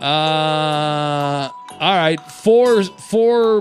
Uh, 0.00 1.48
all 1.80 1.96
right, 1.96 2.20
four, 2.20 2.82
four, 2.84 3.60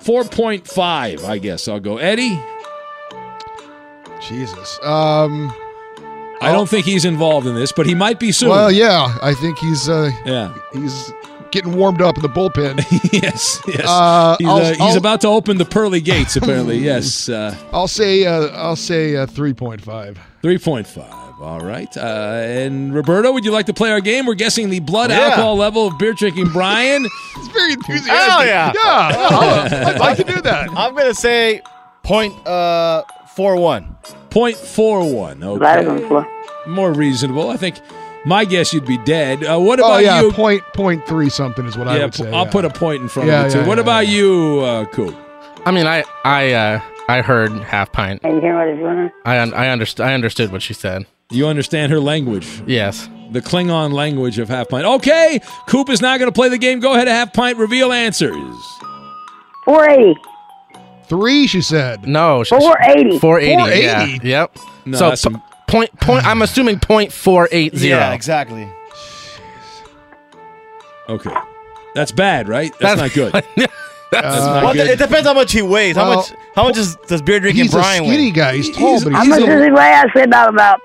four 0.00 0.24
point 0.24 0.66
five. 0.68 1.24
I 1.24 1.38
guess 1.38 1.66
I'll 1.68 1.80
go. 1.80 1.96
Eddie, 1.98 2.40
Jesus. 4.28 4.78
Um. 4.82 5.52
I 6.42 6.52
don't 6.52 6.68
think 6.68 6.84
he's 6.84 7.06
involved 7.06 7.46
in 7.46 7.54
this, 7.54 7.72
but 7.72 7.86
he 7.86 7.94
might 7.94 8.20
be 8.20 8.30
soon. 8.30 8.50
Well, 8.50 8.70
yeah, 8.70 9.16
I 9.22 9.32
think 9.32 9.56
he's 9.58 9.88
uh 9.88 10.10
yeah 10.26 10.54
he's 10.74 11.10
getting 11.50 11.74
warmed 11.74 12.02
up 12.02 12.16
in 12.16 12.22
the 12.22 12.28
bullpen. 12.28 12.76
yes, 13.22 13.58
yes. 13.66 13.86
Uh, 13.86 14.36
he's 14.38 14.46
I'll- 14.46 14.56
uh, 14.58 14.68
he's 14.72 14.80
I'll- 14.80 14.96
about 14.98 15.22
to 15.22 15.28
open 15.28 15.56
the 15.56 15.64
pearly 15.64 16.02
gates. 16.02 16.36
Apparently, 16.36 16.76
yes. 16.92 17.30
Uh, 17.30 17.56
I'll 17.72 17.88
say 17.88 18.26
uh, 18.26 18.48
I'll 18.48 18.76
say 18.76 19.16
uh, 19.16 19.24
three 19.26 19.54
point 19.54 19.80
five. 19.80 20.18
Three 20.42 20.58
point 20.58 20.86
five. 20.86 21.25
All 21.40 21.60
right. 21.60 21.94
Uh, 21.96 22.00
and 22.00 22.94
Roberto, 22.94 23.30
would 23.32 23.44
you 23.44 23.50
like 23.50 23.66
to 23.66 23.74
play 23.74 23.90
our 23.90 24.00
game? 24.00 24.24
We're 24.26 24.34
guessing 24.34 24.70
the 24.70 24.80
blood 24.80 25.10
Yeah. 25.10 25.20
alcohol 25.20 25.56
level 25.56 25.86
of 25.88 25.98
beer 25.98 26.12
drinking 26.14 26.48
Brian. 26.52 27.06
It's 27.36 27.48
very 27.48 27.72
enthusiastic. 27.74 28.12
Oh 28.12 28.42
yeah, 28.42 28.72
Yeah, 28.74 28.80
I'll- 28.84 29.88
I'd 29.88 30.00
like 30.00 30.16
to 30.16 30.24
do 30.24 30.40
that. 30.40 30.70
I'm 30.76 30.94
gonna 30.94 31.12
say 31.14 31.60
point 32.02 32.34
uh 32.46 33.02
four 33.34 33.56
one. 33.56 33.96
Point 34.30 34.56
four 34.56 35.04
one. 35.12 35.42
Okay. 35.42 36.26
More 36.66 36.92
reasonable. 36.92 37.50
I 37.50 37.56
think 37.58 37.76
my 38.24 38.44
guess 38.46 38.72
you'd 38.72 38.86
be 38.86 38.98
dead. 38.98 39.44
Uh, 39.44 39.58
what 39.60 39.78
Oh 39.80 39.84
about 39.86 40.02
yeah, 40.02 40.22
you? 40.22 40.32
point 40.32 40.62
point 40.74 41.06
three 41.06 41.28
something 41.28 41.66
is 41.66 41.76
what 41.76 41.86
I 41.88 41.98
would 42.02 42.14
say. 42.14 42.26
I'll 42.32 42.46
yeah. 42.46 42.50
put 42.50 42.64
a 42.64 42.70
point 42.70 43.02
in 43.02 43.08
front 43.08 43.28
Yeah, 43.28 43.42
of 43.44 43.54
it 43.54 43.58
too. 43.62 43.68
what 43.68 43.76
yeah, 43.76 43.82
about 43.82 44.08
you, 44.08 44.60
uh, 44.64 44.84
Coop? 44.86 45.14
I 45.66 45.70
mean, 45.70 45.86
I 45.86 46.02
I 46.24 46.52
uh, 46.52 46.80
I 47.08 47.20
heard 47.22 47.52
half 47.52 47.92
pint. 47.92 48.22
And 48.24 48.36
you 48.36 48.40
hear 48.40 48.56
what 48.58 48.68
he's 48.68 48.78
doing? 48.82 49.10
I 49.26 49.38
un- 49.40 49.54
I 49.54 49.68
understood 49.68 50.06
I 50.06 50.14
understood 50.14 50.50
what 50.52 50.62
she 50.62 50.72
said. 50.74 51.06
You 51.30 51.46
understand 51.48 51.90
her 51.92 52.00
language? 52.00 52.62
Yes. 52.66 53.08
The 53.32 53.40
Klingon 53.40 53.92
language 53.92 54.38
of 54.38 54.48
half 54.48 54.68
pint. 54.68 54.86
Okay, 54.86 55.40
Coop 55.66 55.90
is 55.90 56.00
not 56.00 56.18
going 56.20 56.28
to 56.30 56.34
play 56.34 56.48
the 56.48 56.58
game. 56.58 56.78
Go 56.78 56.94
ahead, 56.94 57.08
half 57.08 57.32
pint. 57.32 57.58
Reveal 57.58 57.92
answers. 57.92 58.34
480. 59.64 60.14
Three, 61.08 61.46
she 61.48 61.60
said. 61.60 62.06
No, 62.06 62.44
sh- 62.44 62.50
480. 62.50 63.18
480. 63.18 63.56
480? 63.56 64.28
Yeah. 64.28 64.40
Yep. 64.40 64.58
No, 64.86 64.98
so 64.98 65.08
that's 65.08 65.24
p- 65.24 65.32
some- 65.32 65.42
point 65.66 65.98
point. 66.00 66.24
I'm 66.24 66.42
assuming 66.42 66.78
point 66.78 67.12
four 67.12 67.48
eight 67.50 67.74
zero. 67.76 67.98
Yeah, 67.98 68.12
exactly. 68.12 68.68
Okay. 71.08 71.30
That's 71.94 72.12
bad, 72.12 72.48
right? 72.48 72.72
That's, 72.78 73.00
not 73.00 73.12
good. 73.12 73.32
That's 73.32 73.56
not 74.12 74.62
Well, 74.64 74.74
good. 74.74 74.88
it 74.90 74.98
depends 74.98 75.26
how 75.26 75.34
much 75.34 75.50
he 75.52 75.62
weighs. 75.62 75.96
how 75.96 76.14
much? 76.14 76.32
How 76.54 76.64
much 76.64 76.76
is, 76.76 76.94
does 77.08 77.22
beer 77.22 77.40
drinking 77.40 77.68
Brian 77.68 78.04
weigh? 78.04 78.10
He's 78.10 78.12
a 78.12 78.12
Brian 78.12 78.14
skinny 78.14 78.26
weigh? 78.26 78.30
guy. 78.32 78.56
He's 78.56 78.70
tall, 78.76 79.02
but 79.04 79.12
How 79.12 79.20
he's 79.22 79.28
much 79.30 79.40
still. 79.40 79.56
does 79.56 79.64
he 79.64 79.70
weigh? 79.72 79.80
I 79.94 80.04
say 80.14 80.22
about 80.24 80.50
about 80.50 80.80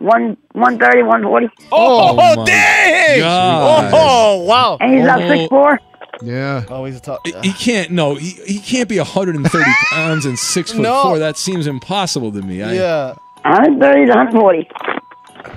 one 0.00 0.36
one 0.52 0.78
thirty, 0.78 1.02
one 1.02 1.22
forty. 1.22 1.48
Oh, 1.70 2.10
oh, 2.10 2.16
Oh, 2.18 2.36
my 2.36 2.44
dang! 2.44 3.20
God. 3.20 3.90
Oh, 3.94 4.42
wow. 4.44 4.76
And 4.80 4.94
he's 4.94 5.04
about 5.04 5.22
Oh. 5.22 5.28
six 5.28 5.48
four. 5.48 5.78
Yeah. 6.22 6.64
Oh, 6.68 6.84
he's 6.84 6.96
a 6.96 7.00
tough. 7.00 7.20
He- 7.24 7.32
He 7.42 7.52
can't. 7.52 7.90
No, 7.92 8.14
he, 8.14 8.30
he 8.46 8.58
can't 8.58 8.88
be 8.88 8.98
130 8.98 9.64
pounds 9.92 10.26
and 10.26 10.38
six 10.38 10.72
foot 10.72 10.82
No. 10.82 11.02
four. 11.04 11.18
That 11.18 11.36
seems 11.38 11.66
impossible 11.66 12.32
to 12.32 12.42
me. 12.42 12.62
I, 12.62 12.72
Yeah. 12.74 13.14
One 13.44 13.78
thirty 13.80 14.06
to 14.06 14.12
one 14.14 14.30
forty. 14.32 14.68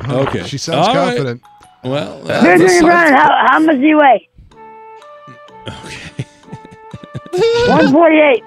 Okay. 0.08 0.44
She 0.44 0.58
sounds 0.58 0.88
All 0.88 0.96
right. 0.96 1.08
confident. 1.18 1.42
Well, 1.84 2.18
Beer 2.20 2.28
that's 2.28 2.44
drinking 2.44 2.68
something. 2.70 2.86
Brian, 2.88 3.14
how 3.14 3.46
how 3.50 3.60
much 3.60 3.76
do 3.78 3.82
you 3.88 3.98
weigh? 3.98 4.30
Okay. 5.68 6.26
One 7.68 7.92
forty 7.92 8.20
eight. 8.20 8.44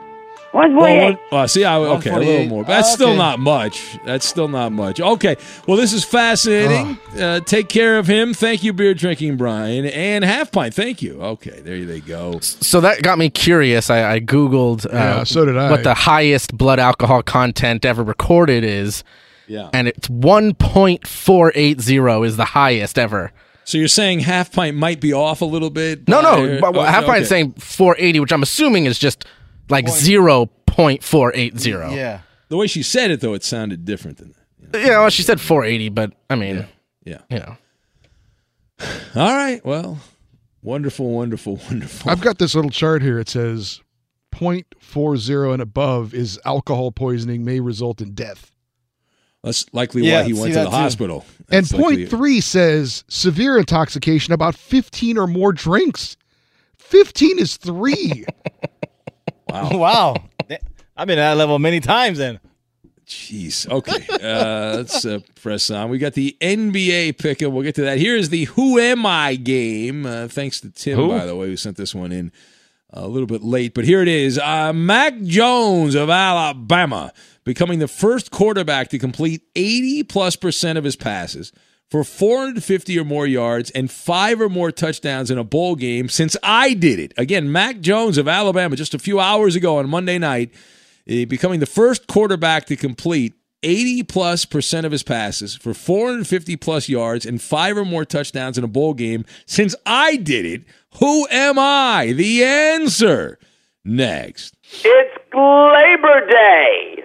One 0.56 0.74
forty 0.74 1.18
Well, 1.30 1.42
uh, 1.42 1.46
see, 1.46 1.64
I, 1.64 1.76
okay, 1.76 2.08
a 2.08 2.18
little 2.18 2.46
more. 2.46 2.62
But 2.62 2.68
that's 2.68 2.92
still 2.92 3.14
not 3.14 3.38
much. 3.38 3.98
That's 4.06 4.26
still 4.26 4.48
not 4.48 4.72
much. 4.72 5.00
Okay. 5.00 5.36
Well, 5.68 5.76
this 5.76 5.92
is 5.92 6.02
fascinating. 6.02 6.98
Uh, 7.14 7.40
take 7.40 7.68
care 7.68 7.98
of 7.98 8.06
him. 8.06 8.32
Thank 8.32 8.64
you, 8.64 8.72
beer 8.72 8.94
drinking 8.94 9.36
Brian. 9.36 9.84
And 9.84 10.24
half 10.24 10.50
pint. 10.52 10.72
Thank 10.72 11.02
you. 11.02 11.20
Okay, 11.20 11.60
there 11.60 11.84
they 11.84 12.00
go. 12.00 12.40
So 12.40 12.80
that 12.80 13.02
got 13.02 13.18
me 13.18 13.28
curious. 13.28 13.90
I, 13.90 14.14
I 14.14 14.20
googled 14.20 14.86
uh, 14.86 14.90
Yeah, 14.92 15.24
so 15.24 15.44
did 15.44 15.58
I. 15.58 15.70
what 15.70 15.84
the 15.84 15.92
highest 15.92 16.56
blood 16.56 16.78
alcohol 16.78 17.22
content 17.22 17.84
ever 17.84 18.02
recorded 18.02 18.64
is, 18.64 19.04
Yeah. 19.48 19.68
and 19.74 19.86
it's 19.88 20.08
one 20.08 20.54
point 20.54 21.06
four 21.06 21.52
eight 21.54 21.82
zero 21.82 22.22
is 22.22 22.38
the 22.38 22.46
highest 22.46 22.98
ever. 22.98 23.30
So 23.64 23.76
you're 23.78 23.88
saying 23.88 24.20
half 24.20 24.52
pint 24.52 24.76
might 24.76 25.00
be 25.00 25.12
off 25.12 25.42
a 25.42 25.44
little 25.44 25.70
bit? 25.70 26.08
No, 26.08 26.20
no, 26.22 26.60
but 26.60 26.76
okay, 26.76 26.86
half 26.86 27.04
pint 27.04 27.18
okay. 27.18 27.24
saying 27.24 27.52
four 27.54 27.94
eighty, 27.98 28.20
which 28.20 28.32
I'm 28.32 28.42
assuming 28.42 28.86
is 28.86 28.98
just 28.98 29.26
like 29.68 29.88
zero 29.88 30.46
point 30.66 31.02
four 31.02 31.32
eight 31.34 31.58
zero. 31.58 31.90
Yeah. 31.92 32.20
The 32.48 32.56
way 32.56 32.66
she 32.68 32.82
said 32.82 33.10
it, 33.10 33.20
though, 33.20 33.34
it 33.34 33.42
sounded 33.42 33.84
different 33.84 34.18
than 34.18 34.34
that. 34.70 34.80
Yeah, 34.80 35.00
well, 35.00 35.10
she 35.10 35.22
said 35.22 35.40
480, 35.40 35.88
but 35.90 36.12
I 36.30 36.34
mean, 36.36 36.66
Yeah. 37.04 37.18
you 37.30 37.38
know. 37.40 37.56
All 39.16 39.34
right. 39.34 39.64
Well, 39.64 39.98
wonderful, 40.62 41.10
wonderful, 41.10 41.56
wonderful. 41.70 42.10
I've 42.10 42.20
got 42.20 42.38
this 42.38 42.54
little 42.54 42.70
chart 42.70 43.02
here. 43.02 43.18
It 43.18 43.28
says 43.28 43.80
0.40 44.32 45.52
and 45.54 45.62
above 45.62 46.14
is 46.14 46.38
alcohol 46.44 46.92
poisoning 46.92 47.44
may 47.44 47.58
result 47.60 48.00
in 48.00 48.12
death. 48.14 48.52
That's 49.42 49.64
likely 49.72 50.02
Yeah, 50.02 50.20
why 50.22 50.26
he 50.26 50.32
went 50.32 50.52
to 50.54 50.58
the 50.60 50.64
too. 50.66 50.70
hospital. 50.70 51.24
And 51.50 51.64
That's 51.64 51.72
likely- 51.72 51.96
point 51.96 52.10
three 52.10 52.40
says 52.40 53.04
severe 53.08 53.58
intoxication 53.58 54.34
about 54.34 54.54
15 54.56 55.18
or 55.18 55.26
more 55.26 55.52
drinks. 55.52 56.16
15 56.78 57.38
is 57.38 57.56
three. 57.56 58.24
Wow. 59.64 60.16
I've 60.96 61.06
been 61.06 61.18
at 61.18 61.30
that 61.30 61.36
level 61.36 61.58
many 61.58 61.80
times 61.80 62.18
then. 62.18 62.40
Jeez. 63.06 63.70
Okay. 63.70 64.04
Uh, 64.10 64.78
let's 64.78 65.04
uh, 65.04 65.20
press 65.36 65.70
on. 65.70 65.90
We 65.90 65.98
got 65.98 66.14
the 66.14 66.36
NBA 66.40 67.18
pick, 67.18 67.40
and 67.40 67.52
we'll 67.52 67.62
get 67.62 67.76
to 67.76 67.82
that. 67.82 67.98
Here's 67.98 68.30
the 68.30 68.44
Who 68.46 68.78
Am 68.80 69.06
I 69.06 69.36
game. 69.36 70.06
Uh, 70.06 70.26
thanks 70.26 70.60
to 70.62 70.70
Tim, 70.70 70.96
Who? 70.98 71.08
by 71.08 71.24
the 71.24 71.36
way, 71.36 71.46
who 71.46 71.56
sent 71.56 71.76
this 71.76 71.94
one 71.94 72.10
in 72.10 72.32
a 72.90 73.06
little 73.06 73.26
bit 73.28 73.42
late. 73.42 73.74
But 73.74 73.84
here 73.84 74.02
it 74.02 74.08
is 74.08 74.38
uh, 74.38 74.72
Mac 74.72 75.20
Jones 75.22 75.94
of 75.94 76.10
Alabama 76.10 77.12
becoming 77.44 77.78
the 77.78 77.88
first 77.88 78.30
quarterback 78.32 78.88
to 78.88 78.98
complete 78.98 79.42
80 79.54 80.02
plus 80.04 80.34
percent 80.34 80.78
of 80.78 80.82
his 80.84 80.96
passes 80.96 81.52
for 81.90 82.02
450 82.04 82.98
or 82.98 83.04
more 83.04 83.26
yards 83.26 83.70
and 83.70 83.90
five 83.90 84.40
or 84.40 84.48
more 84.48 84.70
touchdowns 84.70 85.30
in 85.30 85.38
a 85.38 85.44
bowl 85.44 85.76
game 85.76 86.08
since 86.08 86.36
I 86.42 86.74
did 86.74 86.98
it. 86.98 87.14
Again, 87.16 87.50
Mac 87.50 87.80
Jones 87.80 88.18
of 88.18 88.26
Alabama 88.28 88.76
just 88.76 88.94
a 88.94 88.98
few 88.98 89.20
hours 89.20 89.54
ago 89.56 89.78
on 89.78 89.88
Monday 89.88 90.18
night 90.18 90.52
eh, 91.06 91.24
becoming 91.24 91.60
the 91.60 91.66
first 91.66 92.06
quarterback 92.06 92.66
to 92.66 92.76
complete 92.76 93.34
80 93.62 94.02
plus 94.04 94.44
percent 94.44 94.84
of 94.86 94.92
his 94.92 95.02
passes 95.02 95.54
for 95.54 95.74
450 95.74 96.56
plus 96.56 96.88
yards 96.88 97.24
and 97.24 97.40
five 97.40 97.76
or 97.76 97.84
more 97.84 98.04
touchdowns 98.04 98.58
in 98.58 98.64
a 98.64 98.68
bowl 98.68 98.94
game 98.94 99.24
since 99.46 99.74
I 99.84 100.16
did 100.16 100.44
it. 100.44 100.62
Who 100.98 101.26
am 101.30 101.58
I? 101.58 102.12
The 102.12 102.44
answer 102.44 103.38
next. 103.84 104.54
It's 104.84 105.16
Labor 105.34 106.26
Day. 106.28 107.04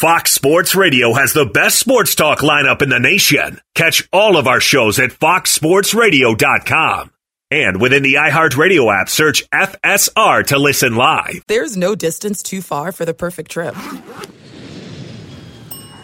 Fox 0.00 0.32
Sports 0.32 0.74
Radio 0.74 1.12
has 1.12 1.34
the 1.34 1.44
best 1.44 1.78
sports 1.78 2.14
talk 2.14 2.38
lineup 2.38 2.80
in 2.80 2.88
the 2.88 2.98
nation. 2.98 3.60
Catch 3.74 4.08
all 4.14 4.38
of 4.38 4.46
our 4.46 4.58
shows 4.58 4.98
at 4.98 5.10
foxsportsradio.com. 5.10 7.10
And 7.50 7.82
within 7.82 8.02
the 8.02 8.14
iHeartRadio 8.14 8.98
app, 8.98 9.10
search 9.10 9.46
FSR 9.50 10.46
to 10.46 10.58
listen 10.58 10.96
live. 10.96 11.44
There's 11.48 11.76
no 11.76 11.94
distance 11.94 12.42
too 12.42 12.62
far 12.62 12.92
for 12.92 13.04
the 13.04 13.12
perfect 13.12 13.50
trip. 13.50 13.74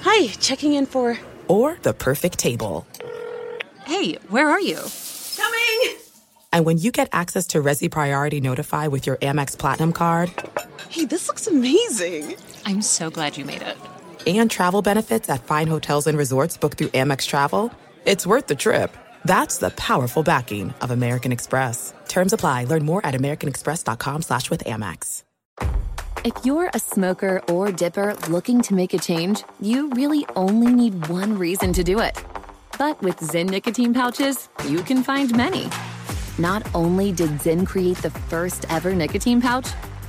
Hi, 0.03 0.27
checking 0.27 0.75
in 0.75 0.85
for. 0.85 1.19
Or 1.49 1.79
the 1.81 1.95
perfect 1.95 2.39
table. 2.39 2.87
Hey, 3.87 4.19
where 4.29 4.51
are 4.51 4.61
you? 4.61 4.83
Coming! 5.39 5.97
And 6.53 6.67
when 6.67 6.77
you 6.77 6.93
get 6.93 7.09
access 7.13 7.47
to 7.47 7.63
Resy 7.63 7.91
Priority 7.91 8.43
Notify 8.43 8.89
with 8.89 9.07
your 9.07 9.17
Amex 9.17 9.57
Platinum 9.57 9.95
card 9.95 10.31
Hey, 10.89 11.05
this 11.05 11.29
looks 11.29 11.47
amazing. 11.47 12.37
I'm 12.67 12.83
so 12.83 13.11
glad 13.11 13.39
you 13.39 13.45
made 13.45 13.63
it. 13.63 13.79
and 14.27 14.51
travel 14.51 14.83
benefits 14.83 15.31
at 15.31 15.45
fine 15.45 15.69
hotels 15.69 16.09
and 16.09 16.19
resorts 16.19 16.57
booked 16.57 16.79
through 16.79 16.89
Amex 16.89 17.25
Travel, 17.29 17.73
it's 18.05 18.27
worth 18.27 18.49
the 18.49 18.57
trip. 18.57 18.97
That's 19.25 19.59
the 19.59 19.71
powerful 19.71 20.25
backing 20.25 20.75
of 20.81 20.91
American 20.91 21.31
Express. 21.31 21.95
Terms 22.09 22.33
apply. 22.33 22.65
Learn 22.65 22.85
more 22.85 23.07
at 23.07 23.15
americanexpress.com 23.15 24.23
slash 24.23 24.51
with 24.51 24.65
Amex. 24.65 25.23
If 26.25 26.45
you're 26.45 26.69
a 26.75 26.81
smoker 26.81 27.41
or 27.49 27.71
dipper 27.71 28.17
looking 28.29 28.61
to 28.63 28.75
make 28.75 28.95
a 28.95 28.99
change, 28.99 29.45
you 29.61 29.89
really 29.91 30.27
only 30.35 30.73
need 30.73 31.07
one 31.07 31.39
reason 31.39 31.73
to 31.73 31.85
do 31.85 32.01
it. 32.01 32.21
But 32.79 33.01
with 33.01 33.19
Zyn 33.19 33.49
nicotine 33.49 33.95
pouches, 33.95 34.49
you 34.67 34.83
can 34.83 35.05
find 35.05 35.31
many. 35.37 35.71
Not 36.37 36.67
only 36.75 37.13
did 37.13 37.31
Zyn 37.39 37.65
create 37.65 37.99
the 37.99 38.11
first 38.11 38.67
ever 38.71 38.93
nicotine 38.93 39.41
pouch, 39.41 39.69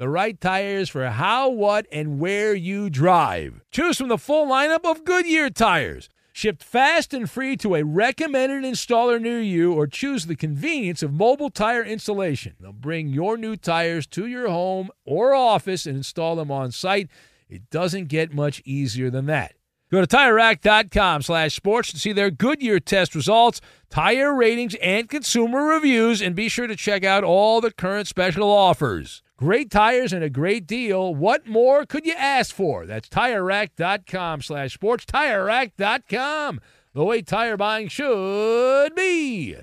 the 0.00 0.08
right 0.08 0.40
tires 0.40 0.88
for 0.88 1.06
how, 1.10 1.50
what, 1.50 1.86
and 1.92 2.18
where 2.18 2.54
you 2.54 2.88
drive. 2.88 3.60
Choose 3.70 3.98
from 3.98 4.08
the 4.08 4.16
full 4.16 4.46
lineup 4.46 4.90
of 4.90 5.04
Goodyear 5.04 5.50
tires. 5.50 6.08
Shipped 6.32 6.64
fast 6.64 7.12
and 7.12 7.28
free 7.28 7.54
to 7.58 7.74
a 7.74 7.84
recommended 7.84 8.64
installer 8.64 9.20
near 9.20 9.42
you, 9.42 9.74
or 9.74 9.86
choose 9.86 10.24
the 10.24 10.36
convenience 10.36 11.02
of 11.02 11.12
mobile 11.12 11.50
tire 11.50 11.84
installation. 11.84 12.54
They'll 12.58 12.72
bring 12.72 13.08
your 13.08 13.36
new 13.36 13.56
tires 13.56 14.06
to 14.06 14.26
your 14.26 14.48
home 14.48 14.88
or 15.04 15.34
office 15.34 15.84
and 15.84 15.98
install 15.98 16.34
them 16.34 16.50
on 16.50 16.72
site. 16.72 17.10
It 17.50 17.68
doesn't 17.68 18.08
get 18.08 18.32
much 18.32 18.62
easier 18.64 19.10
than 19.10 19.26
that. 19.26 19.52
Go 19.92 20.00
to 20.00 20.06
TireRack.com 20.06 21.20
slash 21.20 21.54
sports 21.54 21.92
to 21.92 21.98
see 21.98 22.12
their 22.12 22.30
Goodyear 22.30 22.80
test 22.80 23.14
results, 23.14 23.60
tire 23.90 24.34
ratings, 24.34 24.76
and 24.76 25.10
consumer 25.10 25.64
reviews, 25.64 26.22
and 26.22 26.34
be 26.34 26.48
sure 26.48 26.68
to 26.68 26.76
check 26.76 27.04
out 27.04 27.22
all 27.22 27.60
the 27.60 27.72
current 27.72 28.06
special 28.06 28.48
offers. 28.48 29.22
Great 29.40 29.70
tires 29.70 30.12
and 30.12 30.22
a 30.22 30.28
great 30.28 30.66
deal. 30.66 31.14
What 31.14 31.46
more 31.46 31.86
could 31.86 32.04
you 32.04 32.12
ask 32.12 32.54
for? 32.54 32.84
That's 32.84 33.08
TireRack.com 33.08 34.42
slash 34.42 34.74
sports. 34.74 35.06
TireRack.com, 35.06 36.60
the 36.92 37.04
way 37.04 37.22
tire 37.22 37.56
buying 37.56 37.88
should 37.88 38.94
be. 38.94 39.56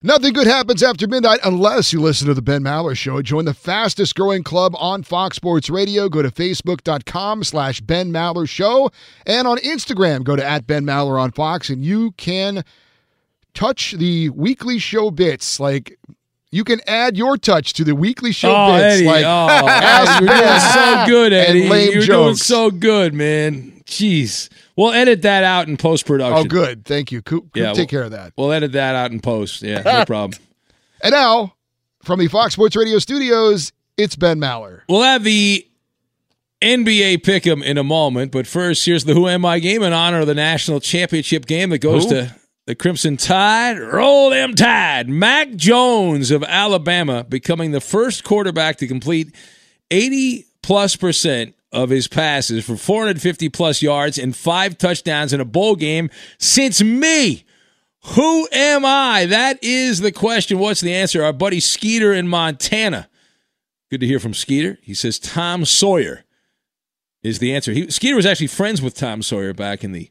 Nothing 0.00 0.32
good 0.32 0.46
happens 0.46 0.80
after 0.80 1.08
midnight 1.08 1.40
unless 1.42 1.92
you 1.92 2.00
listen 2.00 2.28
to 2.28 2.34
the 2.34 2.42
Ben 2.42 2.62
Maller 2.62 2.96
Show. 2.96 3.20
Join 3.20 3.46
the 3.46 3.52
fastest 3.52 4.14
growing 4.14 4.44
club 4.44 4.76
on 4.78 5.02
Fox 5.02 5.34
Sports 5.34 5.68
Radio. 5.68 6.08
Go 6.08 6.22
to 6.22 6.30
facebook.com 6.30 7.42
slash 7.42 7.80
Ben 7.80 8.12
Maller 8.12 8.48
Show. 8.48 8.92
And 9.26 9.48
on 9.48 9.58
Instagram, 9.58 10.22
go 10.22 10.36
to 10.36 10.46
at 10.46 10.68
Ben 10.68 10.84
Maller 10.84 11.20
on 11.20 11.32
Fox, 11.32 11.68
and 11.68 11.84
you 11.84 12.12
can 12.12 12.62
touch 13.54 13.90
the 13.90 14.28
weekly 14.28 14.78
show 14.78 15.10
bits 15.10 15.58
like 15.58 15.98
you 16.56 16.64
can 16.64 16.80
add 16.86 17.18
your 17.18 17.36
touch 17.36 17.74
to 17.74 17.84
the 17.84 17.94
weekly 17.94 18.32
show 18.32 18.50
oh, 18.50 18.72
bits. 18.78 18.96
Eddie, 18.96 19.04
like, 19.04 19.24
oh, 19.26 19.66
Eddie, 19.68 20.24
you're 20.24 20.34
doing 20.34 20.60
so 20.60 21.04
good, 21.06 21.32
Eddie. 21.34 21.60
And 21.60 21.70
lame 21.70 21.92
you're 21.92 22.02
jokes. 22.02 22.08
doing 22.08 22.36
so 22.36 22.70
good, 22.70 23.12
man. 23.12 23.82
Jeez. 23.84 24.48
We'll 24.74 24.92
edit 24.92 25.22
that 25.22 25.44
out 25.44 25.68
in 25.68 25.76
post 25.76 26.06
production. 26.06 26.38
Oh, 26.38 26.48
good. 26.48 26.86
Thank 26.86 27.12
you. 27.12 27.20
Coop, 27.20 27.44
Coop 27.52 27.56
Yeah, 27.56 27.68
take 27.68 27.76
we'll- 27.76 27.86
care 27.86 28.02
of 28.04 28.10
that. 28.12 28.32
We'll 28.38 28.52
edit 28.52 28.72
that 28.72 28.94
out 28.94 29.10
in 29.10 29.20
post. 29.20 29.62
Yeah, 29.62 29.82
no 29.82 30.04
problem. 30.06 30.40
And 31.02 31.12
now, 31.12 31.54
from 32.02 32.20
the 32.20 32.28
Fox 32.28 32.54
Sports 32.54 32.74
Radio 32.74 32.98
studios, 32.98 33.72
it's 33.98 34.16
Ben 34.16 34.40
Maller. 34.40 34.80
We'll 34.88 35.02
have 35.02 35.24
the 35.24 35.66
NBA 36.62 37.18
pick'em 37.18 37.62
in 37.62 37.76
a 37.76 37.84
moment, 37.84 38.32
but 38.32 38.46
first, 38.46 38.86
here's 38.86 39.04
the 39.04 39.12
Who 39.12 39.28
Am 39.28 39.44
I 39.44 39.58
game 39.58 39.82
in 39.82 39.92
honor 39.92 40.20
of 40.20 40.26
the 40.26 40.34
national 40.34 40.80
championship 40.80 41.44
game 41.44 41.68
that 41.68 41.78
goes 41.78 42.04
Who? 42.04 42.10
to 42.10 42.34
the 42.66 42.74
Crimson 42.74 43.16
Tide. 43.16 43.78
Roll 43.78 44.30
them 44.30 44.54
Tide. 44.54 45.08
Mac 45.08 45.54
Jones 45.54 46.30
of 46.30 46.42
Alabama 46.44 47.24
becoming 47.24 47.70
the 47.70 47.80
first 47.80 48.24
quarterback 48.24 48.76
to 48.78 48.86
complete 48.86 49.34
80 49.90 50.46
plus 50.62 50.96
percent 50.96 51.54
of 51.72 51.90
his 51.90 52.08
passes 52.08 52.64
for 52.64 52.76
450 52.76 53.48
plus 53.50 53.82
yards 53.82 54.18
and 54.18 54.36
five 54.36 54.78
touchdowns 54.78 55.32
in 55.32 55.40
a 55.40 55.44
bowl 55.44 55.76
game 55.76 56.10
since 56.38 56.82
me. 56.82 57.44
Who 58.14 58.48
am 58.52 58.84
I? 58.84 59.26
That 59.26 59.62
is 59.62 60.00
the 60.00 60.12
question. 60.12 60.58
What's 60.58 60.80
the 60.80 60.94
answer? 60.94 61.24
Our 61.24 61.32
buddy 61.32 61.60
Skeeter 61.60 62.12
in 62.12 62.28
Montana. 62.28 63.08
Good 63.90 64.00
to 64.00 64.06
hear 64.06 64.20
from 64.20 64.34
Skeeter. 64.34 64.78
He 64.82 64.94
says 64.94 65.18
Tom 65.18 65.64
Sawyer 65.64 66.24
is 67.22 67.40
the 67.40 67.54
answer. 67.54 67.72
He, 67.72 67.90
Skeeter 67.90 68.16
was 68.16 68.26
actually 68.26 68.46
friends 68.48 68.80
with 68.80 68.94
Tom 68.94 69.22
Sawyer 69.22 69.52
back 69.52 69.84
in 69.84 69.92
the 69.92 70.10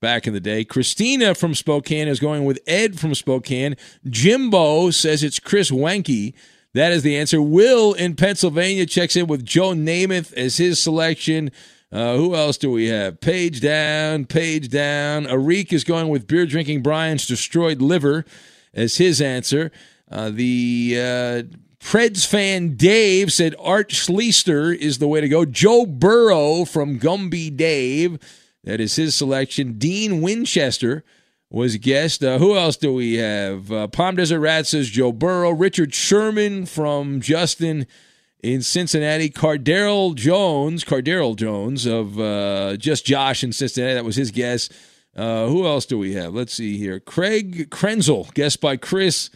back 0.00 0.26
in 0.26 0.32
the 0.32 0.40
day. 0.40 0.64
Christina 0.64 1.34
from 1.34 1.54
Spokane 1.54 2.08
is 2.08 2.20
going 2.20 2.44
with 2.44 2.60
Ed 2.66 2.98
from 2.98 3.14
Spokane. 3.14 3.76
Jimbo 4.08 4.90
says 4.90 5.22
it's 5.22 5.38
Chris 5.38 5.70
Weinke. 5.70 6.34
That 6.74 6.92
is 6.92 7.02
the 7.02 7.16
answer. 7.16 7.40
Will 7.40 7.94
in 7.94 8.14
Pennsylvania 8.14 8.86
checks 8.86 9.16
in 9.16 9.26
with 9.26 9.44
Joe 9.44 9.70
Namath 9.70 10.32
as 10.34 10.58
his 10.58 10.80
selection. 10.82 11.50
Uh, 11.90 12.16
who 12.16 12.34
else 12.34 12.58
do 12.58 12.70
we 12.70 12.88
have? 12.88 13.20
Page 13.20 13.60
down, 13.60 14.26
page 14.26 14.68
down. 14.68 15.24
Arik 15.24 15.72
is 15.72 15.84
going 15.84 16.08
with 16.08 16.26
beer 16.26 16.44
drinking 16.44 16.82
Brian's 16.82 17.26
destroyed 17.26 17.80
liver 17.80 18.26
as 18.74 18.98
his 18.98 19.22
answer. 19.22 19.72
Uh, 20.10 20.30
the 20.30 20.94
uh, 20.96 21.42
Preds 21.80 22.26
fan 22.26 22.76
Dave 22.76 23.32
said 23.32 23.54
Art 23.58 23.88
Schlichter 23.88 24.76
is 24.76 24.98
the 24.98 25.08
way 25.08 25.22
to 25.22 25.28
go. 25.28 25.46
Joe 25.46 25.86
Burrow 25.86 26.66
from 26.66 26.98
Gumby 26.98 27.56
Dave. 27.56 28.18
That 28.68 28.82
is 28.82 28.96
his 28.96 29.14
selection. 29.14 29.78
Dean 29.78 30.20
Winchester 30.20 31.02
was 31.48 31.78
guest. 31.78 32.22
Uh, 32.22 32.36
who 32.36 32.54
else 32.54 32.76
do 32.76 32.92
we 32.92 33.14
have? 33.14 33.72
Uh, 33.72 33.88
Palm 33.88 34.16
Desert 34.16 34.40
Rat 34.40 34.66
says 34.66 34.90
Joe 34.90 35.10
Burrow. 35.10 35.52
Richard 35.52 35.94
Sherman 35.94 36.66
from 36.66 37.22
Justin 37.22 37.86
in 38.42 38.60
Cincinnati. 38.60 39.30
Cardale 39.30 40.14
Jones, 40.14 40.84
Cardale 40.84 41.34
Jones 41.34 41.86
of 41.86 42.20
uh, 42.20 42.76
Just 42.76 43.06
Josh 43.06 43.42
in 43.42 43.54
Cincinnati. 43.54 43.94
That 43.94 44.04
was 44.04 44.16
his 44.16 44.30
guess. 44.30 44.68
Uh, 45.16 45.46
who 45.46 45.66
else 45.66 45.86
do 45.86 45.98
we 45.98 46.12
have? 46.12 46.34
Let's 46.34 46.52
see 46.52 46.76
here. 46.76 47.00
Craig 47.00 47.70
Krenzel, 47.70 48.34
guest 48.34 48.60
by 48.60 48.76
Chris 48.76 49.30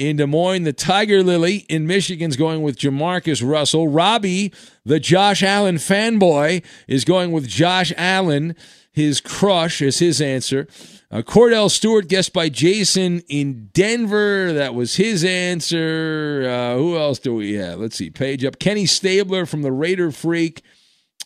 in 0.00 0.16
Des 0.16 0.26
Moines. 0.26 0.64
The 0.64 0.72
Tiger 0.72 1.22
Lily 1.22 1.66
in 1.68 1.86
Michigan's 1.86 2.36
going 2.36 2.62
with 2.62 2.78
Jamarcus 2.78 3.46
Russell. 3.46 3.88
Robbie, 3.88 4.52
the 4.84 4.98
Josh 4.98 5.42
Allen 5.42 5.76
fanboy, 5.76 6.64
is 6.88 7.04
going 7.04 7.32
with 7.32 7.46
Josh 7.46 7.92
Allen. 7.96 8.56
His 8.90 9.20
crush 9.20 9.82
is 9.82 9.98
his 9.98 10.20
answer. 10.20 10.66
Uh, 11.10 11.22
Kordell 11.22 11.70
Stewart, 11.70 12.08
guest 12.08 12.32
by 12.32 12.48
Jason 12.48 13.20
in 13.28 13.68
Denver. 13.72 14.52
That 14.52 14.74
was 14.74 14.96
his 14.96 15.24
answer. 15.24 16.46
Uh, 16.48 16.78
who 16.78 16.96
else 16.96 17.18
do 17.18 17.34
we 17.34 17.54
have? 17.54 17.78
Let's 17.78 17.96
see. 17.96 18.10
Page 18.10 18.44
up. 18.44 18.58
Kenny 18.58 18.86
Stabler 18.86 19.44
from 19.44 19.62
the 19.62 19.72
Raider 19.72 20.10
Freak. 20.10 20.62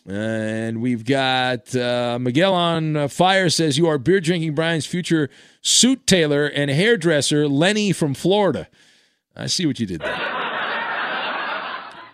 And 0.07 0.81
we've 0.81 1.03
got 1.03 1.75
uh, 1.75 2.19
Miguel 2.21 2.53
on 2.53 2.95
uh, 2.95 3.07
fire 3.07 3.49
says 3.49 3.77
you 3.77 3.87
are 3.87 3.97
beer 3.97 4.19
drinking 4.19 4.53
Brian's 4.53 4.85
future 4.85 5.31
suit 5.65 6.05
tailor 6.07 6.45
and 6.45 6.69
hairdresser, 6.69 7.47
Lenny 7.47 7.91
from 7.91 8.13
Florida. 8.13 8.67
I 9.35 9.47
see 9.47 9.65
what 9.65 9.79
you 9.79 9.85
did 9.85 10.01
there. 10.01 10.15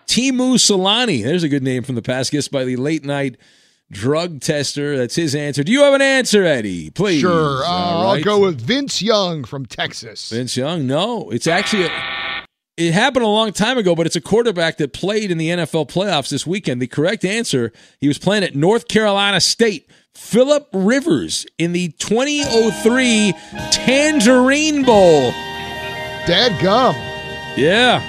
Timu 0.06 0.56
Solani. 0.56 1.22
There's 1.22 1.42
a 1.42 1.48
good 1.48 1.62
name 1.62 1.84
from 1.84 1.94
the 1.94 2.02
past. 2.02 2.32
Guessed 2.32 2.50
by 2.50 2.64
the 2.64 2.76
late 2.76 3.04
night 3.04 3.36
drug 3.90 4.40
tester. 4.40 4.96
That's 4.96 5.14
his 5.14 5.34
answer. 5.34 5.62
Do 5.62 5.70
you 5.70 5.82
have 5.82 5.94
an 5.94 6.02
answer, 6.02 6.44
Eddie? 6.44 6.90
Please. 6.90 7.20
Sure. 7.20 7.62
Uh, 7.62 7.66
All 7.68 8.10
I'll 8.10 8.22
go 8.22 8.40
with 8.40 8.60
Vince 8.60 9.00
Young 9.00 9.44
from 9.44 9.66
Texas. 9.66 10.30
Vince 10.30 10.56
Young. 10.56 10.86
No, 10.86 11.30
it's 11.30 11.46
actually. 11.46 11.84
A, 11.84 11.90
it 12.78 12.92
happened 12.92 13.24
a 13.24 13.28
long 13.28 13.52
time 13.52 13.78
ago, 13.78 13.94
but 13.94 14.06
it's 14.06 14.16
a 14.16 14.20
quarterback 14.20 14.78
that 14.78 14.92
played 14.92 15.30
in 15.30 15.38
the 15.38 15.48
NFL 15.50 15.88
playoffs 15.88 16.30
this 16.30 16.46
weekend. 16.46 16.82
The 16.82 16.86
correct 16.88 17.24
answer: 17.24 17.72
he 18.00 18.08
was 18.08 18.18
playing 18.18 18.44
at 18.44 18.56
North 18.56 18.88
Carolina 18.88 19.40
State. 19.40 19.88
Philip 20.14 20.68
Rivers 20.72 21.46
in 21.58 21.72
the 21.72 21.88
2003 21.98 23.32
Tangerine 23.70 24.84
Bowl. 24.84 25.30
Dad 26.26 26.60
gum. 26.62 26.94
Yeah. 27.56 28.02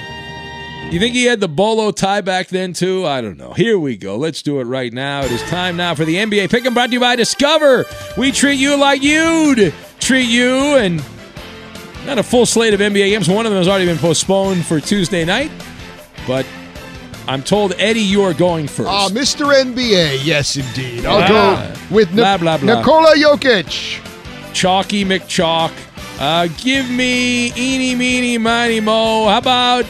You 0.91 0.99
think 0.99 1.16
he 1.16 1.26
had 1.26 1.39
the 1.39 1.47
bolo 1.47 1.91
tie 1.91 2.22
back 2.22 2.49
then 2.49 2.74
too? 2.74 3.06
I 3.06 3.22
don't 3.22 3.38
know. 3.38 3.54
Here 3.54 3.80
we 3.80 3.97
go. 3.97 4.16
Let's 4.16 4.41
do 4.41 4.60
it 4.60 4.66
right 4.66 4.93
now. 4.93 5.24
It 5.24 5.32
is 5.32 5.41
time 5.43 5.76
now 5.76 5.95
for 5.95 6.06
the 6.06 6.18
NBA 6.18 6.49
pick 6.49 6.66
'em 6.66 6.74
brought 6.74 6.88
to 6.88 6.93
you 6.93 6.99
by 6.99 7.16
Discover. 7.16 7.86
We 8.18 8.32
treat 8.32 8.60
you 8.60 8.76
like 8.76 9.01
you'd 9.01 9.74
treat 9.99 10.28
you, 10.28 10.76
and 10.76 11.01
not 12.06 12.20
a 12.20 12.24
full 12.24 12.45
slate 12.45 12.74
of 12.74 12.82
NBA 12.82 13.10
games. 13.10 13.28
One 13.30 13.45
of 13.45 13.51
them 13.51 13.60
has 13.60 13.68
already 13.68 13.86
been 13.86 13.97
postponed 13.97 14.66
for 14.66 14.80
Tuesday 14.80 15.26
night, 15.26 15.49
but 16.28 16.45
I'm 17.28 17.41
told 17.43 17.74
Eddie, 17.78 18.01
you 18.01 18.21
are 18.24 18.34
going 18.34 18.67
first. 18.67 18.89
Ah, 18.89 19.07
Mr. 19.09 19.53
NBA. 19.53 20.19
Yes, 20.24 20.57
indeed. 20.57 21.05
I'll 21.05 21.21
Ah. 21.24 21.28
go 21.89 21.95
with 21.95 22.09
Ni- 22.11 22.17
Blah, 22.17 22.38
blah, 22.38 22.57
blah. 22.57 22.76
Nikola 22.80 23.15
Jokic. 23.15 23.99
Chalky 24.53 25.05
McChalk. 25.05 25.71
Uh, 26.19 26.47
give 26.57 26.89
me 26.89 27.51
eeny, 27.57 27.95
meeny, 27.95 28.38
miny, 28.38 28.80
mo. 28.80 29.28
How 29.30 29.38
about 29.39 29.86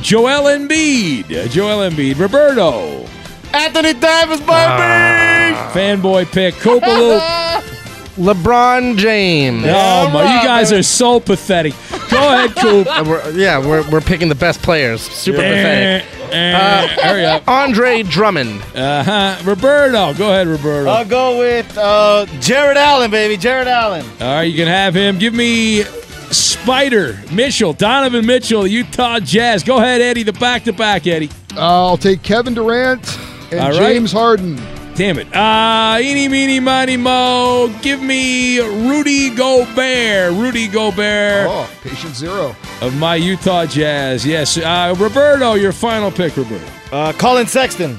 Joel 0.00 0.44
Embiid? 0.44 1.50
Joel 1.50 1.90
Embiid. 1.90 2.18
Roberto. 2.18 3.06
Anthony 3.52 3.94
Davis, 3.94 4.40
baby! 4.40 5.54
Fanboy 5.72 6.30
pick. 6.32 6.54
Koopaloop. 6.56 7.20
LeBron 8.18 8.96
James. 8.96 9.64
Oh, 9.66 10.08
my. 10.12 10.22
You 10.22 10.42
guys 10.46 10.72
are 10.72 10.82
so 10.84 11.18
pathetic. 11.20 11.72
Go 12.14 12.32
ahead, 12.32 12.56
Coop. 12.56 12.86
Uh, 12.94 13.04
we're- 13.06 13.32
yeah, 13.34 13.58
we're, 13.58 13.88
we're 13.90 14.00
picking 14.00 14.28
the 14.28 14.34
best 14.34 14.62
players. 14.62 15.00
Super 15.02 15.38
pathetic. 15.38 16.06
Uh, 16.32 16.88
hurry 17.02 17.24
up. 17.24 17.46
Andre 17.48 18.02
Drummond. 18.02 18.62
Uh 18.74 19.02
huh. 19.04 19.36
Roberto. 19.44 20.14
Go 20.14 20.30
ahead, 20.30 20.46
Roberto. 20.46 20.90
I'll 20.90 21.04
go 21.04 21.38
with 21.38 21.76
uh, 21.78 22.26
Jarrett 22.40 22.76
Allen, 22.76 23.10
baby. 23.10 23.36
Jarrett 23.36 23.68
Allen. 23.68 24.04
All 24.20 24.34
right, 24.36 24.42
you 24.42 24.56
can 24.56 24.66
have 24.68 24.94
him. 24.94 25.18
Give 25.18 25.34
me 25.34 25.82
Spider 26.30 27.18
Mitchell, 27.32 27.72
Donovan 27.72 28.26
Mitchell, 28.26 28.66
Utah 28.66 29.20
Jazz. 29.20 29.62
Go 29.62 29.76
ahead, 29.78 30.00
Eddie. 30.00 30.22
The 30.22 30.32
back 30.34 30.64
to 30.64 30.72
back, 30.72 31.06
Eddie. 31.06 31.30
I'll 31.56 31.96
take 31.96 32.22
Kevin 32.22 32.54
Durant 32.54 33.16
and 33.52 33.60
All 33.60 33.70
right. 33.70 33.78
James 33.78 34.10
Harden. 34.12 34.56
Damn 34.94 35.18
it. 35.18 35.34
Uh, 35.34 35.98
eeny, 36.00 36.28
meeny, 36.28 36.60
miny, 36.60 36.96
mo. 36.96 37.68
Give 37.82 38.00
me 38.00 38.60
Rudy 38.60 39.28
Gobert. 39.34 40.32
Rudy 40.34 40.68
Gobert 40.68 41.48
Oh, 41.50 41.68
patient 41.82 42.14
zero. 42.14 42.54
of 42.80 42.96
my 42.96 43.16
Utah 43.16 43.66
Jazz. 43.66 44.24
Yes. 44.24 44.56
Uh, 44.56 44.94
Roberto, 44.96 45.54
your 45.54 45.72
final 45.72 46.12
pick, 46.12 46.36
Roberto. 46.36 46.64
Uh, 46.92 47.12
Collin 47.14 47.48
Sexton 47.48 47.96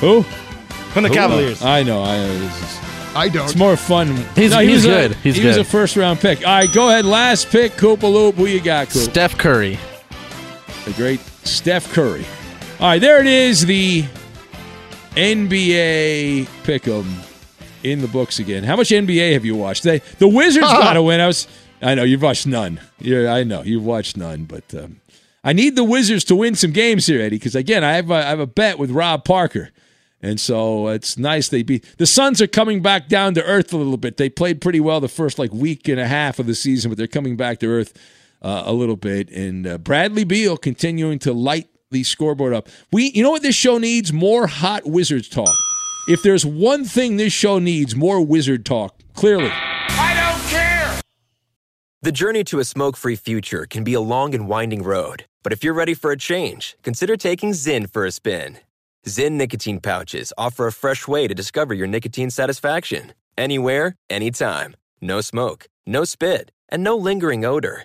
Who? 0.00 0.22
from 0.92 1.02
the 1.02 1.08
Who? 1.08 1.14
Cavaliers. 1.14 1.60
I 1.62 1.82
know. 1.82 2.04
I 2.04 2.16
know. 2.18 2.38
This 2.38 2.62
is, 2.62 2.78
I 3.16 3.28
don't. 3.28 3.44
it's 3.46 3.56
more 3.56 3.76
fun. 3.76 4.14
He's- 4.36 4.52
he 4.54 4.66
he's 4.66 4.74
was 4.76 4.84
a- 4.84 4.88
good. 4.88 5.14
He's 5.16 5.34
he 5.36 5.44
was 5.44 5.56
a 5.56 5.64
first 5.64 5.96
round 5.96 6.20
pick. 6.20 6.46
All 6.46 6.54
right, 6.54 6.72
go 6.72 6.88
ahead. 6.88 7.04
Last 7.04 7.50
pick, 7.50 7.72
Koopaloop. 7.72 8.34
Who 8.34 8.46
you 8.46 8.60
got, 8.60 8.90
Coop? 8.90 9.02
Steph 9.02 9.36
Curry. 9.36 9.76
the 10.84 10.92
great 10.92 11.18
Steph 11.42 11.92
Curry. 11.92 12.24
All 12.78 12.86
right, 12.86 13.00
there 13.00 13.18
it 13.20 13.26
is. 13.26 13.66
The 13.66 14.04
NBA 15.16 16.46
pick'em 16.62 17.04
in 17.82 18.00
the 18.00 18.08
books 18.08 18.38
again. 18.38 18.62
How 18.62 18.76
much 18.76 18.90
NBA 18.90 19.32
have 19.32 19.44
you 19.44 19.56
watched? 19.56 19.82
They, 19.82 19.98
the 20.18 20.28
Wizards 20.28 20.66
got 20.68 20.94
to 20.94 21.02
win. 21.02 21.20
I 21.20 21.26
was. 21.26 21.48
I 21.82 21.94
know 21.94 22.02
you've 22.04 22.22
watched 22.22 22.46
none. 22.46 22.78
You're, 22.98 23.28
I 23.28 23.42
know 23.42 23.62
you've 23.62 23.84
watched 23.84 24.16
none, 24.16 24.44
but 24.44 24.74
um, 24.74 25.00
I 25.42 25.54
need 25.54 25.76
the 25.76 25.84
Wizards 25.84 26.24
to 26.24 26.36
win 26.36 26.54
some 26.54 26.72
games 26.72 27.06
here, 27.06 27.22
Eddie. 27.22 27.36
Because 27.36 27.54
again, 27.54 27.82
I 27.82 27.94
have 27.94 28.10
a, 28.10 28.14
I 28.14 28.28
have 28.28 28.40
a 28.40 28.46
bet 28.46 28.78
with 28.78 28.90
Rob 28.90 29.24
Parker, 29.24 29.70
and 30.20 30.38
so 30.38 30.88
it's 30.88 31.16
nice 31.16 31.48
they 31.48 31.62
beat 31.62 31.84
the 31.96 32.06
Suns 32.06 32.42
are 32.42 32.46
coming 32.46 32.82
back 32.82 33.08
down 33.08 33.34
to 33.34 33.44
earth 33.44 33.72
a 33.72 33.78
little 33.78 33.96
bit. 33.96 34.18
They 34.18 34.28
played 34.28 34.60
pretty 34.60 34.80
well 34.80 35.00
the 35.00 35.08
first 35.08 35.38
like 35.38 35.52
week 35.52 35.88
and 35.88 35.98
a 35.98 36.06
half 36.06 36.38
of 36.38 36.46
the 36.46 36.54
season, 36.54 36.90
but 36.90 36.98
they're 36.98 37.06
coming 37.06 37.36
back 37.36 37.58
to 37.60 37.66
earth 37.66 37.98
uh, 38.42 38.62
a 38.66 38.72
little 38.72 38.96
bit. 38.96 39.30
And 39.30 39.66
uh, 39.66 39.78
Bradley 39.78 40.24
Beal 40.24 40.58
continuing 40.58 41.18
to 41.20 41.32
light 41.32 41.69
the 41.90 42.04
scoreboard 42.04 42.54
up. 42.54 42.68
We, 42.92 43.10
you 43.10 43.22
know 43.22 43.30
what 43.30 43.42
this 43.42 43.54
show 43.56 43.78
needs? 43.78 44.12
More 44.12 44.46
hot 44.46 44.86
Wizards 44.86 45.28
talk. 45.28 45.54
If 46.08 46.22
there's 46.22 46.46
one 46.46 46.84
thing 46.84 47.16
this 47.16 47.32
show 47.32 47.58
needs, 47.58 47.94
more 47.94 48.24
Wizard 48.24 48.64
talk. 48.64 48.94
Clearly. 49.14 49.50
I 49.52 50.14
don't 50.14 50.48
care. 50.48 51.00
The 52.02 52.12
journey 52.12 52.44
to 52.44 52.58
a 52.60 52.64
smoke 52.64 52.96
free 52.96 53.16
future 53.16 53.66
can 53.66 53.84
be 53.84 53.94
a 53.94 54.00
long 54.00 54.34
and 54.34 54.48
winding 54.48 54.82
road, 54.82 55.26
but 55.42 55.52
if 55.52 55.62
you're 55.62 55.74
ready 55.74 55.94
for 55.94 56.10
a 56.10 56.16
change, 56.16 56.76
consider 56.82 57.16
taking 57.16 57.50
Zyn 57.50 57.90
for 57.90 58.06
a 58.06 58.10
spin. 58.10 58.58
Zyn 59.06 59.32
nicotine 59.32 59.80
pouches 59.80 60.32
offer 60.38 60.66
a 60.66 60.72
fresh 60.72 61.08
way 61.08 61.26
to 61.26 61.34
discover 61.34 61.74
your 61.74 61.86
nicotine 61.86 62.30
satisfaction. 62.30 63.12
Anywhere, 63.36 63.96
anytime. 64.08 64.76
No 65.00 65.20
smoke, 65.20 65.66
no 65.86 66.04
spit, 66.04 66.52
and 66.68 66.84
no 66.84 66.96
lingering 66.96 67.44
odor. 67.44 67.84